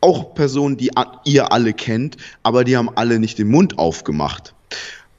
[0.00, 0.90] Auch Personen, die
[1.24, 4.54] ihr alle kennt, aber die haben alle nicht den Mund aufgemacht.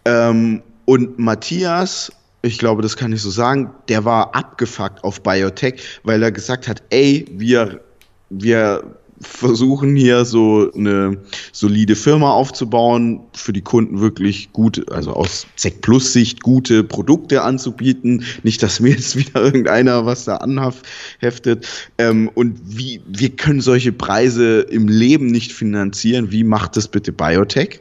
[0.05, 5.81] Ähm, und Matthias, ich glaube, das kann ich so sagen, der war abgefuckt auf Biotech,
[6.03, 7.81] weil er gesagt hat, ey, wir,
[8.29, 8.83] wir
[9.21, 11.17] versuchen hier so eine
[11.51, 17.41] solide Firma aufzubauen, für die Kunden wirklich gut, also aus Sec Plus Sicht gute Produkte
[17.41, 18.23] anzubieten.
[18.43, 21.67] Nicht, dass mir jetzt wieder irgendeiner was da anheftet.
[21.97, 26.31] Ähm, und wie, wir können solche Preise im Leben nicht finanzieren.
[26.31, 27.79] Wie macht das bitte Biotech?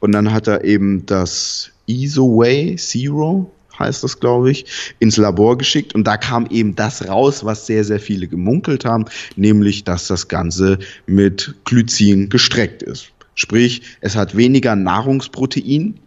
[0.00, 3.50] Und dann hat er eben das EasoWay Zero
[3.80, 4.66] heißt das, glaube ich,
[4.98, 9.06] ins Labor geschickt und da kam eben das raus, was sehr, sehr viele gemunkelt haben,
[9.36, 13.08] nämlich, dass das Ganze mit Glycin gestreckt ist.
[13.34, 15.98] Sprich, es hat weniger Nahrungsprotein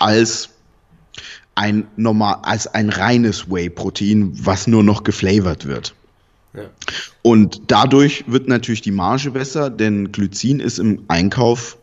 [0.00, 0.50] als
[1.54, 5.94] ein normal, als ein reines Whey-Protein, was nur noch geflavored wird.
[6.54, 6.62] Ja.
[7.22, 11.76] Und dadurch wird natürlich die Marge besser, denn Glycin ist im Einkauf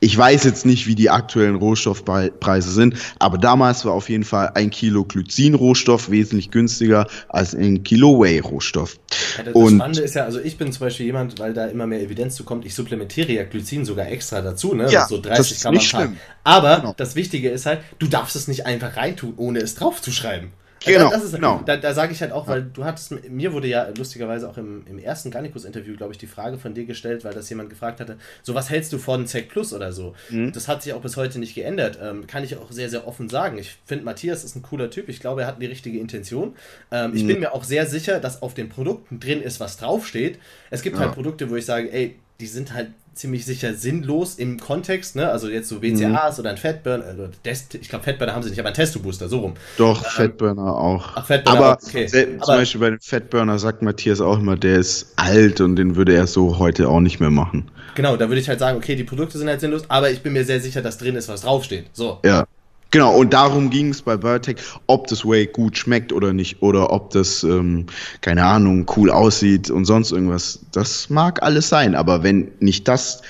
[0.00, 4.52] ich weiß jetzt nicht, wie die aktuellen Rohstoffpreise sind, aber damals war auf jeden Fall
[4.54, 8.98] ein Kilo Glycin-Rohstoff wesentlich günstiger als ein Kilo Whey-Rohstoff.
[9.36, 11.86] Ja, das und Spannende ist ja, also ich bin zum Beispiel jemand, weil da immer
[11.86, 14.90] mehr Evidenz zu kommt, ich supplementiere ja Glycin sogar extra dazu, ne?
[14.90, 16.10] Ja, so 30 Gramm am Tag.
[16.44, 16.94] Aber genau.
[16.96, 20.50] das Wichtige ist halt, du darfst es nicht einfach reintun, ohne es draufzuschreiben.
[20.84, 21.62] Genau, ist, genau.
[21.64, 24.86] Da, da sage ich halt auch, weil du hattest, mir wurde ja lustigerweise auch im,
[24.86, 28.18] im ersten Garnicus-Interview, glaube ich, die Frage von dir gestellt, weil das jemand gefragt hatte,
[28.42, 30.14] so was hältst du von Zec Plus oder so?
[30.30, 30.52] Mhm.
[30.52, 31.98] Das hat sich auch bis heute nicht geändert.
[32.02, 33.58] Ähm, kann ich auch sehr, sehr offen sagen.
[33.58, 35.08] Ich finde, Matthias ist ein cooler Typ.
[35.08, 36.54] Ich glaube, er hat die richtige Intention.
[36.90, 37.16] Ähm, mhm.
[37.16, 40.38] Ich bin mir auch sehr sicher, dass auf den Produkten drin ist, was draufsteht.
[40.70, 41.06] Es gibt halt ja.
[41.08, 45.28] halt Produkte, wo ich sage, ey, die sind halt ziemlich sicher sinnlos im Kontext, ne?
[45.28, 46.40] Also jetzt so WCAs mhm.
[46.40, 49.40] oder ein Fatburner, also Dest ich glaube Fatburner haben sie nicht, aber ein Testo-Booster, so
[49.40, 49.54] rum.
[49.76, 51.16] Doch, ähm, Fatburner auch.
[51.16, 52.06] Ach, Fatburner aber auch, okay.
[52.06, 55.96] zum aber, Beispiel bei dem Fatburner sagt Matthias auch immer, der ist alt und den
[55.96, 57.68] würde er so heute auch nicht mehr machen.
[57.96, 60.32] Genau, da würde ich halt sagen, okay, die Produkte sind halt sinnlos, aber ich bin
[60.32, 61.86] mir sehr sicher, dass drin ist, was draufsteht.
[61.92, 62.20] So.
[62.24, 62.46] Ja.
[62.90, 64.56] Genau, und darum ging es bei Biotech,
[64.86, 67.84] ob das Whey gut schmeckt oder nicht, oder ob das, ähm,
[68.22, 70.60] keine Ahnung, cool aussieht und sonst irgendwas.
[70.72, 73.20] Das mag alles sein, aber wenn nicht das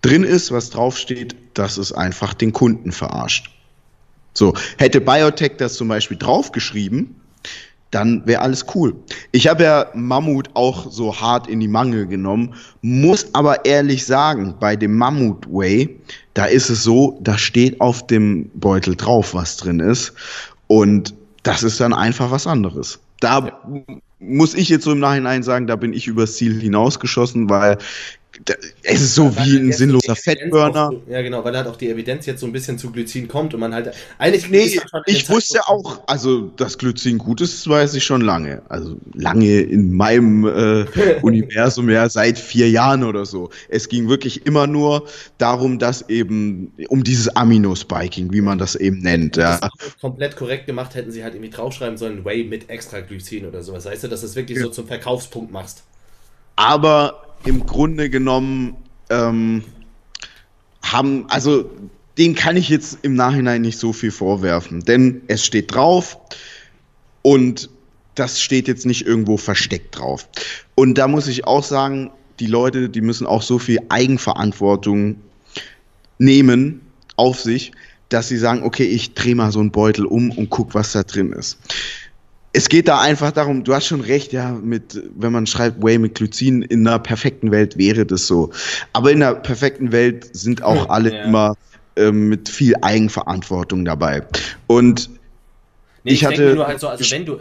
[0.00, 3.50] drin ist, was draufsteht, das ist einfach den Kunden verarscht.
[4.32, 7.14] So, hätte Biotech das zum Beispiel draufgeschrieben,
[7.90, 8.94] dann wäre alles cool.
[9.32, 14.54] Ich habe ja Mammut auch so hart in die Mangel genommen, muss aber ehrlich sagen,
[14.58, 16.00] bei dem Mammut Way,
[16.34, 20.12] da ist es so, da steht auf dem Beutel drauf, was drin ist.
[20.66, 23.00] Und das ist dann einfach was anderes.
[23.20, 23.96] Da ja.
[24.18, 27.78] muss ich jetzt so im Nachhinein sagen, da bin ich übers Ziel hinausgeschossen, weil
[28.82, 30.90] es ist so wie ein sinnloser Fettburner.
[31.08, 33.60] Ja, genau, weil halt auch die Evidenz jetzt so ein bisschen zu Glycin kommt und
[33.60, 34.48] man halt eigentlich.
[34.48, 38.62] Nee, ich wusste Zeit, auch, also dass Glycin gut ist, weiß ich schon lange.
[38.68, 40.84] Also lange in meinem äh,
[41.22, 43.50] Universum, ja, seit vier Jahren oder so.
[43.68, 45.06] Es ging wirklich immer nur
[45.38, 49.36] darum, dass eben um dieses Aminospiking, wie man das eben nennt.
[49.36, 49.58] Ja.
[49.58, 49.70] Das
[50.00, 53.86] komplett korrekt gemacht, hätten sie halt irgendwie draufschreiben sollen, Whey mit extra Glycin oder sowas.
[53.86, 54.64] Heißt du, dass du das wirklich ja.
[54.64, 55.84] so zum Verkaufspunkt machst?
[56.56, 58.76] Aber im Grunde genommen
[59.10, 59.64] ähm,
[60.82, 61.70] haben, also
[62.18, 66.18] den kann ich jetzt im Nachhinein nicht so viel vorwerfen, denn es steht drauf
[67.22, 67.70] und
[68.14, 70.28] das steht jetzt nicht irgendwo versteckt drauf.
[70.74, 72.10] Und da muss ich auch sagen,
[72.40, 75.16] die Leute, die müssen auch so viel Eigenverantwortung
[76.18, 76.82] nehmen
[77.16, 77.72] auf sich,
[78.10, 81.02] dass sie sagen, okay, ich drehe mal so einen Beutel um und guck, was da
[81.02, 81.58] drin ist
[82.52, 85.98] es geht da einfach darum, du hast schon recht, ja, mit, wenn man schreibt Way
[85.98, 88.50] mit Glycin, in einer perfekten Welt wäre das so.
[88.92, 91.24] Aber in einer perfekten Welt sind auch alle ja.
[91.24, 91.56] immer
[91.96, 94.22] ähm, mit viel Eigenverantwortung dabei.
[94.66, 95.10] Und
[96.04, 97.38] Nee, ich, ich denke nur halt so, also wenn du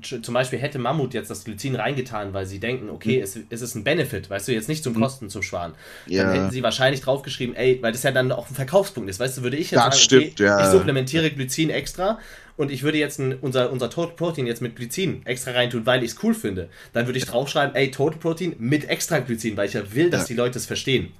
[0.00, 3.22] zum Beispiel hätte Mammut jetzt das Glycin reingetan, weil sie denken, okay, hm.
[3.22, 5.02] es, es ist ein Benefit, weißt du, jetzt nicht zum hm.
[5.02, 5.74] Kosten zum Sparen,
[6.06, 6.22] ja.
[6.22, 9.36] dann hätten sie wahrscheinlich draufgeschrieben, ey, weil das ja dann auch ein Verkaufspunkt ist, weißt
[9.36, 10.60] du, würde ich jetzt das sagen, stimmt, okay, ja.
[10.62, 12.18] ich supplementiere Glycin extra
[12.58, 16.02] und ich würde jetzt ein, unser, unser Total Protein jetzt mit Glycin extra reintun, weil
[16.02, 19.68] ich es cool finde, dann würde ich draufschreiben, ey, Total Protein mit extra Glycin, weil
[19.68, 20.26] ich ja will, dass ja.
[20.28, 21.12] die Leute es verstehen.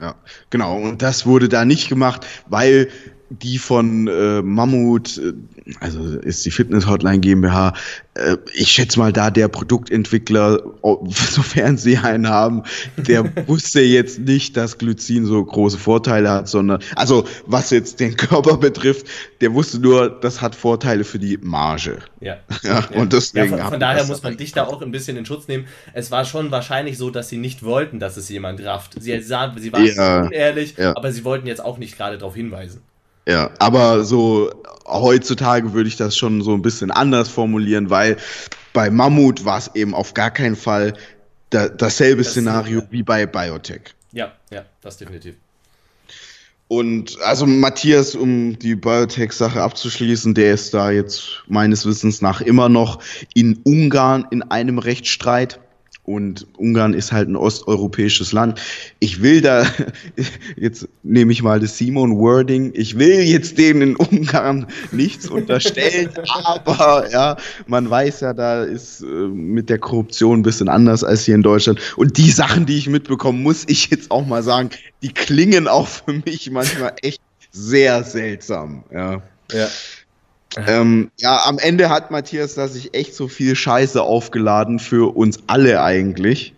[0.00, 0.16] Ja,
[0.50, 0.76] genau.
[0.76, 2.88] Und das wurde da nicht gemacht, weil
[3.40, 5.32] die von äh, Mammut, äh,
[5.80, 7.74] also ist die Fitness Hotline GmbH,
[8.14, 10.62] äh, ich schätze mal da der Produktentwickler,
[11.08, 12.62] sofern sie einen haben,
[12.96, 18.16] der wusste jetzt nicht, dass Glycin so große Vorteile hat, sondern, also was jetzt den
[18.22, 19.06] Körper betrifft,
[19.40, 21.98] der wusste nur, das hat Vorteile für die Marge.
[22.20, 22.36] Ja.
[22.62, 25.26] ja, Und deswegen ja, von, von daher muss man dich da auch ein bisschen in
[25.26, 25.66] Schutz nehmen.
[25.92, 28.94] Es war schon wahrscheinlich so, dass sie nicht wollten, dass es jemand rafft.
[29.00, 30.96] Sie, sie waren ja, unehrlich, ja.
[30.96, 32.82] aber sie wollten jetzt auch nicht gerade darauf hinweisen.
[33.26, 34.50] Ja, aber so
[34.86, 38.16] heutzutage würde ich das schon so ein bisschen anders formulieren, weil
[38.72, 40.94] bei Mammut war es eben auf gar keinen Fall
[41.50, 42.92] da, dasselbe das Szenario ist, ja.
[42.92, 43.94] wie bei Biotech.
[44.12, 45.36] Ja, ja, das definitiv.
[46.68, 52.70] Und also Matthias, um die Biotech-Sache abzuschließen, der ist da jetzt meines Wissens nach immer
[52.70, 53.02] noch
[53.34, 55.60] in Ungarn in einem Rechtsstreit.
[56.12, 58.60] Und Ungarn ist halt ein osteuropäisches Land.
[58.98, 59.66] Ich will da,
[60.56, 66.10] jetzt nehme ich mal das Simon Wording, ich will jetzt denen in Ungarn nichts unterstellen,
[66.28, 67.36] aber ja,
[67.66, 71.42] man weiß ja, da ist äh, mit der Korruption ein bisschen anders als hier in
[71.42, 71.80] Deutschland.
[71.96, 74.68] Und die Sachen, die ich mitbekomme, muss ich jetzt auch mal sagen,
[75.00, 77.22] die klingen auch für mich manchmal echt
[77.52, 78.84] sehr seltsam.
[78.92, 79.22] Ja.
[79.50, 79.68] ja.
[80.56, 85.40] Ähm, ja, am Ende hat Matthias da sich echt so viel Scheiße aufgeladen für uns
[85.46, 86.54] alle eigentlich.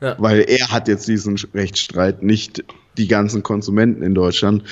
[0.00, 0.16] Ja.
[0.18, 2.64] Weil er hat jetzt diesen Rechtsstreit, nicht
[2.96, 4.64] die ganzen Konsumenten in Deutschland.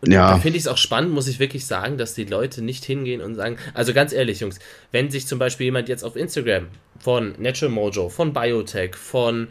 [0.00, 0.30] Und ja.
[0.30, 3.20] da finde ich es auch spannend, muss ich wirklich sagen, dass die Leute nicht hingehen
[3.20, 4.60] und sagen, also ganz ehrlich, Jungs,
[4.92, 6.68] wenn sich zum Beispiel jemand jetzt auf Instagram
[7.00, 9.48] von Natural Mojo, von Biotech, von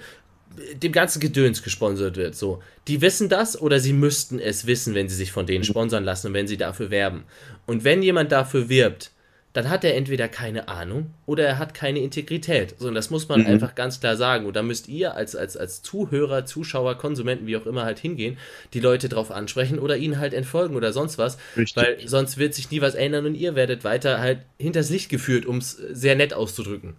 [0.73, 2.35] dem ganzen Gedöns gesponsert wird.
[2.35, 6.03] So, die wissen das oder sie müssten es wissen, wenn sie sich von denen sponsern
[6.03, 7.23] lassen und wenn sie dafür werben.
[7.65, 9.11] Und wenn jemand dafür wirbt,
[9.53, 12.75] dann hat er entweder keine Ahnung oder er hat keine Integrität.
[12.77, 13.47] So, und das muss man mhm.
[13.47, 14.45] einfach ganz klar sagen.
[14.45, 18.37] Und da müsst ihr als, als, als Zuhörer, Zuschauer, Konsumenten, wie auch immer, halt hingehen,
[18.73, 21.39] die Leute drauf ansprechen oder ihnen halt entfolgen oder sonst was.
[21.55, 21.75] Richtig.
[21.75, 25.47] Weil sonst wird sich nie was ändern und ihr werdet weiter halt hinters Licht geführt,
[25.47, 26.95] um es sehr nett auszudrücken.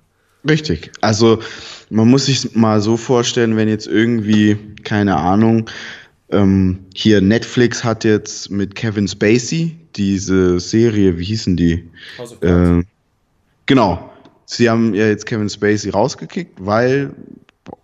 [0.46, 0.92] Richtig.
[1.00, 1.40] Also
[1.90, 5.68] man muss sich mal so vorstellen, wenn jetzt irgendwie, keine Ahnung,
[6.30, 11.88] ähm, hier Netflix hat jetzt mit Kevin Spacey diese Serie, wie hießen die?
[12.18, 12.84] House of Äh,
[13.66, 14.10] genau.
[14.44, 17.14] Sie haben ja jetzt Kevin Spacey rausgekickt, weil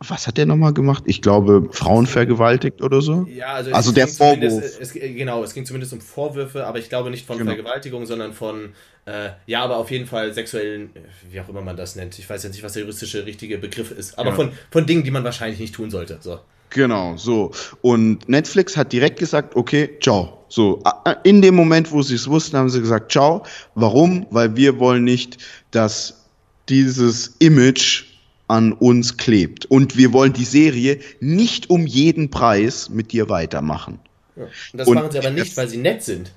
[0.01, 1.05] was hat der nochmal gemacht?
[1.07, 3.27] Ich glaube, Frauen vergewaltigt oder so.
[3.29, 4.81] Ja, also, also der Vorwurf.
[4.81, 7.53] Es, genau, es ging zumindest um Vorwürfe, aber ich glaube nicht von genau.
[7.53, 8.73] Vergewaltigung, sondern von,
[9.07, 10.91] äh, ja, aber auf jeden Fall sexuellen,
[11.31, 12.19] wie auch immer man das nennt.
[12.19, 14.35] Ich weiß ja nicht, was der juristische richtige Begriff ist, aber ja.
[14.35, 16.19] von, von Dingen, die man wahrscheinlich nicht tun sollte.
[16.21, 16.41] So.
[16.71, 17.53] Genau, so.
[17.83, 20.45] Und Netflix hat direkt gesagt, okay, ciao.
[20.49, 20.83] So,
[21.25, 23.45] in dem Moment, wo sie es wussten, haben sie gesagt, ciao.
[23.75, 24.27] Warum?
[24.31, 25.39] Weil wir wollen nicht,
[25.71, 26.25] dass
[26.69, 28.14] dieses Image
[28.49, 29.67] an uns klebt.
[29.67, 33.99] Und wir wollen die Serie nicht um jeden Preis mit dir weitermachen.
[34.37, 34.45] Ja.
[34.45, 36.33] Und das und machen sie aber nicht, weil sie nett sind.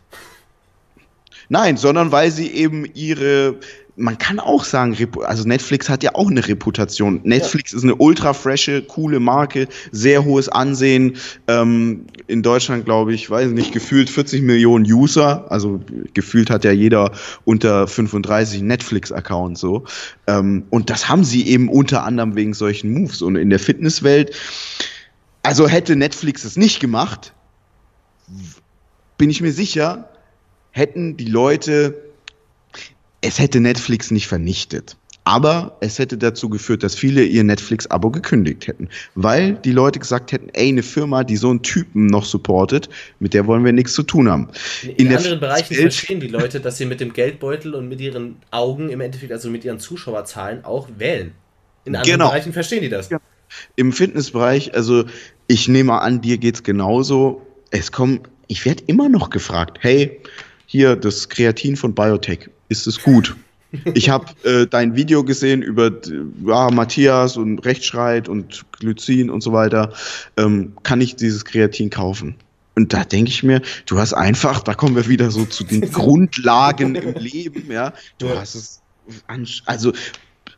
[1.50, 3.60] Nein, sondern weil sie eben ihre
[3.99, 7.19] man kann auch sagen, also Netflix hat ja auch eine Reputation.
[7.24, 7.80] Netflix ja.
[7.80, 11.18] ist eine ultra frische, coole Marke, sehr hohes Ansehen.
[11.48, 15.52] Ähm, in Deutschland, glaube ich, weiß nicht, gefühlt 40 Millionen User.
[15.52, 15.82] Also
[16.14, 17.11] gefühlt hat ja jeder
[17.44, 19.86] unter 35 Netflix-Account so.
[20.28, 23.24] Ähm, und das haben sie eben unter anderem wegen solchen Moves.
[23.24, 24.36] Und in der Fitnesswelt,
[25.41, 27.34] also hätte Netflix es nicht gemacht,
[29.18, 30.07] bin ich mir sicher,
[30.69, 32.07] hätten die Leute
[33.22, 34.98] es hätte Netflix nicht vernichtet.
[35.27, 38.88] Aber es hätte dazu geführt, dass viele ihr Netflix-Abo gekündigt hätten.
[39.14, 42.88] Weil die Leute gesagt hätten, ey, eine Firma, die so einen Typen noch supportet,
[43.19, 44.48] mit der wollen wir nichts zu tun haben.
[44.84, 47.99] In, in anderen Bereichen Welt verstehen die Leute, dass sie mit dem Geldbeutel und mit
[47.99, 51.34] ihren Augen im Endeffekt, also mit ihren Zuschauerzahlen auch wählen.
[51.84, 52.30] In anderen genau.
[52.30, 53.10] Bereichen verstehen die das.
[53.10, 53.19] Ja.
[53.76, 55.03] Im Fitnessbereich, also
[55.48, 57.45] ich nehme an, dir geht es genauso.
[57.69, 60.22] Es kommen, ich werde immer noch gefragt, hey,
[60.68, 63.35] hier das Kreatin von Biotech ist es gut.
[63.94, 65.91] Ich habe äh, dein Video gesehen über
[66.45, 69.91] ja, Matthias und Rechtsstreit und Glycin und so weiter.
[70.38, 72.35] Ähm, kann ich dieses Kreatin kaufen?
[72.76, 75.81] Und da denke ich mir, du hast einfach, da kommen wir wieder so zu den
[75.91, 77.91] Grundlagen im Leben, ja.
[78.19, 78.81] Du hast es,
[79.65, 79.94] also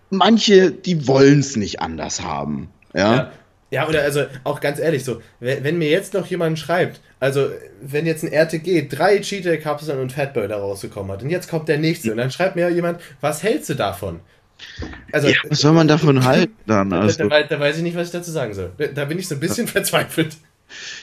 [0.10, 3.16] manche, die wollen es nicht anders haben, ja?
[3.16, 3.32] ja.
[3.72, 7.50] Ja, oder also auch ganz ehrlich so, wenn, wenn mir jetzt noch jemand schreibt, also
[7.82, 12.12] wenn jetzt ein RTG drei Cheetah-Kapseln und Fatburger rausgekommen hat und jetzt kommt der nächste
[12.12, 14.22] und dann schreibt mir jemand, was hältst du davon?
[15.12, 16.92] Also, ja, was soll man davon halten dann?
[16.92, 17.18] Also?
[17.24, 18.72] Da, da, da, weiß ich nicht, was ich dazu sagen soll.
[18.94, 20.38] Da bin ich so ein bisschen verzweifelt.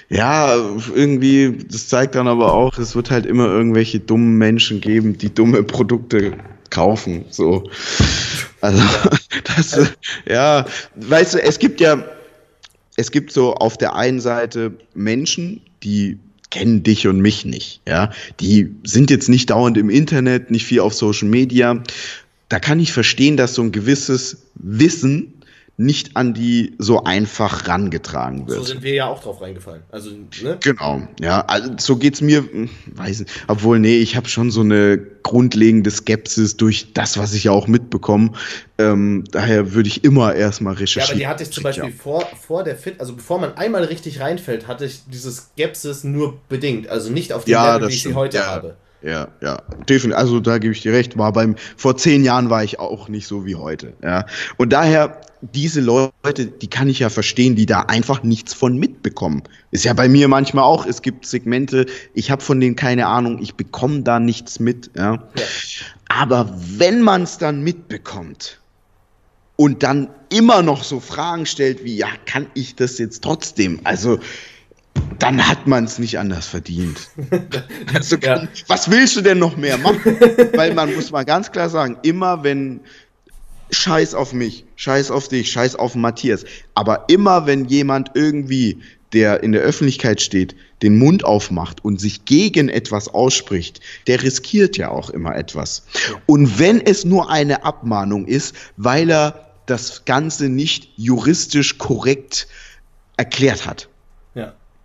[0.08, 0.54] Ja,
[0.94, 5.34] irgendwie, das zeigt dann aber auch, es wird halt immer irgendwelche dummen Menschen geben, die
[5.34, 6.34] dumme Produkte
[6.70, 7.24] kaufen.
[7.30, 7.68] So.
[8.60, 9.10] Also, ja.
[9.56, 9.92] das,
[10.26, 10.66] ja,
[10.96, 12.04] weißt du, es gibt ja,
[12.96, 16.18] es gibt so auf der einen Seite Menschen, die
[16.50, 17.80] kennen dich und mich nicht.
[17.86, 18.10] Ja,
[18.40, 21.82] die sind jetzt nicht dauernd im Internet, nicht viel auf Social Media.
[22.48, 25.34] Da kann ich verstehen, dass so ein gewisses Wissen
[25.78, 28.58] nicht an die so einfach rangetragen wird.
[28.58, 29.82] So sind wir ja auch drauf reingefallen.
[29.90, 30.10] Also,
[30.42, 30.56] ne?
[30.62, 31.42] Genau, ja.
[31.42, 35.90] Also so geht's mir, hm, weiß nicht, obwohl, nee, ich habe schon so eine grundlegende
[35.90, 38.32] Skepsis durch das, was ich ja auch mitbekomme.
[38.78, 41.20] Ähm, daher würde ich immer erstmal recherchieren.
[41.20, 41.96] Ja, aber die hatte ich zum Beispiel ja.
[41.96, 46.38] vor, vor der Fit, also bevor man einmal richtig reinfällt, hatte ich diese Skepsis nur
[46.48, 46.88] bedingt.
[46.88, 48.46] Also nicht auf die ja, Level, wie ich sie heute ja.
[48.46, 48.76] habe.
[49.06, 50.18] Ja, ja, definitiv.
[50.18, 51.16] Also da gebe ich dir recht.
[51.16, 53.92] War beim vor zehn Jahren war ich auch nicht so wie heute.
[54.02, 54.26] Ja,
[54.56, 59.44] und daher diese Leute, die kann ich ja verstehen, die da einfach nichts von mitbekommen.
[59.70, 60.86] Ist ja bei mir manchmal auch.
[60.86, 64.90] Es gibt Segmente, ich habe von denen keine Ahnung, ich bekomme da nichts mit.
[64.96, 65.14] Ja.
[65.14, 65.44] ja.
[66.08, 68.60] Aber wenn man es dann mitbekommt
[69.54, 73.80] und dann immer noch so Fragen stellt wie, ja, kann ich das jetzt trotzdem?
[73.84, 74.18] Also
[75.18, 77.08] dann hat man es nicht anders verdient.
[77.94, 78.48] Also, ja.
[78.66, 80.16] Was willst du denn noch mehr machen?
[80.54, 82.80] Weil man muss mal ganz klar sagen, immer wenn
[83.70, 86.44] Scheiß auf mich, Scheiß auf dich, Scheiß auf Matthias,
[86.74, 88.82] aber immer wenn jemand irgendwie,
[89.12, 94.76] der in der Öffentlichkeit steht, den Mund aufmacht und sich gegen etwas ausspricht, der riskiert
[94.76, 95.86] ja auch immer etwas.
[96.26, 102.46] Und wenn es nur eine Abmahnung ist, weil er das Ganze nicht juristisch korrekt
[103.16, 103.88] erklärt hat.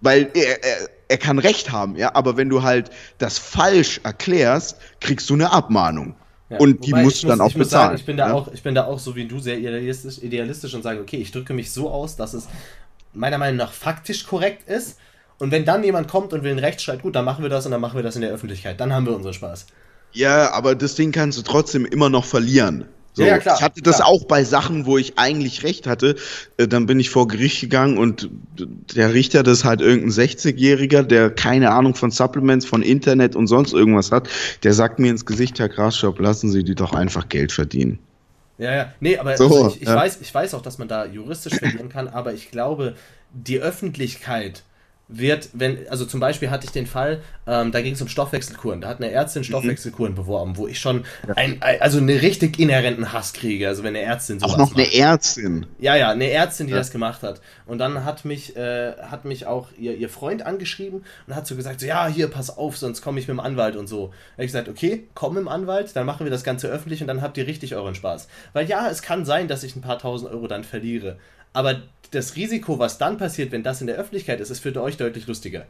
[0.02, 4.78] Weil er, er, er kann Recht haben, ja, aber wenn du halt das falsch erklärst,
[5.00, 6.16] kriegst du eine Abmahnung.
[6.50, 7.68] Ja, und die musst du dann auch bezahlen.
[7.70, 8.34] Sagen, ich, bin da ja?
[8.34, 11.32] auch, ich bin da auch so wie du sehr idealistisch, idealistisch und sage, okay, ich
[11.32, 12.48] drücke mich so aus, dass es
[13.14, 14.98] meiner Meinung nach faktisch korrekt ist.
[15.38, 17.72] Und wenn dann jemand kommt und will einen Rechtsstreit, gut, dann machen wir das und
[17.72, 18.80] dann machen wir das in der Öffentlichkeit.
[18.80, 19.66] Dann haben wir unseren Spaß.
[20.14, 22.86] Ja, aber das Ding kannst du trotzdem immer noch verlieren.
[23.14, 24.08] So, ja, klar, ich hatte das klar.
[24.08, 26.16] auch bei Sachen, wo ich eigentlich recht hatte.
[26.58, 28.30] Äh, dann bin ich vor Gericht gegangen und
[28.96, 33.48] der Richter, das ist halt irgendein 60-Jähriger, der keine Ahnung von Supplements, von Internet und
[33.48, 34.30] sonst irgendwas hat,
[34.64, 38.00] der sagt mir ins Gesicht, Herr Grasschop, lassen Sie die doch einfach Geld verdienen.
[38.58, 38.94] Ja, ja.
[39.00, 39.96] Nee, aber so, also ich, ich ja.
[39.96, 42.96] weiß, ich weiß auch, dass man da juristisch verlieren kann, aber ich glaube,
[43.34, 44.64] die Öffentlichkeit
[45.12, 48.82] wird, wenn, also zum Beispiel hatte ich den Fall, ähm, da ging es um Stoffwechselkuren.
[48.82, 49.46] Da hat eine Ärztin mhm.
[49.46, 50.16] Stoffwechselkuren mhm.
[50.16, 51.04] beworben, wo ich schon
[51.36, 53.68] ein, also einen richtig inhärenten Hass kriege.
[53.68, 55.66] Also wenn eine Ärztin sowas Auch noch eine Ärztin.
[55.80, 56.80] Ja, ja, eine Ärztin, die ja.
[56.80, 57.42] das gemacht hat.
[57.66, 61.56] Und dann hat mich, äh, hat mich auch ihr, ihr Freund angeschrieben und hat so
[61.56, 64.08] gesagt, so, ja, hier, pass auf, sonst komme ich mit dem Anwalt und so.
[64.08, 67.02] Da habe ich gesagt, okay, komm mit dem Anwalt, dann machen wir das Ganze öffentlich
[67.02, 68.28] und dann habt ihr richtig euren Spaß.
[68.54, 71.18] Weil ja, es kann sein, dass ich ein paar tausend Euro dann verliere.
[71.54, 74.98] Aber das Risiko, was dann passiert, wenn das in der Öffentlichkeit ist, ist für euch
[74.98, 75.66] deutlich lustiger.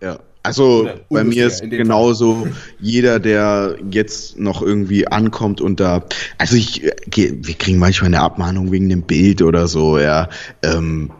[0.00, 2.48] Ja, also bei mir ist genauso
[2.80, 6.04] jeder, der jetzt noch irgendwie ankommt und da,
[6.38, 10.28] also ich, wir kriegen manchmal eine Abmahnung wegen dem Bild oder so, ja.
[10.62, 11.12] Ähm,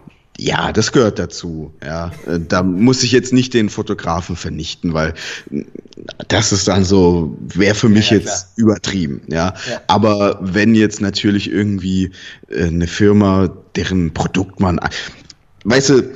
[0.42, 1.72] ja, das gehört dazu.
[1.84, 5.14] Ja, äh, da muss ich jetzt nicht den Fotografen vernichten, weil
[6.28, 9.22] das ist dann so, wäre für mich ja, ja, jetzt übertrieben.
[9.28, 9.54] Ja?
[9.68, 9.80] ja?
[9.86, 12.10] aber wenn jetzt natürlich irgendwie
[12.48, 14.80] äh, eine Firma, deren Produkt man,
[15.64, 16.12] weißt du,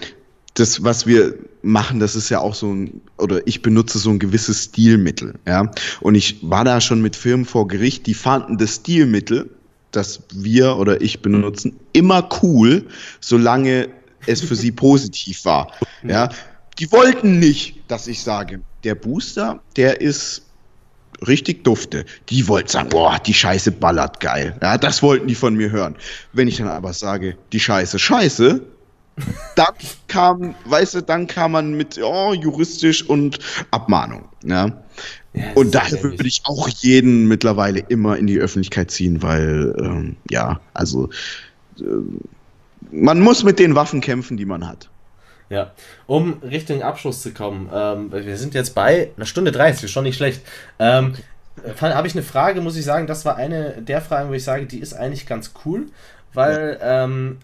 [0.54, 4.18] das, was wir machen, das ist ja auch so ein, oder ich benutze so ein
[4.18, 5.34] gewisses Stilmittel.
[5.46, 5.70] Ja,
[6.00, 9.50] und ich war da schon mit Firmen vor Gericht, die fanden das Stilmittel
[9.92, 12.84] das wir oder ich benutzen, immer cool,
[13.20, 13.88] solange
[14.26, 15.72] es für sie positiv war.
[16.02, 16.28] Ja,
[16.78, 20.42] die wollten nicht, dass ich sage, der Booster, der ist
[21.26, 22.04] richtig dufte.
[22.28, 24.56] Die wollten sagen, boah, die Scheiße ballert geil.
[24.62, 25.96] Ja, das wollten die von mir hören.
[26.32, 28.60] Wenn ich dann aber sage, die Scheiße scheiße,
[29.56, 29.74] dann
[30.08, 33.38] kam, weißt du, dann kam man mit oh, juristisch und
[33.70, 34.28] Abmahnung.
[34.44, 34.84] Ja.
[35.32, 40.16] ja und daher würde ich auch jeden mittlerweile immer in die Öffentlichkeit ziehen, weil, ähm,
[40.28, 41.08] ja, also
[41.80, 41.84] äh,
[42.90, 44.90] man muss mit den Waffen kämpfen, die man hat.
[45.48, 45.72] Ja,
[46.06, 50.16] um Richtung Abschluss zu kommen, ähm, wir sind jetzt bei einer Stunde 30, schon nicht
[50.16, 50.42] schlecht.
[50.78, 51.14] Ähm,
[51.80, 54.66] Habe ich eine Frage, muss ich sagen, das war eine der Fragen, wo ich sage,
[54.66, 55.86] die ist eigentlich ganz cool,
[56.32, 57.04] weil ja.
[57.04, 57.38] ähm,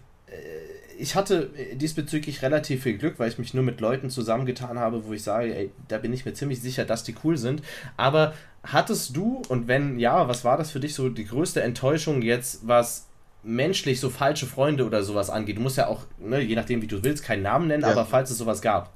[0.97, 5.13] ich hatte diesbezüglich relativ viel Glück, weil ich mich nur mit Leuten zusammengetan habe, wo
[5.13, 7.61] ich sage, ey, da bin ich mir ziemlich sicher, dass die cool sind.
[7.97, 8.33] Aber
[8.63, 12.67] hattest du, und wenn ja, was war das für dich so die größte Enttäuschung jetzt,
[12.67, 13.07] was
[13.43, 15.57] menschlich so falsche Freunde oder sowas angeht.
[15.57, 17.91] Du musst ja auch, ne, je nachdem wie du willst, keinen Namen nennen, ja.
[17.91, 18.91] aber falls es sowas gab.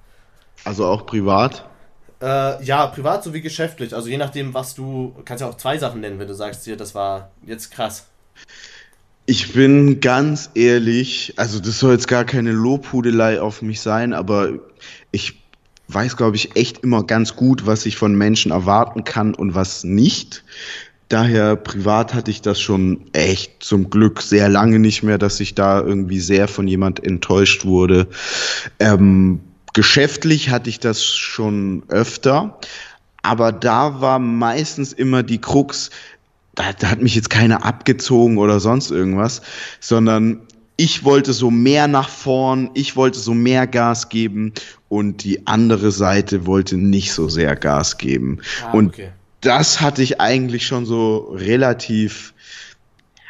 [0.64, 1.68] Also auch privat?
[2.22, 3.94] Äh, ja, privat sowie geschäftlich.
[3.94, 5.16] Also je nachdem, was du.
[5.26, 8.08] Kannst ja auch zwei Sachen nennen, wenn du sagst, hier, das war jetzt krass.
[9.26, 14.54] Ich bin ganz ehrlich, also das soll jetzt gar keine Lobhudelei auf mich sein, aber
[15.12, 15.44] ich
[15.90, 19.84] weiß, glaube ich, echt immer ganz gut, was ich von Menschen erwarten kann und was
[19.84, 20.44] nicht.
[21.10, 25.56] Daher privat hatte ich das schon echt zum Glück sehr lange nicht mehr, dass ich
[25.56, 28.08] da irgendwie sehr von jemand enttäuscht wurde.
[28.80, 29.40] Ähm,
[29.74, 32.60] geschäftlich hatte ich das schon öfter,
[33.22, 35.92] aber da war meistens immer die Krux,
[36.56, 39.42] da, da hat mich jetzt keiner abgezogen oder sonst irgendwas,
[39.80, 40.42] sondern
[40.76, 44.54] ich wollte so mehr nach vorn, ich wollte so mehr Gas geben
[44.90, 48.40] und die andere Seite wollte nicht so sehr Gas geben.
[48.64, 49.10] Ah, und okay.
[49.42, 52.34] Das hatte ich eigentlich schon so relativ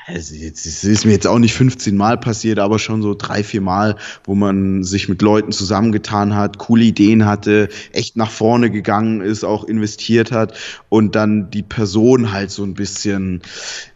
[0.10, 3.98] es ist mir jetzt auch nicht 15 Mal passiert, aber schon so drei, vier Mal,
[4.24, 9.44] wo man sich mit Leuten zusammengetan hat, coole Ideen hatte, echt nach vorne gegangen ist,
[9.44, 10.54] auch investiert hat
[10.88, 13.42] und dann die Person halt so ein bisschen,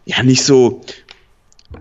[0.04, 0.82] ja, nicht so,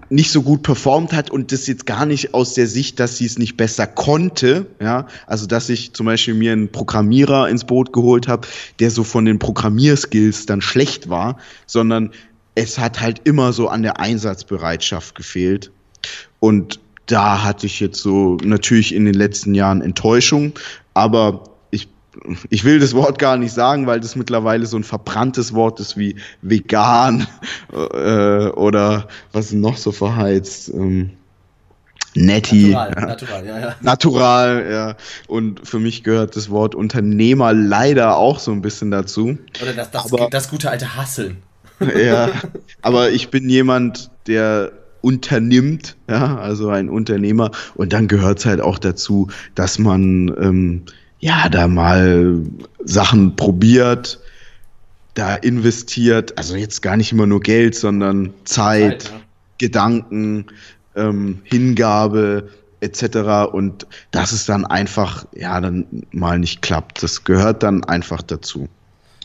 [0.10, 3.26] nicht so gut performt hat und das jetzt gar nicht aus der Sicht, dass sie
[3.26, 7.94] es nicht besser konnte, ja, also dass ich zum Beispiel mir einen Programmierer ins Boot
[7.94, 8.48] geholt habe,
[8.80, 12.12] der so von den Programmierskills dann schlecht war, sondern
[12.56, 15.72] es hat halt immer so an der Einsatzbereitschaft gefehlt.
[16.40, 20.54] Und da hatte ich jetzt so natürlich in den letzten Jahren Enttäuschung,
[20.94, 21.44] aber
[22.50, 25.98] ich, will das Wort gar nicht sagen, weil das mittlerweile so ein verbranntes Wort ist
[25.98, 27.28] wie vegan
[27.72, 30.70] äh, oder was noch so verheizt.
[30.70, 31.12] Ähm,
[32.14, 32.72] Netti.
[32.72, 33.06] Natural, ja.
[33.06, 33.76] natural, ja, ja.
[33.82, 34.96] Natural, ja.
[35.28, 39.38] Und für mich gehört das Wort Unternehmer leider auch so ein bisschen dazu.
[39.62, 41.38] Oder das, das, Aber, das gute alte Hasseln
[41.98, 42.30] ja,
[42.82, 44.72] aber ich bin jemand, der
[45.02, 47.52] unternimmt, ja, also ein Unternehmer.
[47.76, 50.84] Und dann gehört es halt auch dazu, dass man ähm,
[51.22, 52.44] ja da mal
[52.84, 54.20] Sachen probiert,
[55.14, 59.22] da investiert, also jetzt gar nicht immer nur Geld, sondern Zeit, Zeit ja.
[59.58, 60.48] Gedanken,
[60.96, 62.50] ähm, Hingabe
[62.82, 63.52] etc.
[63.52, 67.04] Und dass es dann einfach, ja, dann mal nicht klappt.
[67.04, 68.68] Das gehört dann einfach dazu.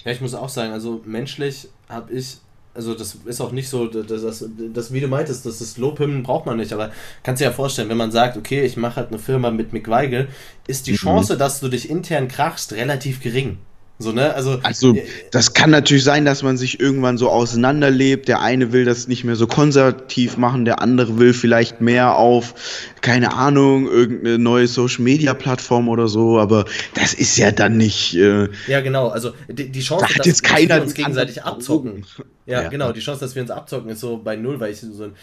[0.05, 2.39] Ja, ich muss auch sagen, also menschlich habe ich
[2.77, 6.23] also das ist auch nicht so, dass das, das wie du meintest, das ist Lobhymnen
[6.23, 6.93] braucht man nicht, aber
[7.23, 9.89] kannst dir ja vorstellen, wenn man sagt, okay, ich mache halt eine Firma mit Mick
[9.89, 10.28] Weigel,
[10.66, 10.97] ist die mhm.
[10.97, 13.59] Chance, dass du dich intern krachst, relativ gering.
[13.98, 14.35] So, ne?
[14.35, 18.28] Also, also, äh, das kann natürlich sein, dass man sich irgendwann so auseinanderlebt.
[18.28, 22.55] Der eine will das nicht mehr so konservativ machen, der andere will vielleicht mehr auf,
[23.01, 28.14] keine Ahnung, irgendeine neue Social Media Plattform oder so, aber das ist ja dann nicht.
[28.14, 29.09] Äh, ja, genau.
[29.09, 32.05] Also, die, die Chance, da dass, jetzt keiner wir uns gegenseitig abzocken.
[32.44, 32.93] Ja, ja, genau.
[32.93, 35.14] Die Chance, dass wir uns abzocken, ist so bei Null, weil ich so ein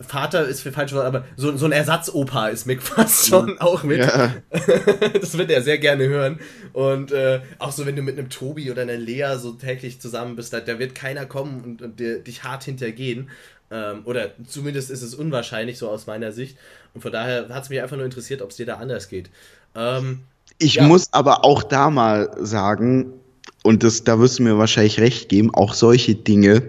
[0.00, 3.58] Vater ist für falsch, aber so, so ein Ersatzopa ist Mick fast schon mhm.
[3.60, 3.98] auch mit.
[3.98, 4.34] Ja.
[5.20, 6.40] das wird er sehr gerne hören.
[6.72, 10.36] Und äh, auch so, wenn du mit einem Tobi oder einer Lea so täglich zusammen
[10.36, 13.28] bist, da, da wird keiner kommen und, und dir, dich hart hintergehen.
[13.70, 16.56] Ähm, oder zumindest ist es unwahrscheinlich, so aus meiner Sicht.
[16.94, 19.30] Und von daher hat es mich einfach nur interessiert, ob es dir da anders geht.
[19.74, 20.20] Ähm,
[20.58, 20.82] ich ja.
[20.84, 23.12] muss aber auch da mal sagen,
[23.62, 26.62] und das, da wirst du mir wahrscheinlich recht geben, auch solche Dinge,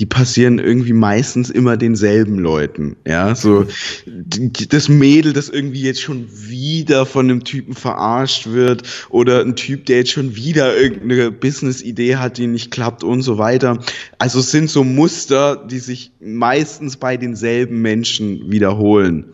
[0.00, 2.96] die passieren irgendwie meistens immer denselben Leuten.
[3.06, 3.66] Ja, so
[4.06, 9.86] das Mädel, das irgendwie jetzt schon wieder von einem Typen verarscht wird oder ein Typ,
[9.86, 13.78] der jetzt schon wieder irgendeine Business-Idee hat, die nicht klappt und so weiter.
[14.18, 19.26] Also es sind so Muster, die sich meistens bei denselben Menschen wiederholen.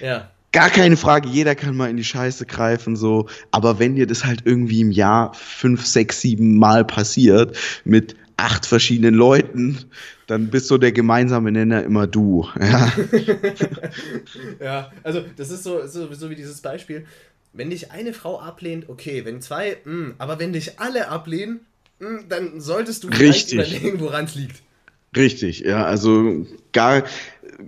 [0.00, 3.28] Ja gar keine Frage, jeder kann mal in die Scheiße greifen, so.
[3.50, 7.54] Aber wenn dir das halt irgendwie im Jahr fünf, sechs, sieben Mal passiert
[7.84, 9.76] mit acht verschiedenen Leuten,
[10.26, 12.48] dann bist so der gemeinsame Nenner immer du.
[12.58, 12.90] Ja,
[14.58, 17.04] ja also das ist so, so, so wie dieses Beispiel.
[17.52, 21.60] Wenn dich eine Frau ablehnt, okay, wenn zwei, mh, hm, aber wenn dich alle ablehnen,
[21.98, 24.62] mh, hm, dann solltest du vielleicht überlegen, woran es liegt.
[25.16, 27.04] Richtig, ja, also gar,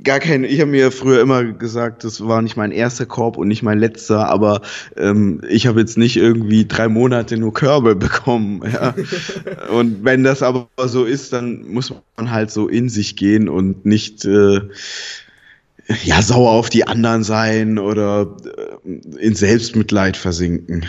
[0.03, 3.49] gar kein, ich habe mir früher immer gesagt, das war nicht mein erster Korb und
[3.49, 4.61] nicht mein letzter, aber
[4.97, 8.63] ähm, ich habe jetzt nicht irgendwie drei Monate nur Körbe bekommen.
[8.71, 8.95] Ja?
[9.71, 13.87] und wenn das aber so ist, dann muss man halt so in sich gehen und
[13.87, 14.61] nicht äh,
[16.05, 18.37] ja sauer auf die anderen sein oder
[18.85, 20.87] äh, in Selbstmitleid versinken.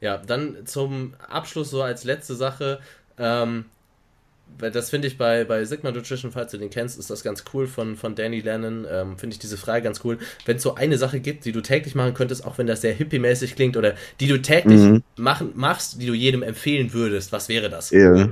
[0.00, 2.80] Ja, dann zum Abschluss so als letzte Sache.
[3.18, 3.66] Ähm,
[4.58, 7.66] das finde ich bei, bei Sigma Nutrition, falls du den kennst, ist das ganz cool
[7.66, 8.86] von, von Danny Lennon.
[8.90, 10.18] Ähm, finde ich diese Frage ganz cool.
[10.46, 12.94] Wenn es so eine Sache gibt, die du täglich machen könntest, auch wenn das sehr
[12.94, 15.02] hippie-mäßig klingt, oder die du täglich mhm.
[15.16, 17.90] machen, machst, die du jedem empfehlen würdest, was wäre das?
[17.90, 18.28] Ja.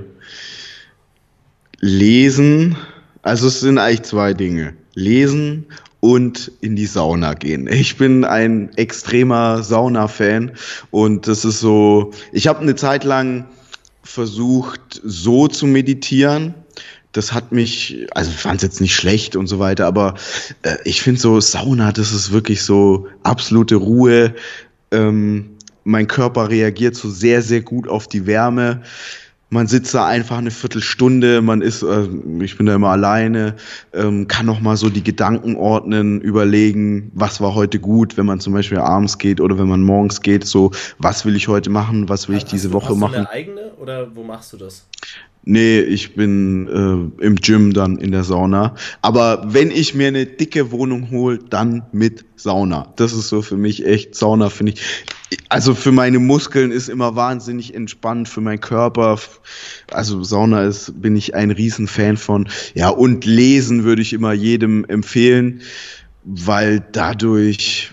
[1.79, 2.77] Lesen,
[3.21, 4.73] also es sind eigentlich zwei Dinge.
[4.93, 5.65] Lesen
[5.99, 7.67] und in die Sauna gehen.
[7.67, 10.51] Ich bin ein extremer Sauna-Fan
[10.91, 13.45] und das ist so, ich habe eine Zeit lang
[14.03, 16.53] versucht, so zu meditieren.
[17.13, 20.15] Das hat mich, also ich fand es jetzt nicht schlecht und so weiter, aber
[20.63, 24.33] äh, ich finde so Sauna, das ist wirklich so absolute Ruhe.
[24.91, 25.51] Ähm,
[25.83, 28.81] mein Körper reagiert so sehr, sehr gut auf die Wärme.
[29.53, 32.07] Man sitzt da einfach eine Viertelstunde, man ist, äh,
[32.41, 33.55] ich bin da immer alleine,
[33.93, 38.39] ähm, kann noch mal so die Gedanken ordnen, überlegen, was war heute gut, wenn man
[38.39, 42.09] zum Beispiel abends geht oder wenn man morgens geht, so, was will ich heute machen,
[42.09, 43.13] was will ich diese du, Woche hast machen.
[43.13, 44.87] Du eine eigene oder wo machst du das?
[45.45, 48.75] Nee, ich bin äh, im Gym dann in der Sauna.
[49.01, 52.93] Aber wenn ich mir eine dicke Wohnung hole, dann mit Sauna.
[52.95, 55.05] Das ist so für mich echt Sauna, finde ich.
[55.49, 59.19] Also für meine Muskeln ist immer wahnsinnig entspannt, für meinen Körper.
[59.91, 62.47] Also Sauna ist, bin ich ein Riesenfan von.
[62.73, 65.61] Ja, und lesen würde ich immer jedem empfehlen,
[66.23, 67.91] weil dadurch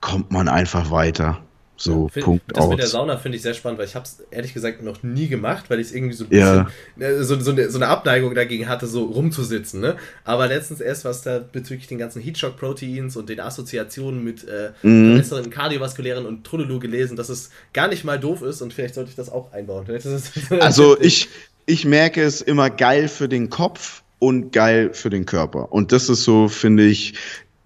[0.00, 1.42] kommt man einfach weiter.
[1.80, 2.70] So, Find- Punkt das aus.
[2.70, 5.28] mit der Sauna finde ich sehr spannend, weil ich habe es ehrlich gesagt noch nie
[5.28, 6.68] gemacht, weil ich es irgendwie so ein Ja.
[6.96, 9.80] bisschen, äh, so, so, eine, so eine Abneigung dagegen hatte, so rumzusitzen.
[9.80, 9.96] Ne?
[10.24, 15.16] Aber letztens erst was da bezüglich den ganzen Heatshock-Proteins und den Assoziationen mit äh, Mhm.
[15.18, 19.10] besseren kardiovaskulären und Trululu gelesen, dass es gar nicht mal doof ist und vielleicht sollte
[19.10, 19.86] ich das auch einbauen.
[20.60, 21.28] Also ich,
[21.66, 25.70] ich merke es immer geil für den Kopf und geil für den Körper.
[25.72, 27.14] Und das ist so, finde ich,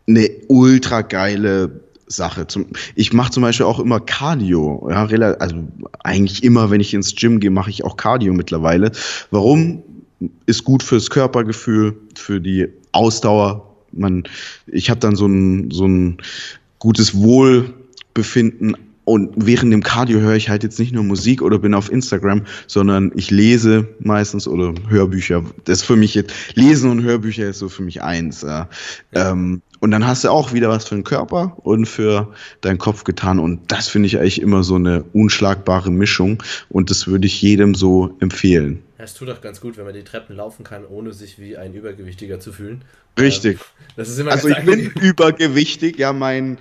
[0.06, 2.46] eine ultra geile Sache.
[2.46, 4.88] Zum, ich mache zum Beispiel auch immer Cardio.
[4.90, 5.56] Ja, also
[6.02, 8.92] eigentlich immer, wenn ich ins Gym gehe, mache ich auch Cardio mittlerweile.
[9.30, 9.82] Warum?
[10.46, 13.74] Ist gut fürs Körpergefühl, für die Ausdauer.
[13.92, 14.24] Man,
[14.66, 16.18] ich habe dann so ein, so ein
[16.78, 18.76] gutes Wohlbefinden.
[19.04, 22.44] Und während dem Cardio höre ich halt jetzt nicht nur Musik oder bin auf Instagram,
[22.66, 25.44] sondern ich lese meistens oder Hörbücher.
[25.64, 28.42] Das ist für mich jetzt, Lesen und Hörbücher ist so für mich eins.
[28.42, 28.68] Ja.
[29.12, 33.02] Ähm, und dann hast du auch wieder was für den Körper und für deinen Kopf
[33.02, 33.40] getan.
[33.40, 36.40] Und das finde ich eigentlich immer so eine unschlagbare Mischung.
[36.68, 38.84] Und das würde ich jedem so empfehlen.
[38.98, 41.56] Ja, es tut doch ganz gut, wenn man die Treppen laufen kann, ohne sich wie
[41.56, 42.84] ein Übergewichtiger zu fühlen.
[43.18, 43.58] Richtig.
[43.58, 46.58] Ähm, das ist immer Also ich bin übergewichtig, ja, mein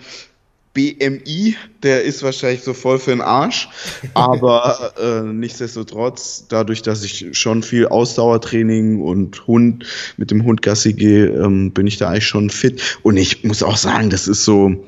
[0.74, 3.68] BMI, der ist wahrscheinlich so voll für den Arsch,
[4.14, 9.86] aber äh, nichtsdestotrotz, dadurch, dass ich schon viel Ausdauertraining und Hund
[10.16, 13.00] mit dem Hund Gassi gehe, ähm, bin ich da eigentlich schon fit.
[13.04, 14.86] Und ich muss auch sagen, das ist so,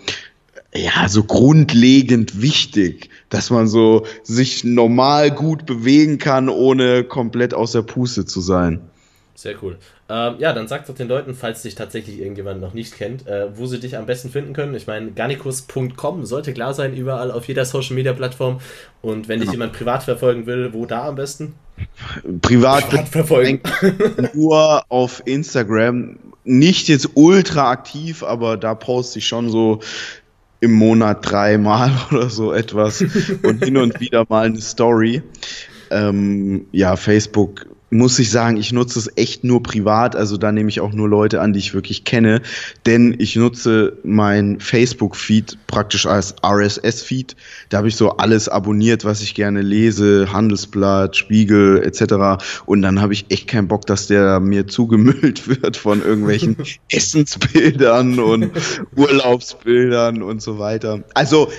[0.73, 7.73] ja, so grundlegend wichtig, dass man so sich normal gut bewegen kann, ohne komplett aus
[7.73, 8.79] der Puste zu sein.
[9.35, 9.77] Sehr cool.
[10.09, 13.47] Ähm, ja, dann sag doch den Leuten, falls dich tatsächlich irgendjemand noch nicht kennt, äh,
[13.57, 14.75] wo sie dich am besten finden können.
[14.75, 18.59] Ich meine, garnicus.com sollte klar sein, überall auf jeder Social Media Plattform.
[19.01, 19.53] Und wenn dich Genau.
[19.53, 21.55] jemand privat verfolgen will, wo da am besten?
[22.41, 23.61] Privat Privat verfolgen.
[24.33, 26.17] nur auf Instagram.
[26.43, 29.79] Nicht jetzt ultra aktiv, aber da poste ich schon so
[30.59, 33.03] im Monat dreimal oder so etwas
[33.43, 35.23] und hin und wieder mal eine Story.
[35.89, 40.69] Ähm, ja, Facebook muss ich sagen, ich nutze es echt nur privat, also da nehme
[40.69, 42.41] ich auch nur Leute an, die ich wirklich kenne,
[42.85, 47.35] denn ich nutze mein Facebook-Feed praktisch als RSS-Feed.
[47.69, 52.43] Da habe ich so alles abonniert, was ich gerne lese, Handelsblatt, Spiegel etc.
[52.65, 56.57] Und dann habe ich echt keinen Bock, dass der mir zugemüllt wird von irgendwelchen
[56.91, 58.51] Essensbildern und
[58.95, 61.03] Urlaubsbildern und so weiter.
[61.13, 61.49] Also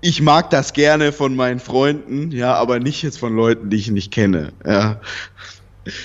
[0.00, 3.90] ich mag das gerne von meinen Freunden, ja, aber nicht jetzt von Leuten, die ich
[3.90, 4.52] nicht kenne.
[4.64, 5.00] Ja.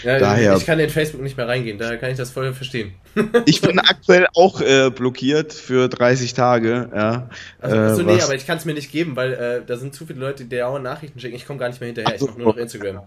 [0.04, 2.94] Ja, Daher- Ich kann in Facebook nicht mehr reingehen, daher kann ich das voll verstehen.
[3.46, 6.90] Ich bin aktuell auch äh, blockiert für 30 Tage.
[6.96, 7.30] Ja.
[7.60, 9.78] Also, Äh, achso, nee, was- aber ich kann es mir nicht geben, weil äh, da
[9.78, 11.36] sind zu viele Leute, die dauernd Nachrichten schicken.
[11.36, 12.12] Ich komme gar nicht mehr hinterher.
[12.16, 12.26] Ach so.
[12.26, 13.02] Ich mache nur noch Instagram.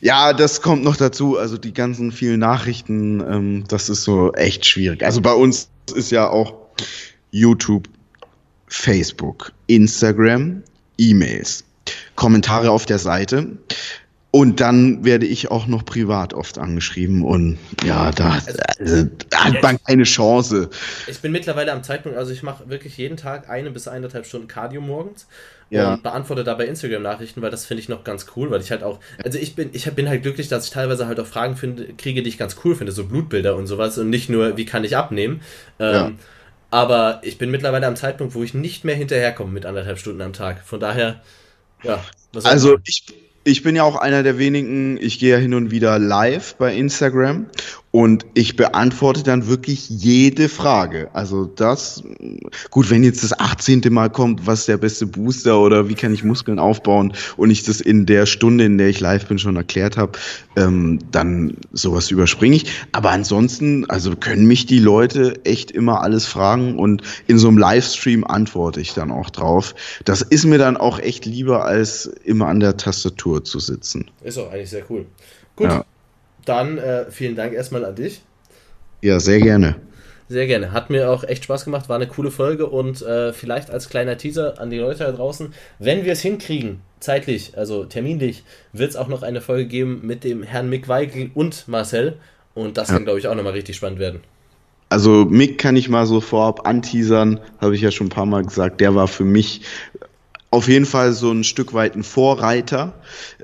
[0.00, 1.38] Ja, das kommt noch dazu.
[1.38, 5.04] Also die ganzen vielen Nachrichten, ähm, das ist so echt schwierig.
[5.04, 6.54] Also bei uns ist ja auch
[7.30, 7.88] YouTube,
[8.66, 10.62] Facebook, Instagram,
[10.98, 11.64] E-Mails,
[12.16, 13.58] Kommentare auf der Seite.
[14.30, 18.38] Und dann werde ich auch noch privat oft angeschrieben und ja, da,
[18.78, 20.68] also, da hat man keine Chance.
[21.06, 24.46] Ich bin mittlerweile am Zeitpunkt, also ich mache wirklich jeden Tag eine bis eineinhalb Stunden
[24.46, 25.26] Cardio morgens
[25.70, 25.94] Ja.
[25.94, 29.00] und beantworte dabei Instagram-Nachrichten, weil das finde ich noch ganz cool, weil ich halt auch,
[29.24, 32.22] also ich bin, ich bin halt glücklich, dass ich teilweise halt auch Fragen finde, kriege,
[32.22, 34.94] die ich ganz cool finde, so Blutbilder und sowas und nicht nur, wie kann ich
[34.94, 35.40] abnehmen.
[35.78, 36.12] Ähm, Ja.
[36.70, 40.34] Aber ich bin mittlerweile am Zeitpunkt, wo ich nicht mehr hinterherkomme mit anderthalb Stunden am
[40.34, 40.62] Tag.
[40.66, 41.22] Von daher,
[41.82, 42.04] ja.
[42.44, 43.04] Also ich,
[43.48, 46.74] ich bin ja auch einer der wenigen, ich gehe ja hin und wieder live bei
[46.74, 47.46] Instagram
[47.90, 51.08] und ich beantworte dann wirklich jede Frage.
[51.14, 52.02] Also das,
[52.70, 53.82] gut, wenn jetzt das 18.
[53.90, 57.62] Mal kommt, was ist der beste Booster oder wie kann ich Muskeln aufbauen und ich
[57.62, 60.18] das in der Stunde, in der ich live bin, schon erklärt habe,
[60.56, 62.70] ähm, dann sowas überspringe ich.
[62.92, 67.56] Aber ansonsten, also können mich die Leute echt immer alles fragen und in so einem
[67.56, 69.74] Livestream antworte ich dann auch drauf.
[70.04, 74.10] Das ist mir dann auch echt lieber, als immer an der Tastatur zu sitzen.
[74.22, 75.06] Ist auch eigentlich sehr cool.
[75.56, 75.84] Gut, Ja.
[76.48, 78.22] Dann äh, vielen Dank erstmal an dich.
[79.02, 79.76] Ja, sehr gerne.
[80.28, 80.72] Sehr gerne.
[80.72, 84.18] Hat mir auch echt Spaß gemacht, war eine coole Folge und äh, vielleicht als kleiner
[84.18, 88.44] Teaser an die Leute da draußen, wenn wir es hinkriegen, zeitlich, also terminlich,
[88.74, 92.18] wird es auch noch eine Folge geben mit dem Herrn Mick Weigel und Marcel
[92.54, 92.94] und das ja.
[92.94, 94.20] kann, glaube ich, auch nochmal richtig spannend werden.
[94.90, 98.42] Also Mick kann ich mal so vorab anteasern, habe ich ja schon ein paar Mal
[98.42, 99.62] gesagt, der war für mich
[100.50, 102.94] auf jeden Fall so ein Stück weit ein Vorreiter,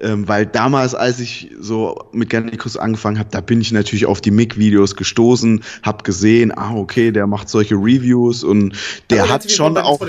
[0.01, 4.20] ähm, weil damals, als ich so mit Gannikus angefangen habe, da bin ich natürlich auf
[4.20, 8.74] die Mick-Videos gestoßen, habe gesehen, ah okay, der macht solche Reviews und
[9.10, 10.01] der hat schon auch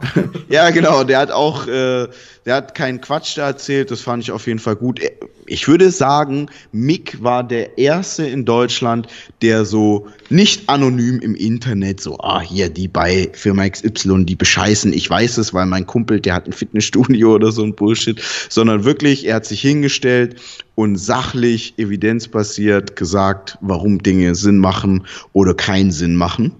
[0.48, 1.04] ja, genau.
[1.04, 2.06] Der hat auch, äh,
[2.46, 3.90] der hat keinen Quatsch da erzählt.
[3.90, 5.00] Das fand ich auf jeden Fall gut.
[5.48, 9.08] Ich würde sagen, Mick war der erste in Deutschland,
[9.42, 14.92] der so nicht anonym im Internet so, ah, hier, die bei Firma XY, die bescheißen.
[14.92, 18.84] Ich weiß es, weil mein Kumpel, der hat ein Fitnessstudio oder so ein Bullshit, sondern
[18.84, 20.40] wirklich, er hat sich hingestellt
[20.74, 26.52] und sachlich, evidenzbasiert gesagt, warum Dinge Sinn machen oder keinen Sinn machen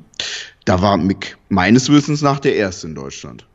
[0.69, 3.47] da war Mick meines Wissens nach der Erste in Deutschland.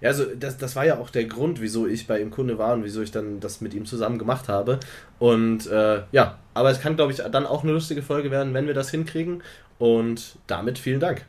[0.00, 2.74] Ja, also das, das war ja auch der Grund, wieso ich bei ihm Kunde war
[2.74, 4.78] und wieso ich dann das mit ihm zusammen gemacht habe.
[5.18, 8.66] Und äh, ja, aber es kann, glaube ich, dann auch eine lustige Folge werden, wenn
[8.66, 9.42] wir das hinkriegen.
[9.78, 11.24] Und damit vielen Dank.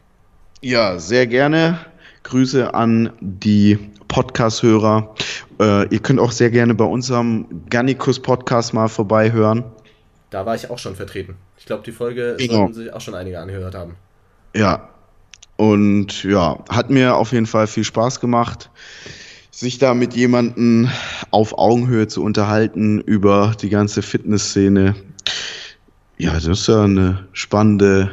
[0.61, 1.79] Ja, sehr gerne.
[2.23, 5.15] Grüße an die Podcast-Hörer.
[5.59, 9.63] Äh, ihr könnt auch sehr gerne bei unserem Gannikus-Podcast mal vorbeihören.
[10.29, 11.35] Da war ich auch schon vertreten.
[11.57, 12.53] Ich glaube, die Folge genau.
[12.53, 13.95] sollten sich auch schon einige angehört haben.
[14.55, 14.89] Ja,
[15.59, 18.69] und ja, hat mir auf jeden Fall viel Spaß gemacht,
[19.51, 20.89] sich da mit jemandem
[21.31, 24.95] auf Augenhöhe zu unterhalten über die ganze Fitnessszene.
[26.17, 28.09] Ja, das ist ja eine spannende,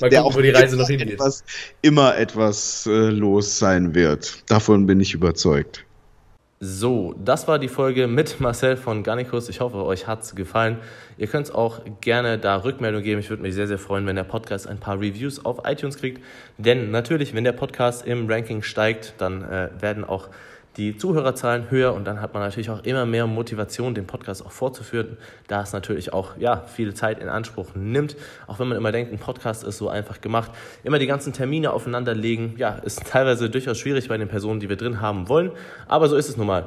[0.00, 1.10] Mal der auch wo die Reise noch hingeht.
[1.10, 1.44] Etwas,
[1.82, 4.44] immer etwas äh, los sein wird.
[4.48, 5.84] Davon bin ich überzeugt.
[6.66, 9.50] So, das war die Folge mit Marcel von Garnicus.
[9.50, 10.78] Ich hoffe, euch hat es gefallen.
[11.18, 13.20] Ihr könnt auch gerne da Rückmeldung geben.
[13.20, 16.24] Ich würde mich sehr, sehr freuen, wenn der Podcast ein paar Reviews auf iTunes kriegt.
[16.56, 20.30] Denn natürlich, wenn der Podcast im Ranking steigt, dann äh, werden auch
[20.76, 24.50] die Zuhörerzahlen höher und dann hat man natürlich auch immer mehr Motivation, den Podcast auch
[24.50, 28.16] fortzuführen, da es natürlich auch ja, viel Zeit in Anspruch nimmt.
[28.46, 30.50] Auch wenn man immer denkt, ein Podcast ist so einfach gemacht.
[30.82, 34.76] Immer die ganzen Termine aufeinanderlegen, ja, ist teilweise durchaus schwierig bei den Personen, die wir
[34.76, 35.52] drin haben wollen.
[35.86, 36.66] Aber so ist es nun mal.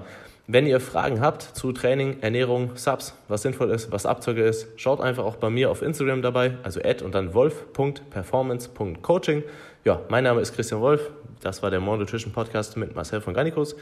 [0.50, 5.02] Wenn ihr Fragen habt zu Training, Ernährung, Subs, was sinnvoll ist, was Abzocke ist, schaut
[5.02, 9.44] einfach auch bei mir auf Instagram dabei, also add und dann wolf.performance.coaching.
[9.84, 11.12] Ja, mein Name ist Christian Wolf.
[11.42, 13.76] Das war der More Nutrition Podcast mit Marcel von Garnicus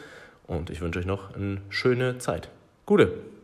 [0.47, 2.49] und ich wünsche euch noch eine schöne Zeit.
[2.85, 3.34] Gute!